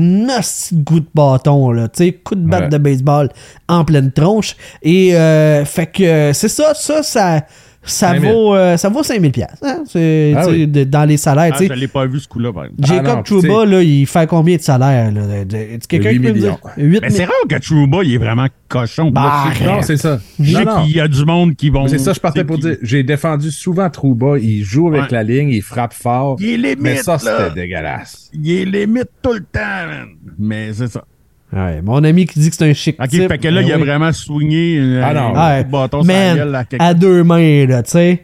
[0.72, 1.88] goût de bâton, là.
[1.88, 2.68] Tu sais, coup de batte Ouais.
[2.68, 3.28] de baseball
[3.68, 4.56] en pleine tronche.
[4.82, 7.42] Et, euh, fait que, c'est ça, ça, ça.
[7.84, 8.32] Ça 5 000.
[8.32, 9.82] vaut, euh, ça vaut 5000 pièces hein?
[9.86, 10.68] C'est, Ah oui.
[10.68, 11.50] dans les salaires.
[11.54, 11.74] Ah, tu sais.
[11.74, 12.72] je l'ai pas vu ce coup-là, exemple.
[12.78, 15.10] Jacob Ah non, Trouba, là, il fait combien de salaire?
[15.10, 15.20] Là?
[15.38, 16.58] De- de- est-ce quelqu'un Huit qui peut me dire?
[16.76, 16.90] millions.
[16.92, 19.10] 8 Mais c'est rare que Trouba, il est vraiment cochon.
[19.10, 20.20] Bah, Non, c'est ça.
[20.38, 20.84] je Non, sais non.
[20.84, 21.88] qu'il y a du monde qui vont.
[21.88, 22.76] C'est ça, je partais pour qui- dire.
[22.82, 24.38] J'ai défendu souvent Trouba.
[24.38, 25.08] Il joue avec Ouais.
[25.10, 26.36] la ligne, il frappe fort.
[26.38, 28.30] Il est limite, Mais ça, c'était dégueulasse.
[28.32, 29.58] Il est limite tout le temps,
[29.88, 30.06] man.
[30.38, 31.04] Mais c'est ça.
[31.52, 33.66] Ouais, mon ami qui dit que c'est un chic OK, type, fait que là, ben
[33.68, 35.34] il a vraiment swingé euh, Ah non.
[35.38, 35.64] Ouais.
[35.64, 38.22] de bâton sur la Man, gueule à deux mains, là, tu sais.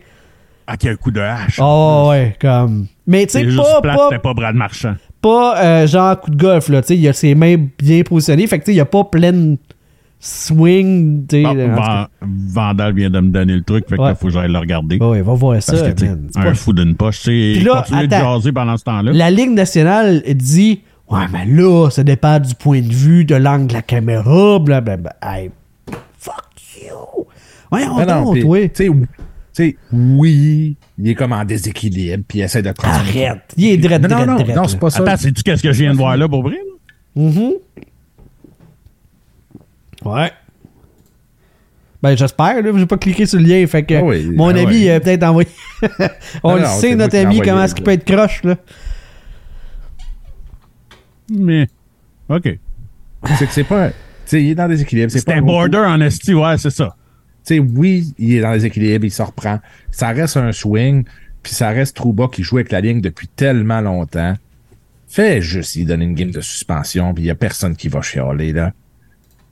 [0.66, 1.58] Ah, a un coup de hache.
[1.62, 2.86] Oh, ouais, comme.
[3.06, 4.94] Mais tu sais, pas, plate, pas, pas Brad Marchand.
[5.22, 6.96] pas euh, genre coup de golf, là, tu sais.
[6.98, 9.56] Il a ses mains bien positionnées, fait que tu sais, il a pas plein
[10.20, 11.42] swing, tu.
[11.42, 11.54] Bon.
[11.74, 14.08] Van- Vandal vient de me donner le truc, fait que Ouais.
[14.08, 14.98] là, faut que j'aille le regarder.
[14.98, 16.28] Ouais, va voir ça, Parce que, man.
[16.36, 19.12] Un pas- fou d'une poche, tu sais, continuer de jaser pendant ce temps-là.
[19.12, 23.68] La Ligue nationale dit Ouais, mais là, ça dépend du point de vue, de l'angle
[23.68, 25.16] de la caméra, blablabla.
[25.22, 25.50] Hey,
[26.18, 26.44] fuck
[26.82, 27.26] you!
[27.70, 28.68] Voyons Ah non, donc, toi.
[28.68, 29.06] tu sais, tu
[29.52, 32.94] sais, oui, il est comme en déséquilibre, puis il essaie de prendre.
[32.96, 33.54] Arrête.
[33.56, 35.02] Il est drette, Non, non, drette, non, drette, non, c'est pas ça.
[35.02, 36.56] Attends, sais-tu qu'est-ce que je viens de voir là, pour vrai?
[36.56, 37.22] là?
[37.22, 37.52] Mhm.
[40.04, 40.30] Ouais.
[42.02, 42.70] Ben, j'espère, là.
[42.76, 43.66] J'ai pas cliqué sur le lien.
[43.66, 44.90] Fait que Ah oui, mon ah ami ouais.
[44.92, 45.48] a peut-être envoyé.
[46.44, 48.56] On le non, sait, notre ami, comment est-ce qu'il peut être croche, là?
[51.30, 51.66] Mais,
[52.28, 52.58] OK.
[53.38, 53.88] C'est que c'est pas.
[53.90, 53.94] Tu
[54.26, 55.10] sais, il est dans le déséquilibre.
[55.10, 56.94] C'est un border en esti, ouais, c'est ça.
[57.46, 59.58] Tu sais, oui, il est dans les équilibres, il se reprend.
[59.90, 61.04] Ça reste un swing,
[61.42, 64.34] puis ça reste Trouba qui joue avec la ligne depuis tellement longtemps.
[65.08, 68.02] Fais juste lui donner une game de suspension, puis il y a personne qui va
[68.02, 68.72] chialer, là.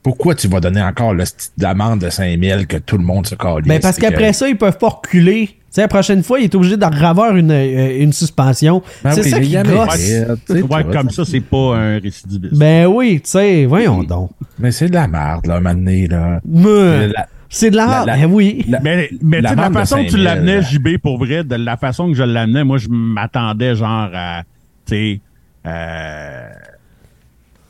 [0.03, 1.25] Pourquoi tu vas donner encore le
[1.57, 3.67] d'amende de 5000 que tout le monde se calisse?
[3.67, 5.57] Ben, parce qu'après ça, ils peuvent pas reculer.
[5.77, 8.81] Tu sais, la prochaine fois, il est obligé de revoir une, euh, une suspension.
[9.03, 9.97] Ben c'est oui, ça qui gosse.
[9.97, 12.55] des- tu sais, Ouais, comme ça, c'est pas un récidiviste.
[12.57, 14.31] Ben oui, tu sais, voyons donc.
[14.57, 16.39] Mais c'est de la merde, là, un moment donné, là.
[16.47, 18.07] Mais, La- c'est de la la- merde.
[18.07, 18.65] la- Ben oui.
[18.67, 20.61] la- Mais, mais tu sais, La de la façon que tu 5000, l'amenais.
[20.63, 24.41] JB, pour vrai, de la façon que je l'amenais, moi, je m'attendais genre à,
[24.87, 25.21] tu sais,
[25.67, 26.49] euh,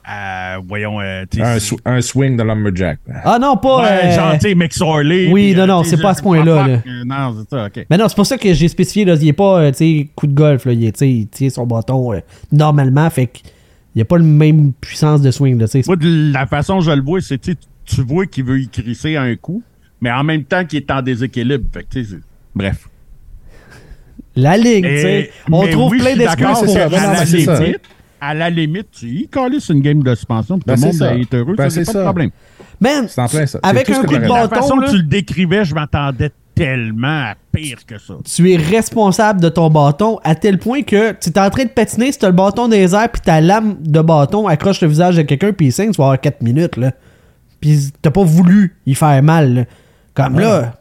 [0.10, 3.00] à, voyons, euh, un, c'est- sw- un swing de Lumberjack.
[3.08, 3.16] là.
[3.26, 3.82] Ah non, pas.
[3.84, 5.28] Ouais, euh, genre, tu sais, McSorley.
[5.30, 6.74] oui, puis, non, euh, non, c'est pas à ce point-là, là.
[6.88, 7.86] euh, Non, c'est ça, OK.
[7.90, 10.10] Mais non, c'est pour ça que j'ai spécifié, là, il est pas, euh, tu sais,
[10.16, 12.20] coup de golf, là, il, il tient son bâton euh,
[12.52, 13.52] normalement, fait qu'il
[13.98, 15.88] n'y a pas la même puissance de swing, là, tu sais.
[15.88, 19.18] Moi, de la façon que je le vois, c'est, tu vois qu'il veut y crisser
[19.18, 19.62] un coup,
[20.00, 21.66] mais en même temps qu'il est en déséquilibre.
[21.74, 22.22] Fait que, tu sais, c'est-
[22.56, 22.88] bref.
[24.36, 25.32] La ligne, tu sais.
[25.52, 27.26] On trouve oui, plein d'excuses pour la
[28.22, 30.96] à la limite, tu y calisses une game de suspension, puis Ben, tout le monde
[30.96, 31.16] ça.
[31.16, 32.04] est heureux, Ben, ça, c'est pas de ça.
[32.04, 32.30] problème.
[32.80, 33.60] Man, C'est en plein ça.
[33.64, 36.32] Avec tout un coup de j'aurais La bâton, façon là, tu le décrivais, je m'attendais
[36.56, 38.16] tellement à pire que ça.
[38.26, 41.70] tu es responsable de ton bâton à tel point que tu es en train de
[41.70, 45.16] patiner, si t'as le bâton des airs, puis ta lame de bâton accroche le visage
[45.18, 46.92] de quelqu'un, puis il saigne, tu vas avoir 4 minutes, là.
[47.62, 49.64] Puis t'as pas voulu y faire mal, là.
[50.16, 50.74] Comme là.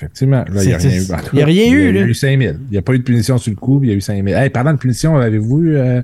[0.00, 0.44] Effectivement.
[0.50, 1.02] Là, il n'y a rien eu.
[1.02, 2.58] il y a cas, rien eu, Il y a eu 5000.
[2.68, 4.00] Il n'y a pas eu de punition sur le coup, puis il y a eu
[4.00, 4.34] 5000.
[4.34, 6.00] Hey, parlant de punition, avez-vous vu euh,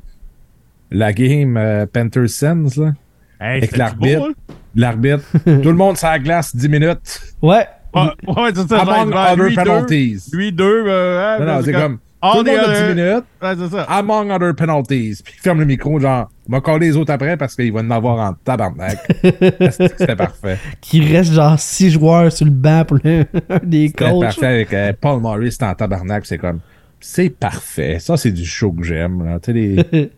[0.90, 2.93] la game euh, Panthers Sens, là?
[3.40, 4.28] Hey, Avec l'arbitre.
[4.31, 4.55] hein?
[4.74, 5.24] L'arbitre.
[5.44, 7.20] Tout le monde sur la glace, 10 minutes.
[7.43, 7.66] Ouais.
[7.94, 8.81] Ouais, ouais, c'est ça.
[8.82, 10.23] Among genre, other lui, deux, penalties.
[10.32, 11.98] lui, deux, euh, hein, Non, non, c'est c'est comme.
[12.23, 13.25] All Tout le the monde a other- 10 minutes.
[13.43, 13.83] Ouais, c'est ça.
[13.85, 15.21] Among other penalties.
[15.23, 17.81] Puis il ferme le micro, genre, on va coller les autres après parce qu'il va
[17.81, 18.99] en avoir en tabarnak.
[19.71, 20.59] C'était parfait?
[20.81, 23.27] Qui reste genre six joueurs sur le banc pour le,
[23.65, 24.21] des C'était coachs.
[24.23, 26.25] parfait avec euh, Paul Morris, c'était en tabarnak.
[26.25, 26.61] C'est comme,
[27.01, 27.99] c'est parfait.
[27.99, 29.39] Ça, c'est du show que j'aime.
[29.49, 29.77] les...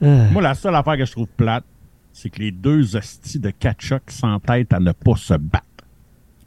[0.00, 1.64] Moi, la seule affaire que je trouve plate,
[2.12, 5.64] c'est que les deux hosties de Kachuk s'entêtent à ne pas se battre.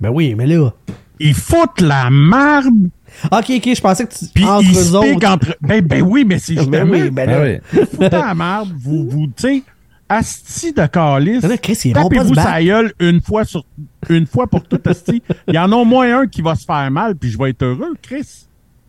[0.02, 0.72] Ben oui, mais là.
[1.20, 2.90] Ils foutent la merde,
[3.32, 4.26] Ok, ok, je pensais que tu.
[4.34, 5.28] puis entre ils eux autres.
[5.28, 5.58] entre...
[5.62, 6.92] Ben, ben oui, mais c'est Ben justement...
[6.92, 7.40] oui, ben là.
[7.40, 7.80] Ben oui.
[7.92, 9.64] Foutez la merde, vous, vous, tu sais,
[10.10, 11.42] asti de calice.
[11.42, 11.58] Ben
[11.94, 13.66] Tapez-vous sa gueule une fois, sur,
[14.10, 15.22] une fois pour tout, asti.
[15.48, 17.52] Il y en a au moins un qui va se faire mal, puis je vais
[17.52, 18.48] être heureux, Chris.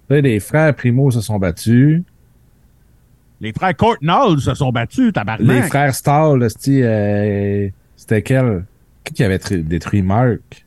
[0.08, 2.02] Tu sais, les frères Primo se sont battus.
[3.40, 5.46] Les frères Courtnall se sont battus, tabarnak.
[5.48, 8.64] Les frères Stahl, là, c'ti, euh, c'était quel?
[9.12, 10.63] Qui avait détruit Mark?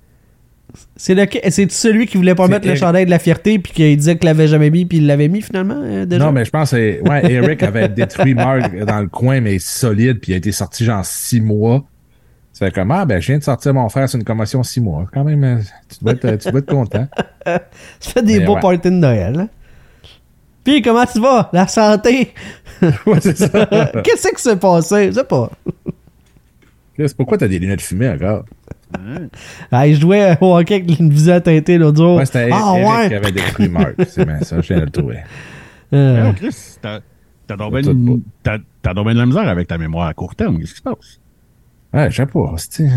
[0.95, 4.17] C'est c'est celui qui voulait pas mettre le chandail de la fierté puis qu'il disait
[4.17, 6.25] qu'il l'avait jamais mis puis il l'avait mis finalement euh, déjà?
[6.25, 10.19] Non, mais je pense que ouais, Eric avait détruit Mark dans le coin, mais solide,
[10.19, 11.85] puis il a été sorti genre six mois.
[12.51, 14.81] Ça fait comme, ah, ben, je viens de sortir mon frère sur une commotion six
[14.81, 15.05] mois.
[15.13, 15.57] Quand même, euh,
[15.89, 17.07] tu dois être, tu dois être content.
[17.45, 17.59] Ça
[17.99, 18.61] fait des Mais beaux ouais.
[18.61, 19.39] parties de Noël.
[19.41, 19.49] Hein?
[20.63, 21.49] Puis comment tu vas?
[21.53, 22.33] La santé?
[22.81, 23.47] ouais, c'est ça.
[24.03, 25.11] Qu'est-ce qui s'est passé?
[25.11, 25.49] Je sais pas.
[27.15, 28.43] Pourquoi t'as des lunettes fumées encore?
[29.71, 32.15] Ah, je jouais au hockey avec une visée teintée l'autre jour.
[32.17, 33.07] Ouais, c'était ah Eric ouais?
[33.09, 33.93] qui avait détruit Mark.
[34.07, 35.17] C'est bien ça, je viens de le trouver.
[35.93, 36.99] Euh, Non, Chris, t'as
[37.47, 37.81] t'as donc ben
[39.13, 40.59] de la misère avec ta mémoire à court terme.
[40.59, 41.19] Qu'est-ce qui se passe?
[41.93, 42.89] Ouais, je sais pas, c'est.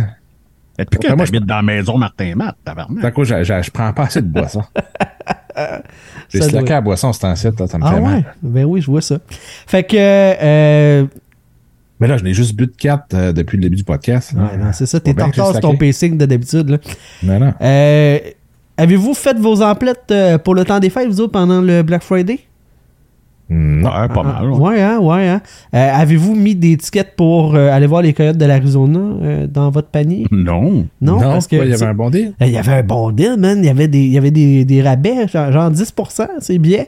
[0.78, 3.12] Depuis que Ouais, moi, je- dans la maison Martin Matt, tabarnak.
[3.14, 4.62] Coup, je, je, je prends pas assez de boisson.
[6.30, 8.00] J'ai slacké doit- à boisson, site, là, ça me Ah fait ouais?
[8.00, 8.34] mal.
[8.42, 9.18] Ben oui, je vois ça.
[9.66, 9.96] Fait que...
[9.98, 11.06] Euh,
[12.00, 14.32] Mais là, je n'ai juste bu de 4 depuis le début du podcast.
[14.32, 14.98] ouais, non, c'est ça.
[15.00, 16.70] T'es en retard sur ton pacing de d'habitude.
[16.70, 16.78] là.
[17.22, 17.52] Mais non.
[17.60, 18.18] Euh,
[18.78, 22.02] Avez-vous fait vos emplettes euh, pour le temps des fêtes, vous autres, pendant le Black
[22.02, 22.38] Friday?
[23.52, 23.90] Non.
[23.90, 24.48] Ouais, pas mal.
[24.48, 24.58] ouais.
[24.58, 25.42] Ouais, hein, ouais, hein.
[25.74, 29.70] Euh, Avez-vous mis des tickets pour euh, aller voir les coyotes de l'Arizona euh, dans
[29.70, 30.26] votre panier?
[30.32, 30.86] Non.
[31.00, 31.56] Non, parce que.
[31.56, 32.32] il y avait un bon deal?
[32.40, 33.58] il y avait un bon deal, man.
[33.58, 36.84] Il y avait des, il y avait des, des rabais, genre, genre 10%, c'est bien.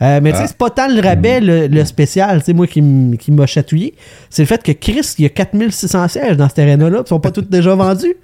[0.00, 0.46] Euh, mais tu sais, Ah.
[0.48, 3.94] c'est pas tant le rabais, le, le spécial, sais, moi qui, m'a chatouillé.
[4.30, 7.08] C'est le fait que Chris, il y a 4600 sièges dans cette arena-là, puis ils
[7.10, 8.14] sont pas tous déjà vendus.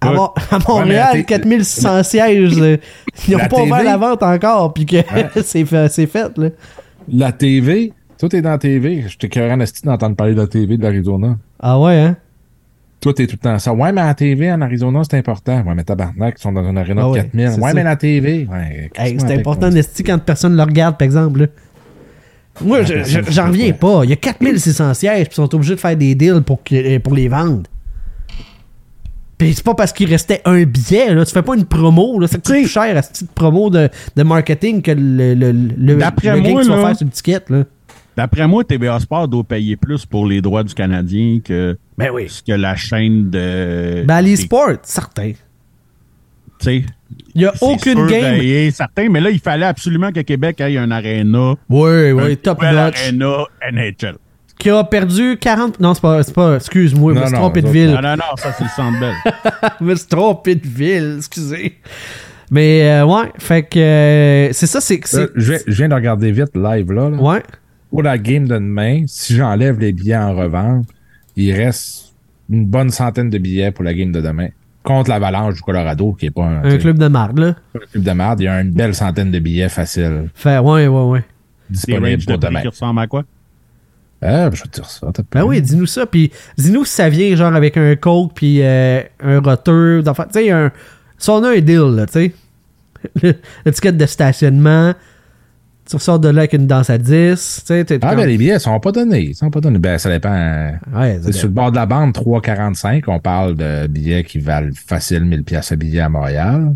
[0.00, 0.16] À, Ouais.
[0.16, 2.76] Mo- à Ouais, Montréal, t- 4600 sièges, euh,
[3.28, 4.96] ils n'ont pas ouvert la vente encore, puis que
[5.44, 6.48] c'est fait, c'est fait, là.
[7.12, 9.04] La TV, tout est dans la TV.
[9.36, 11.36] En esti d'entendre parler de la TV de l'Arizona.
[11.60, 12.16] Ah ouais, hein?
[13.00, 13.72] Toi, t'es tout le temps ça.
[13.72, 15.62] Ouais, mais la TV en Arizona, c'est important.
[15.62, 17.50] Ouais, mais tabarnak, ils sont dans une arena Ah de ouais, 4000.
[17.52, 17.74] c'est Ouais, ça.
[17.74, 18.46] mais la TV.
[18.50, 21.40] Ouais, Hey, c'est important d'esti quand personne le regarde, par exemple.
[21.40, 21.46] là.
[22.62, 24.02] Moi, je- je- j'en reviens pas.
[24.04, 26.98] Il y a 4600 sièges, puis ils sont obligés de faire des deals pour, que-
[26.98, 27.62] pour les vendre.
[29.38, 31.24] Puis c'est pas parce qu'il restait un billet, là.
[31.24, 32.26] Tu fais pas une promo, là.
[32.26, 35.68] Ça coûte plus cher à ce petite promo de, de marketing que le, le, le,
[35.78, 37.64] le moi, là- faire sur le ticket, là.
[38.20, 42.26] D'après moi, TVA Sport doit payer plus pour les droits du Canadien que Ben oui.
[42.28, 44.04] ce que la chaîne de.
[44.06, 45.30] Ben, les des- sports, certain.
[45.32, 45.36] Tu
[46.60, 46.84] sais.
[47.34, 48.70] Il y a aucune game.
[48.72, 51.54] certain, mais là, il fallait absolument que Québec ait un aréna.
[51.70, 53.00] Oui, oui, un top notch.
[53.00, 54.16] aréna NHL.
[54.58, 55.80] Qui a perdu 40.
[55.80, 56.22] Non, c'est pas.
[56.22, 57.92] C'est pas excuse-moi, je me Non, suis non, trompé de ville.
[57.92, 59.14] Non, non, non, ça, c'est le centre belle.
[59.80, 61.78] Je me suis trompé de ville, excusez.
[62.50, 65.30] Mais euh, ouais, fait que euh, c'est ça, c'est c'est.
[65.34, 67.08] je, viens- je viens de regarder vite live là.
[67.08, 67.16] là.
[67.16, 67.42] Ouais.
[67.90, 70.86] Pour la game de demain, si j'enlève les billets en revente,
[71.36, 72.14] il reste
[72.48, 74.48] une bonne centaine de billets pour la game de demain.
[74.82, 77.54] Contre l'Avalanche du Colorado, qui est pas un, club de marde, là.
[77.74, 80.86] un club de merde, il y a une belle centaine de billets faciles Fait, ouais,
[80.86, 81.24] ouais, ouais.
[81.68, 82.62] Disponibles de pour demain.
[82.62, 83.24] qui ressemblent à quoi?
[84.22, 85.10] Ah, je vais te dire ça.
[85.32, 86.06] Ben oui, dis-nous ça.
[86.06, 90.02] Puis dis-nous si ça vient genre avec un coke puis euh, un roteur.
[90.02, 90.24] d'enfant.
[90.24, 90.70] Tu sais, un.
[91.16, 93.36] Si on a un deal, là, tu sais.
[93.64, 94.94] L'étiquette de stationnement.
[95.90, 97.10] Tu ressors de là avec une danse à 10.
[97.62, 99.22] Tu sais, t'es Ah, comme- ben les billets sont pas donnés.
[99.30, 99.80] Ils sont pas donnés.
[99.80, 100.72] Ben, ça dépend.
[100.94, 103.04] Ouais, C'est sur le bord de la bande, 3,45.
[103.08, 106.74] On parle de billets qui valent facile 1000 pièces à billet à Montréal.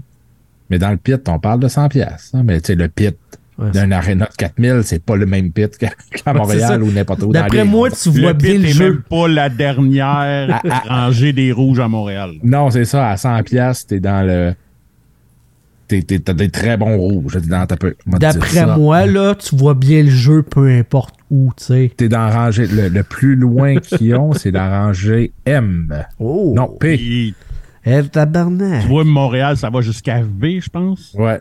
[0.69, 2.33] Mais dans le pit, on parle de 100 pièces.
[2.45, 3.17] Mais tu sais, le pit
[3.57, 5.91] Ouais, d'un aréna de 4000, c'est pas le même pit qu'à
[6.27, 7.31] Ouais, Montréal ou n'importe où.
[7.33, 8.85] D'après les- moi, tu vois le bien le jeu.
[8.95, 12.33] même pas la dernière Ah, rangée des rouges à Montréal.
[12.43, 13.11] Non, c'est ça.
[13.11, 14.55] À 100 pièces, t'es dans le...
[15.89, 17.35] T'as des très bons rouges.
[17.35, 21.51] T'es dans, peu- dire D'après moi, là, tu vois bien le jeu peu importe où,
[21.57, 21.93] tu sais.
[21.97, 22.67] T'es dans la rangée...
[22.67, 26.05] Le, le plus loin qu'ils ont, c'est la rangée M.
[26.19, 26.53] Oh!
[26.57, 26.97] Non, P.
[26.97, 27.35] Puis,
[27.85, 28.83] Eh, tabarnak.
[28.83, 31.15] tu vois, Montréal, ça va jusqu'à V, je pense.
[31.19, 31.41] Ouais.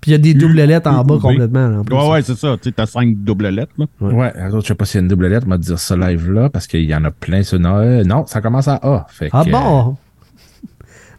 [0.00, 1.68] Puis il y a des doubles lettres en bas complètement.
[1.68, 1.82] là, en.
[2.08, 2.56] Ouais, ouais, c'est ça.
[2.62, 3.86] Tu t'as cinq doubles lettres, là.
[4.00, 5.78] Ouais, autres, je sais pas s'il y a une double lettre, on va te dire
[5.78, 8.06] ça live là, parce qu'il y en a plein sur Noël.
[8.06, 9.06] Non, ça commence à A.
[9.10, 9.96] Fait Ah que, bon?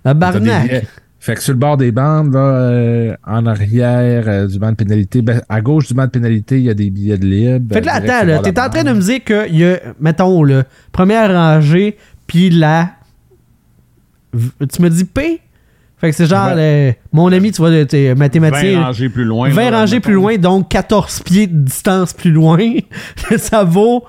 [0.06, 0.86] La euh, barnaque.
[1.28, 4.76] Fait que sur le bord des bandes, là, euh, en arrière euh, du banc de
[4.78, 7.74] pénalité, ben, à gauche du banc de pénalité, il y a des billets de libre.
[7.74, 9.78] Fait que là, Direct attends, là, t'es en train de me dire qu'il y a,
[10.00, 10.64] mettons, là,
[10.94, 11.98] première rangée,
[12.28, 12.92] puis la.
[14.34, 15.42] Tu me dis P?
[15.98, 16.92] Fait que c'est genre, Ouais.
[16.92, 18.84] euh, mon ami, tu vois, t'es 20 mathématicien.
[18.86, 19.50] rangées plus loin.
[19.50, 20.04] 20 là, rangées mettons.
[20.06, 22.60] plus loin, donc 14 pieds de distance plus loin.
[23.38, 24.06] ça vaut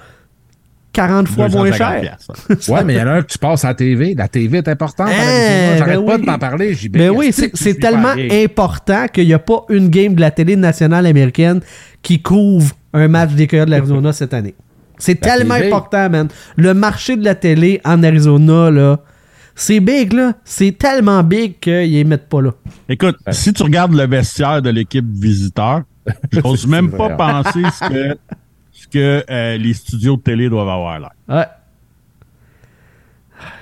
[0.99, 2.17] 40 fois moins 250 cher.
[2.75, 4.15] Ouais, mais il y en a un que tu passes à la TV.
[4.17, 5.09] La TV est importante.
[5.09, 5.77] à.
[5.79, 6.21] J'arrête ben pas oui.
[6.21, 6.75] de t'en parler.
[6.75, 10.57] J'y Mais oui, c'est tellement important qu'il n'y a pas une game de la télé
[10.57, 11.61] nationale américaine
[12.03, 14.57] qui couvre un match des Coyotes de l'Arizona cette année.
[14.99, 15.69] C'est tellement TV.
[15.69, 16.29] important, man.
[16.57, 18.99] Le marché de la télé en Arizona, là,
[19.55, 20.33] c'est big, là.
[20.45, 22.51] C'est tellement big qu'ils les mettent pas là.
[22.89, 25.83] Écoute, si tu regardes le vestiaire de l'équipe visiteur,
[26.33, 27.17] je n'ose même pas vrai.
[27.17, 28.19] penser ce que,
[28.79, 31.13] ce que euh, les studios de télé doivent avoir là.
[31.29, 31.47] Ouais.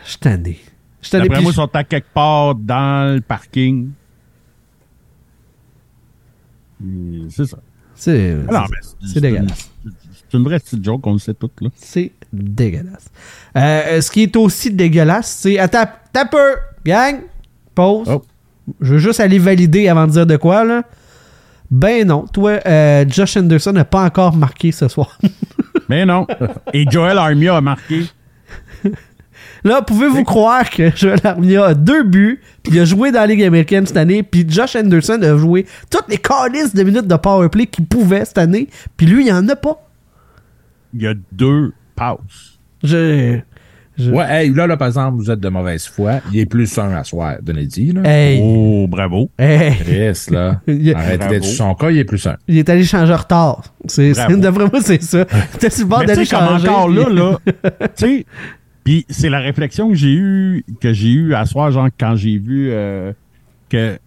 [0.05, 0.61] Je suis tanné.
[1.01, 1.19] Je suis.
[1.19, 3.91] D'après moi, ils sont à quelque part dans le parking.
[6.85, 7.59] Et C'est ça.
[7.95, 8.67] C'est Ah
[9.15, 9.71] dégueulasse.
[10.13, 11.51] C'est une vraie petite joke, on le sait tout.
[11.63, 11.71] Là.
[11.77, 13.07] C'est dégueulasse.
[13.57, 15.59] Euh, ce qui est aussi dégueulasse, c'est.
[15.59, 17.21] Attends, t'as peu, gang.
[17.75, 18.09] Pause.
[18.11, 18.23] Oh.
[18.83, 20.83] Je veux juste aller valider avant de dire de quoi, là.
[21.71, 25.19] Ben non, toi, euh, Josh Anderson n'a pas encore marqué ce soir.
[25.89, 26.27] Mais non.
[26.73, 28.05] Et Joel Armia a marqué.
[29.65, 33.27] Là, pouvez-vous croire que Joel Armia a deux buts, puis il a joué dans la
[33.27, 37.17] Ligue américaine cette année, puis Josh Anderson a joué toutes les calices de minutes de
[37.17, 39.89] powerplay qu'il pouvait cette année, puis lui, il en a pas.
[40.95, 42.59] Il y a deux passes.
[42.85, 43.41] Je.
[43.99, 46.21] Je- Ouais, hey, là, là, par exemple, vous êtes de mauvaise foi.
[46.33, 47.37] Il est plus un à soir.
[48.05, 48.41] Hey.
[48.43, 49.31] Oh, bravo.
[49.39, 49.75] Hey.
[49.77, 50.61] Chris, là.
[50.67, 52.37] Il- Arrêtez d'être sur son cas, il est plus un.
[52.49, 53.63] Il est allé changer en retard.
[53.87, 55.25] C'est, d'après moi, c'est ça.
[55.59, 56.69] T'es sur le bord d'aller tu sais, comme changer.
[56.69, 57.39] encore là, puis- là,
[57.81, 58.27] tu sais,
[58.85, 62.39] puis c'est la réflexion que j'ai eue, que j'ai eue à soir, genre, quand j'ai
[62.39, 63.13] vu euh,
[63.69, 63.99] que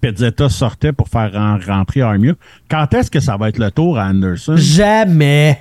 [0.00, 2.34] Pezzetta sortait pour faire ren- rentrer Armia.
[2.70, 4.54] Quand est-ce que ça va être le tour à Anderson?
[4.56, 5.58] Jamais.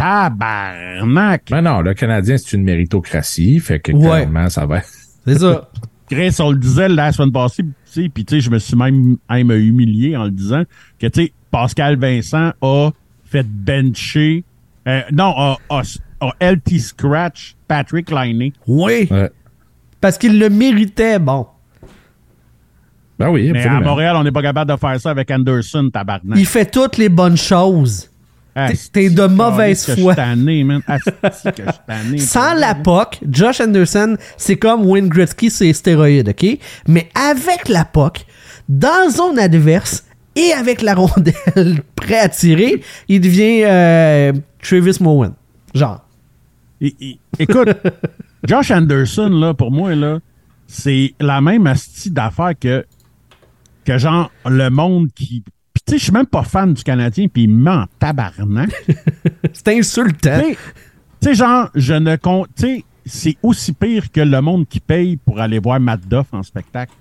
[0.00, 1.42] Tabarnak!
[1.50, 3.58] Mais non, le Canadien, c'est une méritocratie.
[3.60, 4.00] Fait que, Ouais.
[4.26, 4.80] clairement, ça va.
[5.26, 5.68] C'est ça.
[6.10, 8.76] Chris, on le disait la semaine passée, tu sais, puis tu sais, je me suis
[8.76, 10.64] même, même humilié en le disant,
[10.98, 12.90] que tu sais, Pascal Vincent a
[13.24, 14.42] fait bencher,
[14.88, 15.82] euh, non, a, a-
[16.20, 18.52] a LT Scratch Patrick Liney.
[18.66, 19.06] Oui.
[19.10, 19.30] Ouais.
[20.00, 21.46] Parce qu'il le méritait, bon.
[23.18, 23.90] Ben oui, Mais à absolument.
[23.90, 26.38] Montréal, on n'est pas capable de faire ça avec Anderson, tabarnak.
[26.38, 28.09] Il fait toutes les bonnes choses.
[28.92, 30.14] T'es de mauvaise foi.
[30.14, 30.66] tanné.
[32.18, 36.58] Sans la POC, Josh Anderson, c'est comme Wayne Gretzky, c'est stéroïde, OK?
[36.88, 38.26] Mais avec la POC,
[38.68, 40.04] dans zone adverse
[40.36, 44.32] et avec la rondelle prêt à tirer, il devient euh,
[44.62, 45.32] Travis Mowen.
[45.74, 46.04] Genre.
[47.38, 47.68] Écoute,
[48.46, 50.18] Josh Anderson, là, pour moi, là,
[50.66, 52.84] c'est la même asti d'affaires que,
[53.84, 55.44] que genre le monde qui.
[55.90, 58.70] Sais, je suis même pas fan du Canadien, puis il me met en tabarnak.
[59.52, 60.40] C'est insultant.
[60.40, 60.56] Tu sais-
[61.22, 62.48] tu sais, genre, je ne compte.
[62.56, 66.26] Tu sais, c'est aussi pire que le monde qui paye pour aller voir Matt Duff
[66.32, 66.92] en spectacle.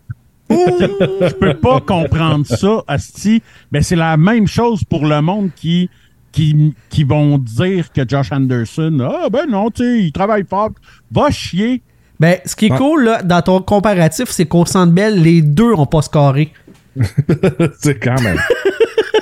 [0.50, 3.42] je peux pas comprendre ça, Asti.
[3.70, 5.90] Mais c'est la même chose pour le monde qui,
[6.32, 10.70] qui, qui vont dire que Josh Anderson, ah ben non, tu sais, il travaille fort.
[11.12, 11.82] Va chier.
[12.18, 12.78] Ben, ce qui est Ouais.
[12.78, 16.52] cool, là, dans ton comparatif, c'est qu'au Centre Bell, les deux ont pas scoré.
[17.78, 18.38] c'est quand même.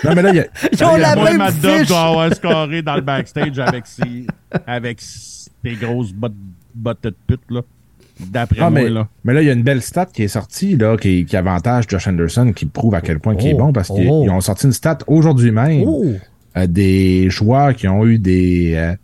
[0.04, 0.46] non, mais là, il y a.
[0.72, 1.88] Ils ont la Moi, même Matt Duff fiche.
[1.88, 4.26] doit avoir scoré dans le backstage avec ses,
[4.66, 6.32] avec ses grosses bottes,
[6.74, 7.62] bottes de pute, là.
[8.18, 9.08] D'après Ah, moi, mais, là.
[9.24, 11.84] mais là, il y a une belle stat qui est sortie, là, qui, qui avantage
[11.88, 14.26] Josh Anderson, qui prouve à quel point il est Oh, bon, parce qu'ils oh.
[14.30, 15.82] ont sorti une stat aujourd'hui même.
[15.86, 16.14] Oh!
[16.56, 18.94] euh, des joueurs qui ont eu des euh,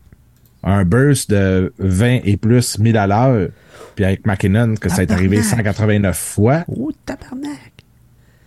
[0.64, 3.48] un burst de 20 et plus 1000 à l'heure.
[3.94, 5.58] Puis avec McKinnon, que ça est arrivé Tabarnak.
[5.58, 6.64] 189 fois.
[6.68, 7.71] Oh, tabarnak!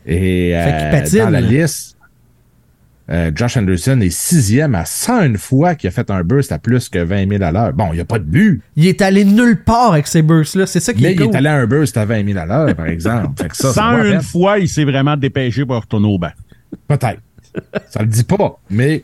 [0.05, 1.97] Et Fait euh, dans la liste,
[3.09, 6.89] euh, Josh Anderson est sixième à 101 fois qu'il a fait un burst à plus
[6.89, 7.73] que 20 000 à l'heure.
[7.73, 10.65] Bon, il n'y a pas de but, Il est allé nulle part avec ces bursts-là.
[10.65, 11.33] C'est ça qui mais est il cool.
[11.33, 13.41] est allé à un burst à 20 000 à l'heure, par exemple.
[13.41, 14.21] Fait que ça, ça Sans vaut la une peine.
[14.21, 16.31] fois, il s'est vraiment dépêché pour retourner au banc.
[16.87, 17.21] Peut-être.
[17.89, 19.03] Ça le dit pas, mais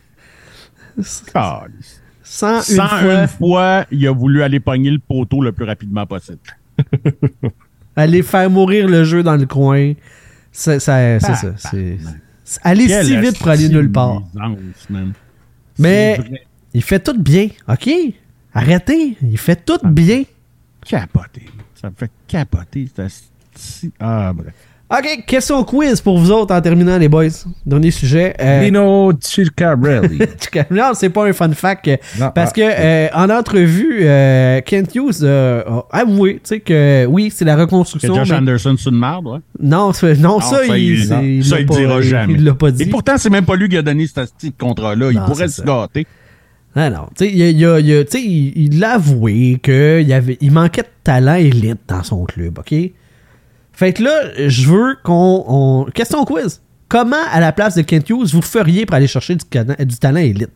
[1.34, 2.02] Calice.
[2.24, 5.66] Sans, une Sans fois, une fois, il a voulu aller pogner le poteau le plus
[5.66, 6.40] rapidement possible.
[7.96, 9.94] aller faire mourir le jeu dans le coin.
[10.52, 11.54] C'est ça, c'est ça.
[11.58, 11.98] C'est,
[12.44, 14.22] c'est- aller Quelle si vite pour aller nulle part.
[15.80, 16.18] Mais
[16.74, 17.48] il fait tout bien.
[17.68, 17.90] OK?
[18.54, 19.18] Arrêtez.
[19.22, 20.24] Il fait tout bien.
[20.86, 21.46] Capoté.
[21.76, 22.90] Ça me fait capoter.
[24.00, 24.54] Ah, bref.
[24.92, 27.28] Ok, question quiz pour vous autres en terminant, les boys.
[27.66, 28.36] Dernier sujet.
[28.42, 30.20] Euh, Nino Ciccarelli.
[30.70, 31.88] non, c'est pas un fun fact.
[31.88, 37.06] euh, Non, parce ah, que euh, en entrevue, euh, Kent Hughes euh, a avoué que
[37.06, 38.16] oui, c'est la Que reconstruction.
[38.16, 39.40] Josh mais- Anderson sur une marde, ouais.
[39.62, 41.22] Non, c'est- non, ça, ça, il, c'est- non.
[41.22, 42.34] il Ça, il pas- dira jamais.
[42.34, 42.84] Il l'a pas dit.
[42.84, 45.12] Et pourtant, c'est même pas lui qui a donné ce petit contrat-là.
[45.12, 45.88] Il Non, pourrait c'est se ça.
[45.88, 46.06] gâter.
[46.76, 52.26] Non, tu sais, il, il il avoué qu'il il manquait de talent élite dans son
[52.26, 52.74] club, ok?
[53.82, 55.44] Fait que là, je veux qu'on.
[55.48, 56.62] on- Question quiz.
[56.88, 60.52] Comment, à la place de Kent Hughes, vous feriez pour aller chercher du, talent élite?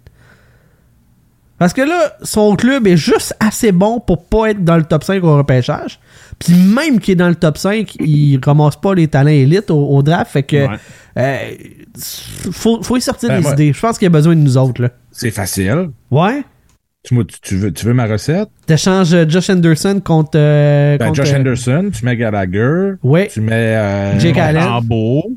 [1.58, 5.04] Parce que là, son club est juste assez bon pour pas être dans le top
[5.04, 6.00] 5 au repêchage.
[6.38, 9.88] Puis même qu'il est dans le top 5, il ramasse pas les talents élites au,
[9.88, 10.32] au draft.
[10.32, 10.68] Fait que.
[10.68, 10.78] Ouais.
[11.18, 11.52] euh,
[12.52, 13.74] faut, faut y sortir Ben, des idées.
[13.74, 14.90] Je pense qu'il y a besoin de nous autres, là.
[15.12, 15.90] C'est facile.
[16.12, 16.44] Ouais?
[17.06, 18.50] Tu, tu- tu veux, tu veux ma recette?
[18.66, 20.32] T'échanges euh, Josh Anderson contre.
[20.36, 22.94] euh, Ben, contre, Josh euh, Anderson, tu mets Gallagher.
[23.04, 23.28] Ouais.
[23.32, 23.54] Tu mets.
[23.54, 24.36] euh, Jake.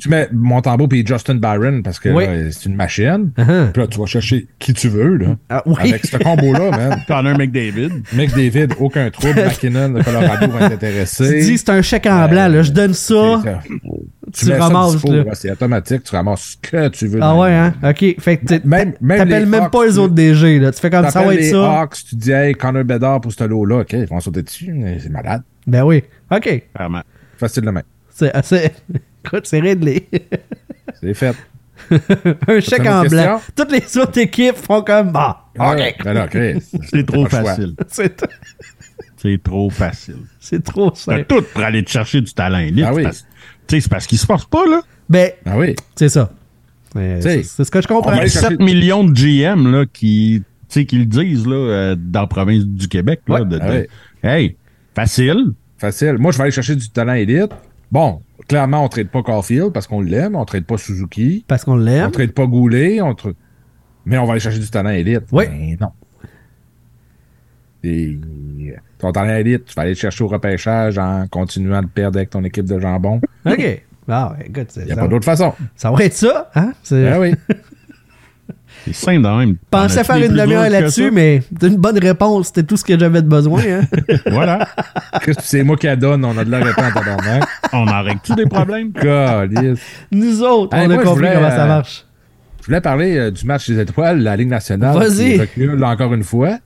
[0.01, 2.24] Tu mets Montembeau puis Justin Byron parce que Oui.
[2.27, 3.31] là, c'est une machine.
[3.36, 3.70] Uh-huh.
[3.73, 5.36] Puis là, tu vas chercher qui tu veux, là.
[5.51, 5.74] Ah, oui.
[5.90, 7.03] Avec ce combo-là, man.
[7.07, 7.90] Connor McDavid.
[8.15, 9.35] McDavid, aucun trouble.
[9.47, 11.40] McKinnon de Colorado va être intéressé.
[11.40, 12.62] Tu dis c'est un chèque en Euh, blanc, là.
[12.62, 13.43] Je donne ça.
[14.33, 15.23] Tu ramasses, dispo, là.
[15.23, 17.21] ouais, C'est automatique, tu ramasses ce que tu veux.
[17.23, 17.75] Ah ouais, hein?
[17.83, 18.05] Ok.
[18.21, 20.73] Fait que Même- même t'appelles les même Hawks, pas les autres DG, là.
[20.73, 21.81] Tu fais comme ça va T'appelles être les ça.
[21.81, 24.99] Hawks, tu dis, hey, Connor Bedard pour ce lot-là, ok, ils vont sauter dessus, mais
[25.01, 25.43] c'est malade.
[25.67, 26.03] Ben oui.
[26.31, 26.63] Ok.
[26.75, 27.03] Vraiment.
[27.37, 27.83] Facile de main.
[28.11, 28.71] C'est assez.
[29.25, 30.09] Écoute, c'est réglé.
[31.01, 31.35] C'est fait.
[32.49, 33.41] un chèque en blanc.
[33.55, 35.13] Toutes les autres équipes font comme.
[35.13, 35.45] Bah.
[35.59, 36.61] Ouais, Ben là, Chris,
[36.91, 37.75] C'est trop facile.
[37.89, 38.25] C'est
[39.17, 40.17] C'est trop facile.
[40.41, 41.25] c'est trop T'as simple.
[41.29, 42.85] tout pour aller te chercher du talent élite.
[42.89, 43.05] Ah oui.
[43.77, 44.81] Sais, c'est parce qu'il se force pas, là.
[45.09, 45.74] Ben, Ah oui.
[45.95, 46.31] c'est ça.
[46.95, 48.12] C'est ce que je comprends.
[48.12, 51.97] on chercher- 7 millions de GM, là, qui, tu sais, qui le disent, là, euh,
[51.99, 53.35] dans la province du Québec, là.
[53.40, 53.86] Ouais, de- de- ah oui.
[54.28, 54.57] Hey,
[54.95, 55.53] facile.
[55.77, 56.16] Facile.
[56.19, 57.53] Moi, je vais aller chercher du talent élite.
[57.93, 60.35] Bon, clairement, on trade pas Caulfield parce qu'on l'aime.
[60.35, 61.45] On trade pas Suzuki.
[61.47, 62.11] Parce qu'on On l'aime.
[62.11, 63.01] trade pas Goulet.
[63.01, 63.32] On tra-
[64.05, 65.23] Mais on va aller chercher du talent élite.
[65.31, 65.45] Oui.
[65.47, 65.89] Ben non.
[67.85, 68.19] Et
[68.99, 72.31] ton talent élite, tu vas aller le chercher au repêchage en continuant de perdre avec
[72.31, 73.21] ton équipe de jambon.
[73.47, 73.83] Ok.
[74.11, 75.53] Ah, ouais, écoute, c'est- Il n'y a ça, pas d'autre façon.
[75.77, 76.73] ça va être ça, hein?
[76.83, 77.35] C'est- Ben oui.
[78.85, 79.57] C'est simple de même.
[79.71, 82.47] pensais faire une demi-heure là-dessus, mais c'est une bonne réponse.
[82.47, 83.61] C'était tout ce que j'avais de besoin.
[83.61, 83.81] Hein?
[84.31, 84.67] Voilà.
[85.41, 86.25] C'est moi qui la donne.
[86.25, 87.43] On a de la réponse en tabarnak.
[87.73, 88.93] On en règle-tu des problèmes?
[90.13, 92.07] Nous autres, Hey, on moi, a compris voulais, comment ça euh, marche.
[92.61, 94.97] Je voulais parler euh, du match des étoiles, la Ligue nationale.
[94.97, 95.41] Vas-y.
[95.41, 96.59] recule encore une fois.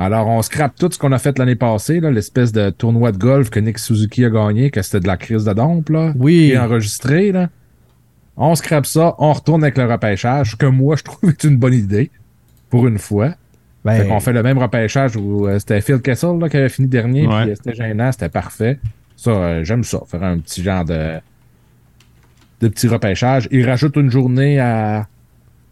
[0.00, 3.50] Alors, on scrape tout ce qu'on a fait l'année passée, l'espèce de tournoi de golf
[3.50, 6.12] que Nick Suzuki a gagné, que c'était de la crise de dompe, là.
[6.16, 6.34] Oui.
[6.36, 7.48] Qui est enregistré, là.
[8.36, 11.74] On scrape ça, on retourne avec le repêchage, que moi, je trouve est une bonne
[11.74, 12.12] idée.
[12.70, 13.34] Pour une fois.
[13.84, 16.68] Ben, Fait qu'on fait le même repêchage où euh, c'était Phil Kessel là, qui avait
[16.68, 17.42] fini dernier, Ouais.
[17.42, 18.78] puis euh, c'était gênant, c'était parfait.
[19.16, 21.14] Ça, euh, j'aime ça, faire un petit genre de
[22.60, 23.48] de petit repêchage.
[23.50, 25.06] Il rajoute une journée à,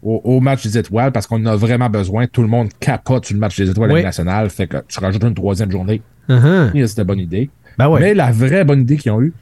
[0.03, 2.27] au, au match des étoiles parce qu'on en a vraiment besoin.
[2.27, 4.03] Tout le monde capote sur le match des étoiles Oui.
[4.03, 4.49] nationales.
[4.49, 6.01] Fait que tu rajoutes une troisième journée.
[6.29, 6.75] uh-huh.
[6.77, 7.49] Et C'était une bonne idée.
[7.77, 7.99] Ben ouais.
[7.99, 9.33] Mais la vraie bonne idée qu'ils ont eue,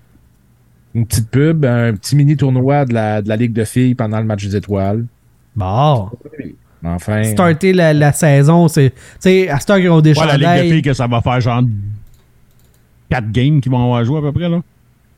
[0.94, 4.20] une petite pub, un petit mini tournoi de la, de la Ligue de filles pendant
[4.20, 5.06] le match des étoiles.
[5.56, 6.10] Bon.
[6.84, 7.24] Enfin.
[7.24, 8.92] Starter la, la saison, c'est.
[8.92, 11.08] Tu sais, à cette heure qu'ils ont des Ouais, la Ligue de filles que ça
[11.08, 11.62] va faire genre
[13.10, 14.62] 4 games qu'ils vont avoir joué à peu près, là.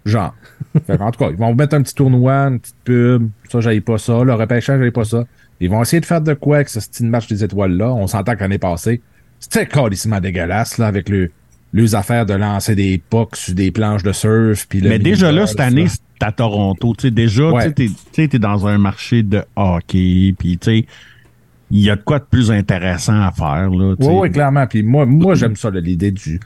[0.08, 0.36] Genre.
[0.86, 3.30] Fait en tout cas, ils vont mettre un petit tournoi, une petite pub.
[3.50, 4.24] Ça, j'aille pas ça.
[4.24, 5.24] Le repêchage, j'aille pas ça.
[5.60, 7.92] Ils vont essayer de faire de quoi avec ce style match des étoiles-là.
[7.94, 9.02] On s'entend que l'année passée,
[9.40, 11.32] c'était carrément dégueulasse, là, avec le,
[11.74, 14.68] les affaires de lancer des pucks sur des planches de surf.
[14.68, 16.94] Puis Mais déjà là, cette année, c'est à Toronto.
[16.98, 17.74] Tu sais, déjà, Ouais.
[17.74, 17.90] tu
[18.28, 20.86] t'es dans un marché de hockey, puis tu sais,
[21.72, 23.96] il y a de quoi de plus intéressant à faire, là.
[24.00, 24.66] Oui, clairement.
[24.68, 26.40] Puis moi, moi j'aime ça, l'idée du,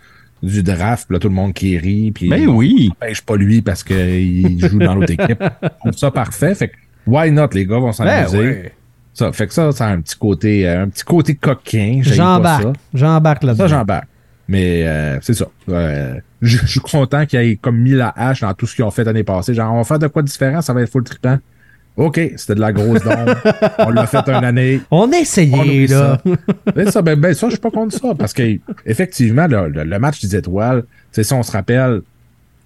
[0.44, 1.08] du draft.
[1.08, 2.12] Puis là, tout le monde qui rit.
[2.12, 2.90] Puis Ben on oui.
[3.26, 5.42] pas lui parce qu'il joue dans l'autre équipe.
[5.64, 6.56] Je trouve ça parfait.
[6.56, 6.74] Fait que,
[7.08, 8.38] why not, les gars vont Ben s'amuser.
[8.38, 8.74] ouais.
[9.14, 12.00] Ça, fait que ça, ça a un petit côté, euh, un petit côté coquin.
[12.02, 12.64] J'embarque.
[12.64, 12.74] ça.
[12.94, 13.68] J'embarque Ça, là-dedans.
[13.68, 14.08] j'embarque.
[14.48, 15.46] Mais euh, c'est ça.
[15.70, 18.84] Euh, je je suis content qu'ils aient comme mis la hache dans tout ce qu'ils
[18.86, 19.54] ont fait l'année passée.
[19.54, 21.38] Genre, on va faire de quoi de différent, ça va être full trippant.
[22.02, 23.36] OK, c'était de la grosse dombe.
[23.80, 24.82] on l'a fait une année.
[24.90, 26.20] On a essayé, là.
[26.26, 26.32] ça.
[26.76, 28.14] Ben, ça, ben, ben, ça, je suis pas contre ça.
[28.18, 32.02] Parce que effectivement, le, le- le match des étoiles, c'est ça, on se rappelle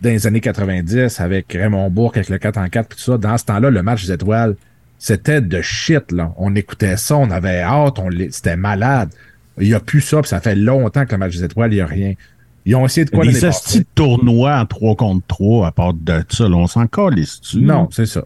[0.02, 3.18] dans les années 90 avec Raymond Bourque, avec le 4 en 4 puis tout ça.
[3.18, 4.56] Dans ce temps-là, le match des étoiles,
[5.00, 6.34] c'était de shit, là.
[6.38, 9.10] On écoutait ça, on avait hâte, on c'était malade.
[9.60, 11.76] Il n'y a plus ça, puis ça fait longtemps que le match des étoiles, il
[11.76, 12.14] n'y a rien.
[12.66, 16.24] Ils ont essayé de quoi Des de tournois en 3 contre 3 à part de
[16.30, 17.62] ça, là, on s'en calisse dessus.
[17.62, 18.24] Non, c'est ça.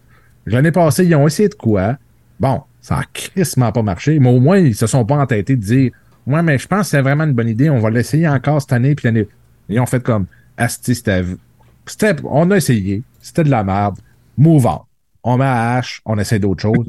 [0.49, 1.97] L'année passée, ils ont essayé de quoi?
[2.39, 5.61] Bon, ça a crissement pas marché, mais au moins, ils se sont pas entêtés de
[5.61, 5.91] dire
[6.27, 8.73] Ouais, mais je pense que c'est vraiment une bonne idée, on va l'essayer encore cette
[8.73, 9.27] année, puis l'année.
[9.67, 10.25] Ils ont fait comme
[10.57, 11.23] Asti, c'était
[12.23, 13.03] on a essayé.
[13.21, 13.97] C'était de la merde.
[14.37, 14.81] Move on.
[15.23, 16.87] On met à hache, on essaie d'autres choses.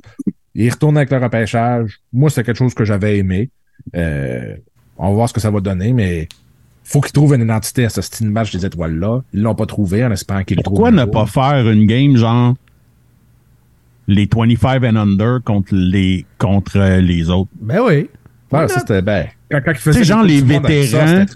[0.55, 2.01] Il retourne avec le repêchage.
[2.12, 3.51] Moi, c'est quelque chose que j'avais aimé.
[3.97, 4.57] Euh,
[4.97, 6.28] on va voir ce que ça va donner, mais
[6.85, 9.23] faut qu'ils trouvent une identité à ce style match des étoiles-là.
[9.32, 10.77] Ils l'ont pas trouvé en espérant qu'ils le trouvent.
[10.77, 12.55] Pourquoi ne pas faire une game genre
[14.11, 17.51] les 25 and under contre les, contre euh, les autres?
[17.61, 18.09] Ben oui.
[18.53, 21.27] Ouais, ça, c'était, ben, quand, quand ils faisaient Tu sais, genre, des les vétérans-.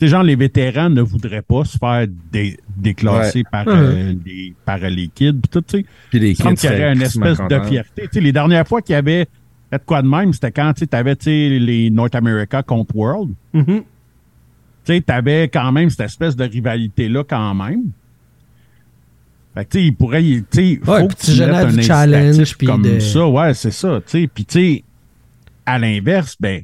[0.00, 4.78] Tu genre, les vétérans ne voudraient pas se faire dé- déclasser par, euh, les, par
[4.78, 5.86] les kids tout, tu sais.
[6.10, 8.02] Puis les kids qu'il y aurait seraient une espèce de fierté.
[8.02, 9.26] Tu sais, les dernières fois qu'il y avait
[9.70, 13.30] fait quoi de même, c'était quand tu avais les North America contre World.
[13.52, 13.64] Mhm.
[13.66, 13.82] Tu
[14.84, 17.84] sais, t'avais quand même cette espèce de rivalité-là quand même.
[19.54, 21.72] Fait que, tu sais, il pourrait, y- tu sais, faut Ouais, que tu mettes un
[21.72, 23.26] du challenge, comme de- ça.
[23.28, 24.26] Ouais, c'est ça, tu sais.
[24.32, 24.84] Puis, tu sais,
[25.64, 26.62] à l'inverse, ben,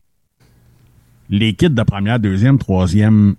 [1.28, 3.36] les kids de première, deuxième, troisième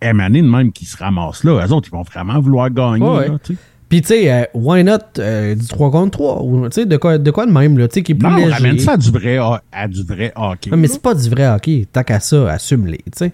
[0.00, 3.04] M année de même qui se ramassent là, eux autres, ils vont vraiment vouloir gagner,
[3.04, 3.58] Ouais, là, tu sais.
[3.88, 6.42] Puis, tu sais, euh, why not euh, du 3 contre 3?
[6.42, 8.26] Ou, tu sais, de quoi, de quoi de même, là, tu sais, qui est plus
[8.28, 8.50] Non, léger.
[8.52, 9.38] ramène ça à du vrai,
[9.70, 10.70] à du vrai hockey.
[10.70, 10.92] Ouais, mais là.
[10.94, 11.86] c'est pas du vrai hockey.
[11.92, 13.32] Tant qu'à ça, assume-les, tu sais.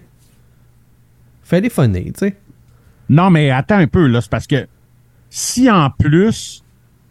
[1.43, 2.35] Fais des funny, tu sais.
[3.09, 4.19] Non, mais attends un peu, là.
[4.21, 4.67] C'est parce que
[5.29, 6.63] si en plus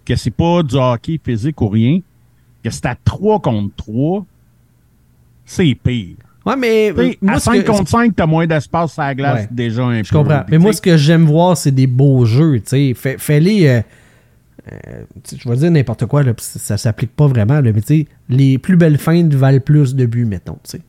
[0.05, 2.01] que c'est pas du hockey physique ou rien,
[2.65, 4.25] que c'est à 3 contre 3,
[5.45, 6.17] c'est pire.
[6.47, 9.41] Ouais, mais moi, à ce 5 que- contre 5, t'as moins d'espace à la glace
[9.43, 9.49] Ouais.
[9.51, 10.05] déjà un peu.
[10.05, 10.45] Je comprends.
[10.51, 12.95] Mais moi, ce que j'aime voir, c'est des beaux jeux, tu sais.
[12.95, 13.67] Fais- Fais-les...
[13.67, 13.81] euh,
[14.73, 15.03] euh,
[15.37, 18.57] je vais dire n'importe quoi, là, ça, s'applique pas vraiment, là, mais tu sais, les
[18.59, 20.81] plus belles feintes valent plus de buts, mettons, tu sais.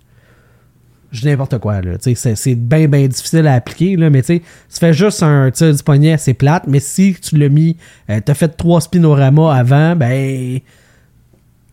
[1.12, 1.98] Je dis n'importe quoi, là.
[1.98, 5.74] Tu sais, c'est- bien, bien difficile à appliquer, là, mais tu fais juste un tir
[5.76, 7.78] du poignet, c'est plate, mais si tu l'as mis,
[8.10, 10.60] euh, t'as fait trois spinoramas avant, ben,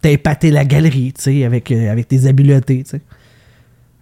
[0.00, 3.00] t'as épaté la galerie, tu sais, avec, euh, avec tes habiletés, tu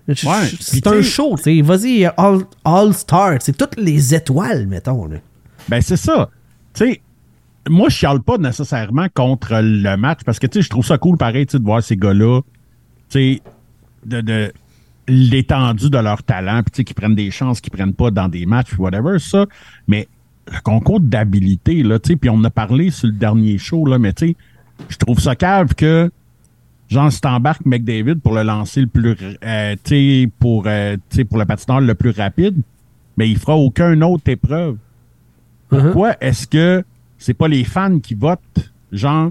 [0.07, 1.63] Ouais, C'est un show, tu sais.
[1.63, 5.17] Vas-y, All, All Star, c'est toutes les étoiles, mettons, là.
[5.69, 6.29] Ben, c'est ça.
[6.75, 7.01] Tu sais,
[7.69, 10.99] moi, je chiale pas nécessairement contre le match parce que, tu sais, je trouve ça
[10.99, 12.43] cool, pareil, de voir ces gars-là,
[13.09, 13.43] tu sais,
[14.05, 14.53] de, de
[15.09, 18.29] l'étendue de leur talent, puis tu sais, qu'ils prennent des chances qu'ils prennent pas dans
[18.29, 19.47] des matchs, whatever, ça.
[19.87, 20.09] Mais
[20.51, 23.87] le concours d'habilité, là, tu sais, puis on en a parlé sur le dernier show,
[23.87, 24.37] là, mais tu sais,
[24.89, 26.11] je trouve ça cave que,
[26.89, 31.17] genre, si t'embarques McDavid pour le lancer le plus, euh, tu sais, pour, euh, tu
[31.17, 32.57] sais, pour le patineur le plus rapide,
[33.17, 34.77] mais il fera aucun autre épreuve.
[35.69, 36.85] Pourquoi est-ce que
[37.19, 39.31] c'est pas les fans qui votent, genre,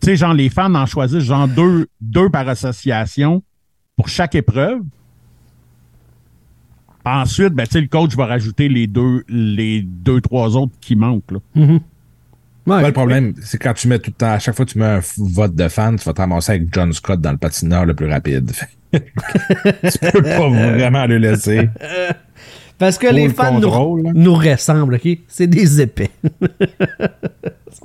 [0.00, 3.42] tu sais, genre, les fans en choisissent, genre, deux, deux par association
[4.00, 4.80] pour chaque épreuve.
[7.04, 10.96] Ensuite, ben, tu sais, le coach va rajouter les deux, les deux, trois autres qui
[10.96, 11.38] manquent, là.
[11.54, 11.80] Ouais.
[12.66, 14.78] Ouais, le problème, c'est quand tu mets tout le temps, à chaque fois que tu
[14.78, 17.84] mets un vote de fan, tu vas te ramasser avec John Scott dans le patineur
[17.84, 18.50] le plus rapide.
[18.92, 21.68] tu peux pas vraiment le laisser.
[22.78, 24.10] Parce que Pour les le fans nous, contrôle, là.
[24.14, 25.18] nous ressemblent, OK?
[25.28, 26.10] C'est des épais.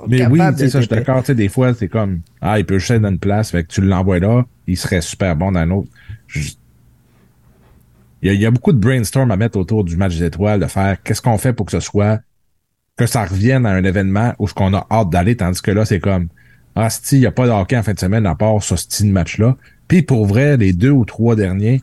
[0.08, 1.20] Mais oui, tu sais, d'être ça, je suis d'accord.
[1.20, 3.64] Tu sais, des fois, c'est comme, ah, il peut juste être dans une place, fait
[3.64, 5.88] que tu l'envoies là, il serait super bon dans un autre.
[8.22, 10.24] Il y, a, il y a beaucoup de brainstorm à mettre autour du match des
[10.24, 12.20] étoiles, de faire qu'est-ce qu'on fait pour que ce soit,
[12.96, 15.84] que ça revienne à un événement où ce qu'on a hâte d'aller, tandis que là,
[15.84, 16.28] c'est comme,
[16.74, 18.76] ah, si, il n'y a pas de hockey en fin de semaine à part ce
[18.76, 19.56] style match-là.
[19.88, 21.82] Puis pour vrai, les deux ou trois derniers,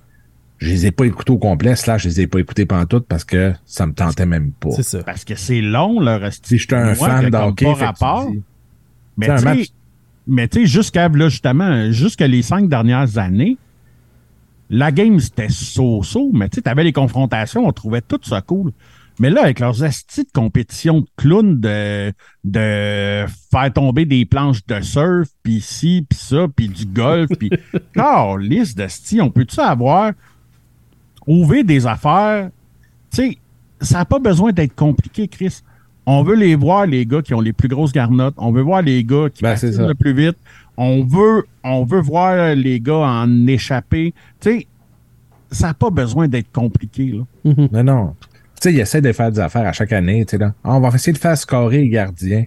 [0.57, 3.23] je les ai pas écoutés au complet, slash, je les ai pas écoutés pantoute parce
[3.23, 4.71] que ça me tentait même pas.
[4.71, 5.03] C'est ça.
[5.03, 6.45] Parce que c'est long, le reste.
[6.45, 7.67] Si j'étais un fan d'hockey,
[10.25, 13.57] mais tu sais, jusqu'à là, justement, jusqu'à les cinq dernières années,
[14.73, 18.71] la game c'était so-so, mais tu sais, t'avais les confrontations, on trouvait tout ça cool.
[19.19, 22.11] Mais là, avec leurs astis de compétition de clowns, de,
[22.43, 27.51] de faire tomber des planches de surf, puis ci, puis ça, puis du golf, puis
[28.39, 30.13] liste de on peut-tu avoir
[31.17, 32.49] trouver des affaires?
[33.11, 33.37] Tu sais,
[33.79, 35.61] ça n'a pas besoin d'être compliqué, Chris.
[36.05, 38.33] On veut les voir, les gars qui ont les plus grosses garnottes.
[38.37, 39.87] On veut voir les gars qui Ben, ça.
[39.87, 40.37] le plus vite.
[40.77, 44.13] On veut, on veut voir les gars en échapper.
[44.39, 44.67] Tu sais,
[45.51, 47.53] ça n'a pas besoin d'être compliqué, là.
[47.71, 48.15] Non, non.
[48.59, 50.53] Tu sais, il essaie de faire des affaires à chaque année, tu sais, là.
[50.63, 52.45] Ah, on va essayer de faire scorer les gardiens.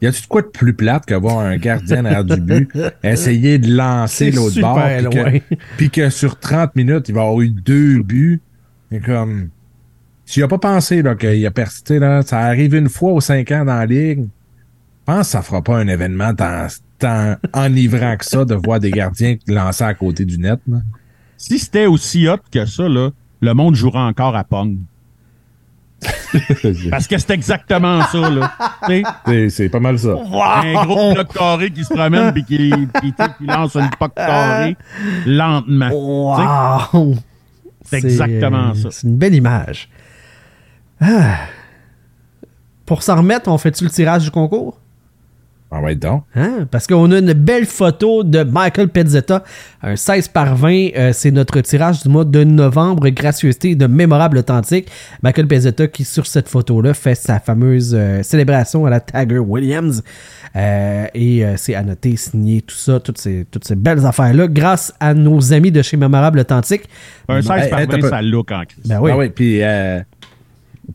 [0.00, 2.70] Y a-tu de quoi de plus plate que voir un gardien derrière du but,
[3.02, 5.32] essayer de lancer l'autre bord, puis loin.
[5.32, 8.40] que, puis que sur 30 minutes, il va avoir eu deux buts.
[8.92, 9.50] Et comme,
[10.24, 13.64] s'il a pas pensé, qu'il a persisté, là, ça arrive une fois aux cinq ans
[13.64, 16.66] dans la ligue, je pense que ça fera pas un événement tant,
[16.98, 20.78] tant enivrant que ça de voir des gardiens lancer à côté du net, là.
[21.36, 23.10] Si c'était aussi hot que ça, là,
[23.40, 24.76] le monde jouera encore à Pong.
[26.90, 28.52] Parce que c'est exactement ça, là.
[29.48, 30.10] C'est- pas mal ça.
[30.10, 32.72] un gros bloc carré qui se promène puis qui,
[33.40, 34.76] lance une poque carrée
[35.26, 35.90] lentement.
[35.90, 37.16] Wow!
[37.82, 38.90] C'est exactement ça.
[38.90, 39.88] C'est une belle image.
[41.00, 41.36] Ah.
[42.84, 44.80] pour s'en remettre, on fait-tu le tirage du concours?
[45.70, 46.24] Ah ouais, donc.
[46.34, 46.66] Hein?
[46.70, 49.44] Parce qu'on a une belle photo de Michael Pezzetta,
[49.82, 50.88] un 16 par 20.
[50.96, 54.88] euh, c'est notre tirage du mois de novembre, gracieuseté de mémorable authentique.
[55.22, 60.02] Michael Pezzetta qui, sur cette photo-là, fait sa fameuse euh, célébration à la Tiger Williams.
[60.56, 64.94] Euh, et euh, c'est annoté, signé, tout ça, toutes ces, toutes ces belles affaires-là, grâce
[65.00, 66.88] à nos amis de chez Mémorable Authentique.
[67.28, 68.84] Un 16 Hey, par hey, 20, t'as pas- ça look en crise.
[68.86, 69.10] Ben oui.
[69.12, 70.00] Ah oui, puis euh,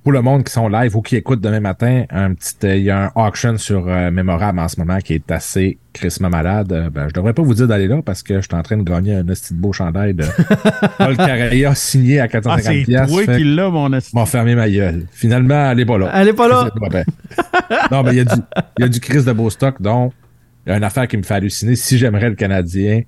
[0.01, 2.83] pour le monde qui sont live ou qui écoute demain matin, un petit, euh, il
[2.83, 6.71] y a un auction sur euh, Mémorable en ce moment qui est assez crissement malade.
[6.73, 8.77] Euh, ben, je devrais pas vous dire d'aller là parce que je suis en train
[8.77, 10.25] de gagner un petit beau chandail de
[10.97, 13.13] Paul Carreya signé à Ah, 450 c'est piastres.
[13.13, 14.15] toi Fait qui que l'a, mon esti.
[14.15, 15.05] m'ont fermé ma gueule.
[15.11, 16.11] Finalement, elle est pas là.
[16.15, 16.69] Elle est pas là.
[16.89, 17.03] Bien.
[17.91, 18.41] non, mais il y a du,
[18.79, 20.13] il y a du Chris de beau stock, donc
[20.65, 21.75] il y a une affaire qui me fait halluciner.
[21.75, 23.01] Si j'aimerais le Canadien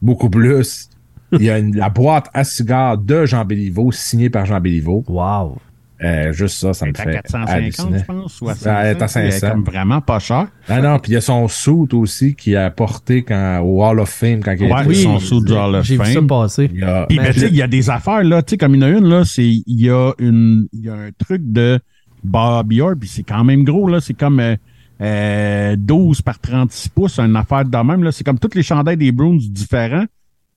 [0.00, 0.88] beaucoup plus,
[1.30, 5.04] il y a une- la boîte à cigares de Jean Béliveau, signée par Jean Béliveau.
[5.06, 5.58] Wow.
[6.04, 7.98] Euh, juste ça, ça me Elle est fait à 450, halluciner.
[8.00, 9.20] je pense, ou à Ça, elle est à 500.
[9.20, 9.52] Elle est 500.
[9.54, 10.48] comme vraiment pas cher.
[10.68, 14.00] Ah non, puis il y a son suit aussi qui a porté quand, au Hall
[14.00, 16.12] of Fame quand il Ouais, était oui, son suit du Hall of J'ai vu ça
[16.14, 16.26] Fame.
[16.26, 16.70] passer.
[16.72, 18.56] Il y a- Puis, ben, tu sais, il y a des affaires, là, tu sais,
[18.58, 20.94] comme il y en a une, là, c'est, il y a une, il y a
[20.94, 21.78] un truc de
[22.24, 24.56] Bobby Orr, puis c'est quand même gros, là, c'est comme, euh,
[25.00, 28.96] euh, 12 par 36 pouces, une affaire de même, là, c'est comme toutes les chandails
[28.96, 30.04] des Bruins différents,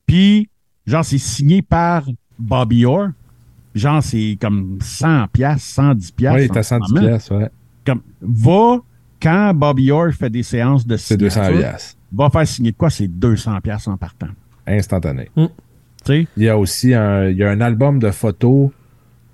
[0.06, 0.50] puis,
[0.86, 2.04] genre, c'est signé par
[2.38, 3.10] Bobby Orr,
[3.76, 6.38] genre, c'est comme 100 piastres, 110 piastres.
[6.40, 7.08] oui, il est en à ce 110 moment.
[7.08, 7.50] piastres, ouais.
[7.86, 8.80] Comme, va,
[9.22, 11.98] quand Bobby Orr fait des séances de C'est 200 signature, piastres.
[12.14, 12.90] va faire signer de quoi?
[12.90, 14.28] C'est 200 piastres en partant.
[14.66, 15.30] Instantané.
[15.36, 15.44] Tu
[16.06, 16.28] sais?
[16.38, 18.70] Il y a aussi un, il y a un album de photos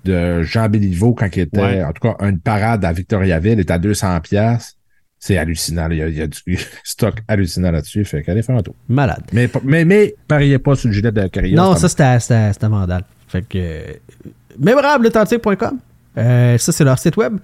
[0.04, 1.84] de Jean Béliveau quand il était, Ouais.
[1.84, 4.76] en tout cas, une parade à Victoriaville, il est à 200 piastres.
[5.18, 5.88] C'est hallucinant.
[5.90, 8.04] Il y, a, il y a du stock hallucinant là-dessus.
[8.04, 8.74] Fait qu'allez faire un tour.
[8.88, 9.22] Malade.
[9.32, 11.56] Mais, mais, mais, pariez pas sur le gilet de carrière.
[11.56, 13.04] Non, ça c'était vandal.
[13.32, 13.58] Fait que.
[13.58, 13.92] euh,
[14.58, 15.78] Mémorableauthentique.com.
[16.18, 17.38] Euh, ça, c'est leur site web.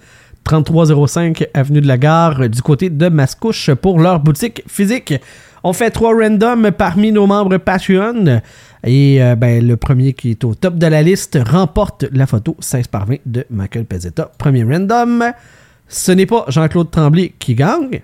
[0.44, 5.14] 3305 Avenue de la Gare du côté de Mascouche pour leur boutique physique.
[5.64, 8.40] On fait trois randoms parmi nos membres Patreon.
[8.84, 12.54] Et euh, ben, le premier qui est au top de la liste remporte la photo
[12.60, 14.30] 16 par 20 de Michael Pezzetta.
[14.36, 15.24] Premier random.
[15.88, 18.02] Ce n'est pas Jean-Claude Tremblay qui gagne.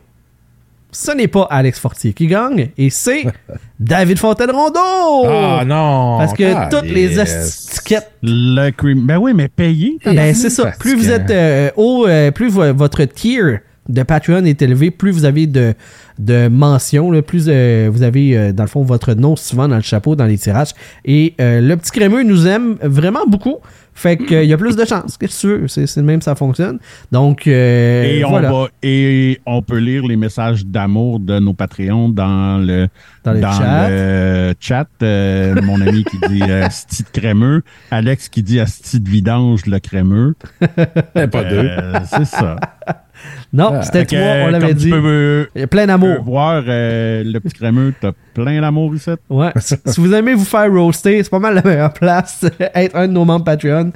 [0.95, 2.71] Ce n'est pas Alex Fortier qui gagne.
[2.79, 3.25] Et c'est
[3.81, 5.27] David Fontaine-Rondeau.
[5.29, 6.19] Ah non!
[6.19, 9.05] Parce que Ah, toutes les étiquettes, Le cream.
[9.07, 9.99] Ben oui, mais payé.
[10.05, 10.73] ben c'est ça.
[10.79, 15.11] Plus vous êtes euh, haut, euh, plus vo- votre tier de Patreon est élevé, plus
[15.11, 15.75] vous avez de,
[16.19, 19.77] de mentions, là, plus euh, vous avez, euh, dans le fond, votre nom souvent dans
[19.77, 20.71] le chapeau, dans les tirages.
[21.05, 23.59] Et euh, le petit crémeux nous aime vraiment beaucoup.
[23.97, 25.17] Fait qu'il y a plus de chances.
[25.17, 25.69] Qu'est-ce que tu veux?
[25.69, 26.81] C'est c'est le même, ça fonctionne.
[27.13, 28.53] Donc, euh, Et, voilà.
[28.53, 32.89] on va, et on peut lire les messages d'amour de nos Patreons dans le,
[33.23, 33.89] Dans le chat.
[33.89, 34.89] le chat.
[35.03, 37.63] Euh, mon ami qui dit asti de crémeux.
[37.93, 40.35] Alex qui dit asti de vidange, le crémeux.
[41.15, 41.69] Pas deux.
[41.69, 42.57] Euh, c'est ça.
[43.53, 44.91] Non, Ah, c'était toi, on l'avait tu dit.
[44.91, 46.23] peux, Il y a plein d'amour.
[46.25, 49.11] voir euh, le petit crémeux, t'as plein d'amour ici.
[49.31, 49.53] Ouais.
[49.61, 52.45] si vous aimez vous faire roaster, c'est pas mal la meilleure place.
[52.75, 53.93] être un de nos membres Patreon.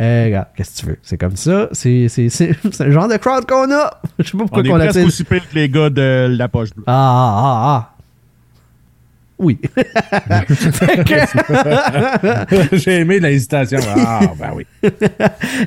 [0.00, 0.98] Euh, regarde, qu'est-ce que tu veux?
[1.02, 1.68] C'est comme ça.
[1.72, 3.90] C'est, c'est, c'est, c'est le genre de crowd qu'on a.
[4.18, 5.06] Je sais pas On pourquoi est qu'on presque l'appelle.
[5.06, 6.84] aussi pire que les gars de la poche bleue.
[6.86, 7.91] Ah, ah, ah.
[9.42, 9.58] Oui.
[11.04, 11.22] Que-
[12.78, 13.78] J'ai aimé l'hésitation.
[13.96, 14.64] Ah, ben oui.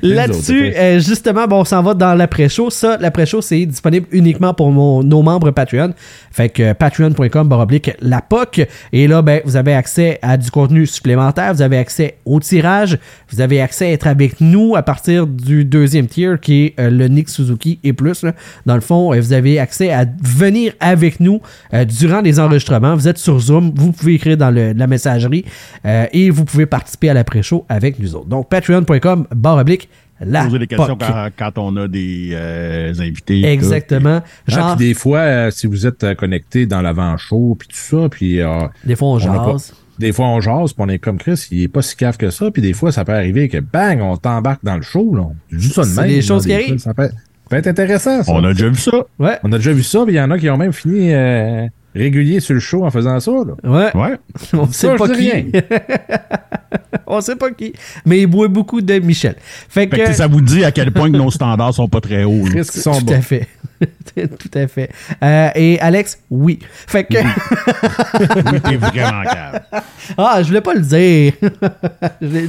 [0.02, 2.70] Là-dessus, euh, justement, bon, on s'en va dans l'après-show.
[2.70, 5.94] Ça, l'après-show, c'est disponible uniquement pour mon- nos membres Patreon.
[6.32, 8.68] Fait que patreon.com baroblique la POC.
[8.94, 11.54] Et là, ben, vous avez accès à du contenu supplémentaire.
[11.54, 12.98] Vous avez accès au tirage.
[13.32, 16.90] Vous avez accès à être avec nous à partir du deuxième tier qui est euh,
[16.90, 18.24] le Nick Suzuki et plus.
[18.24, 18.34] là.
[18.66, 21.42] Dans le fond, euh, vous avez accès à venir avec nous
[21.74, 22.96] euh, durant les enregistrements.
[22.96, 23.65] Vous êtes sur Zoom.
[23.74, 25.46] Vous pouvez écrire dans le- la messagerie
[25.86, 28.28] euh, et vous pouvez participer à l'après-show avec nous autres.
[28.28, 29.90] Donc, patreon.com barre oblique
[30.22, 33.46] la Poser des questions quand, quand on a des euh, invités.
[33.46, 34.22] Exactement.
[34.24, 38.08] Ah, Genre, puis des fois, euh, si vous êtes connecté dans l'avant-show, puis tout ça,
[38.10, 39.74] puis euh, des fois, on on a pas- jase.
[40.00, 42.30] des fois on jase, puis on est comme Chris, il est pas si cave que
[42.30, 45.24] ça, puis des fois ça peut arriver que bang, on t'embarque dans le show, là.
[45.52, 46.10] Dis ça de C'est même.
[46.10, 46.78] des choses qui arrivent.
[46.78, 48.32] Ça peut, ça peut être intéressant, ça.
[48.32, 48.92] On a déjà vu ça.
[49.20, 49.38] Ouais.
[49.44, 51.68] On a déjà vu ça, puis il y en a qui ont même fini euh,
[51.96, 53.54] régulier sur le show en faisant ça, là.
[53.64, 53.96] Ouais.
[53.96, 54.18] Ouais.
[54.54, 55.32] On Ça, sait pas qui.
[57.08, 57.74] on sait pas qui.
[58.06, 59.36] Mais il boit beaucoup de Michel.
[59.70, 59.96] Fait que.
[59.96, 62.46] Fait que ça vous dit à quel point que nos standards sont pas très hauts.
[62.64, 63.14] sont Tout bons.
[63.14, 63.48] à fait.
[64.16, 64.90] Tout à fait.
[65.22, 66.60] Euh, et Alex, oui.
[66.88, 67.18] Fait que.
[67.18, 69.60] Oui, t'es vraiment calme.
[70.18, 71.34] ah, je voulais pas le dire.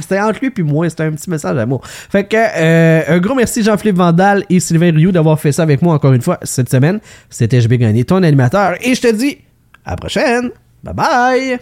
[0.01, 0.89] C'était entre lui puis moi.
[0.89, 1.81] C'était un petit message d'amour.
[1.85, 5.81] Fait que, euh, un gros merci Jean-Philippe Vandal et Sylvain Rioux d'avoir fait ça avec
[5.81, 6.99] moi encore une fois cette semaine.
[7.29, 8.75] C'était vais gagner ton animateur.
[8.81, 9.37] Et je te dis,
[9.85, 10.49] à la prochaine.
[10.83, 11.59] Bye bye.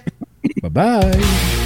[0.61, 1.64] Bye bye.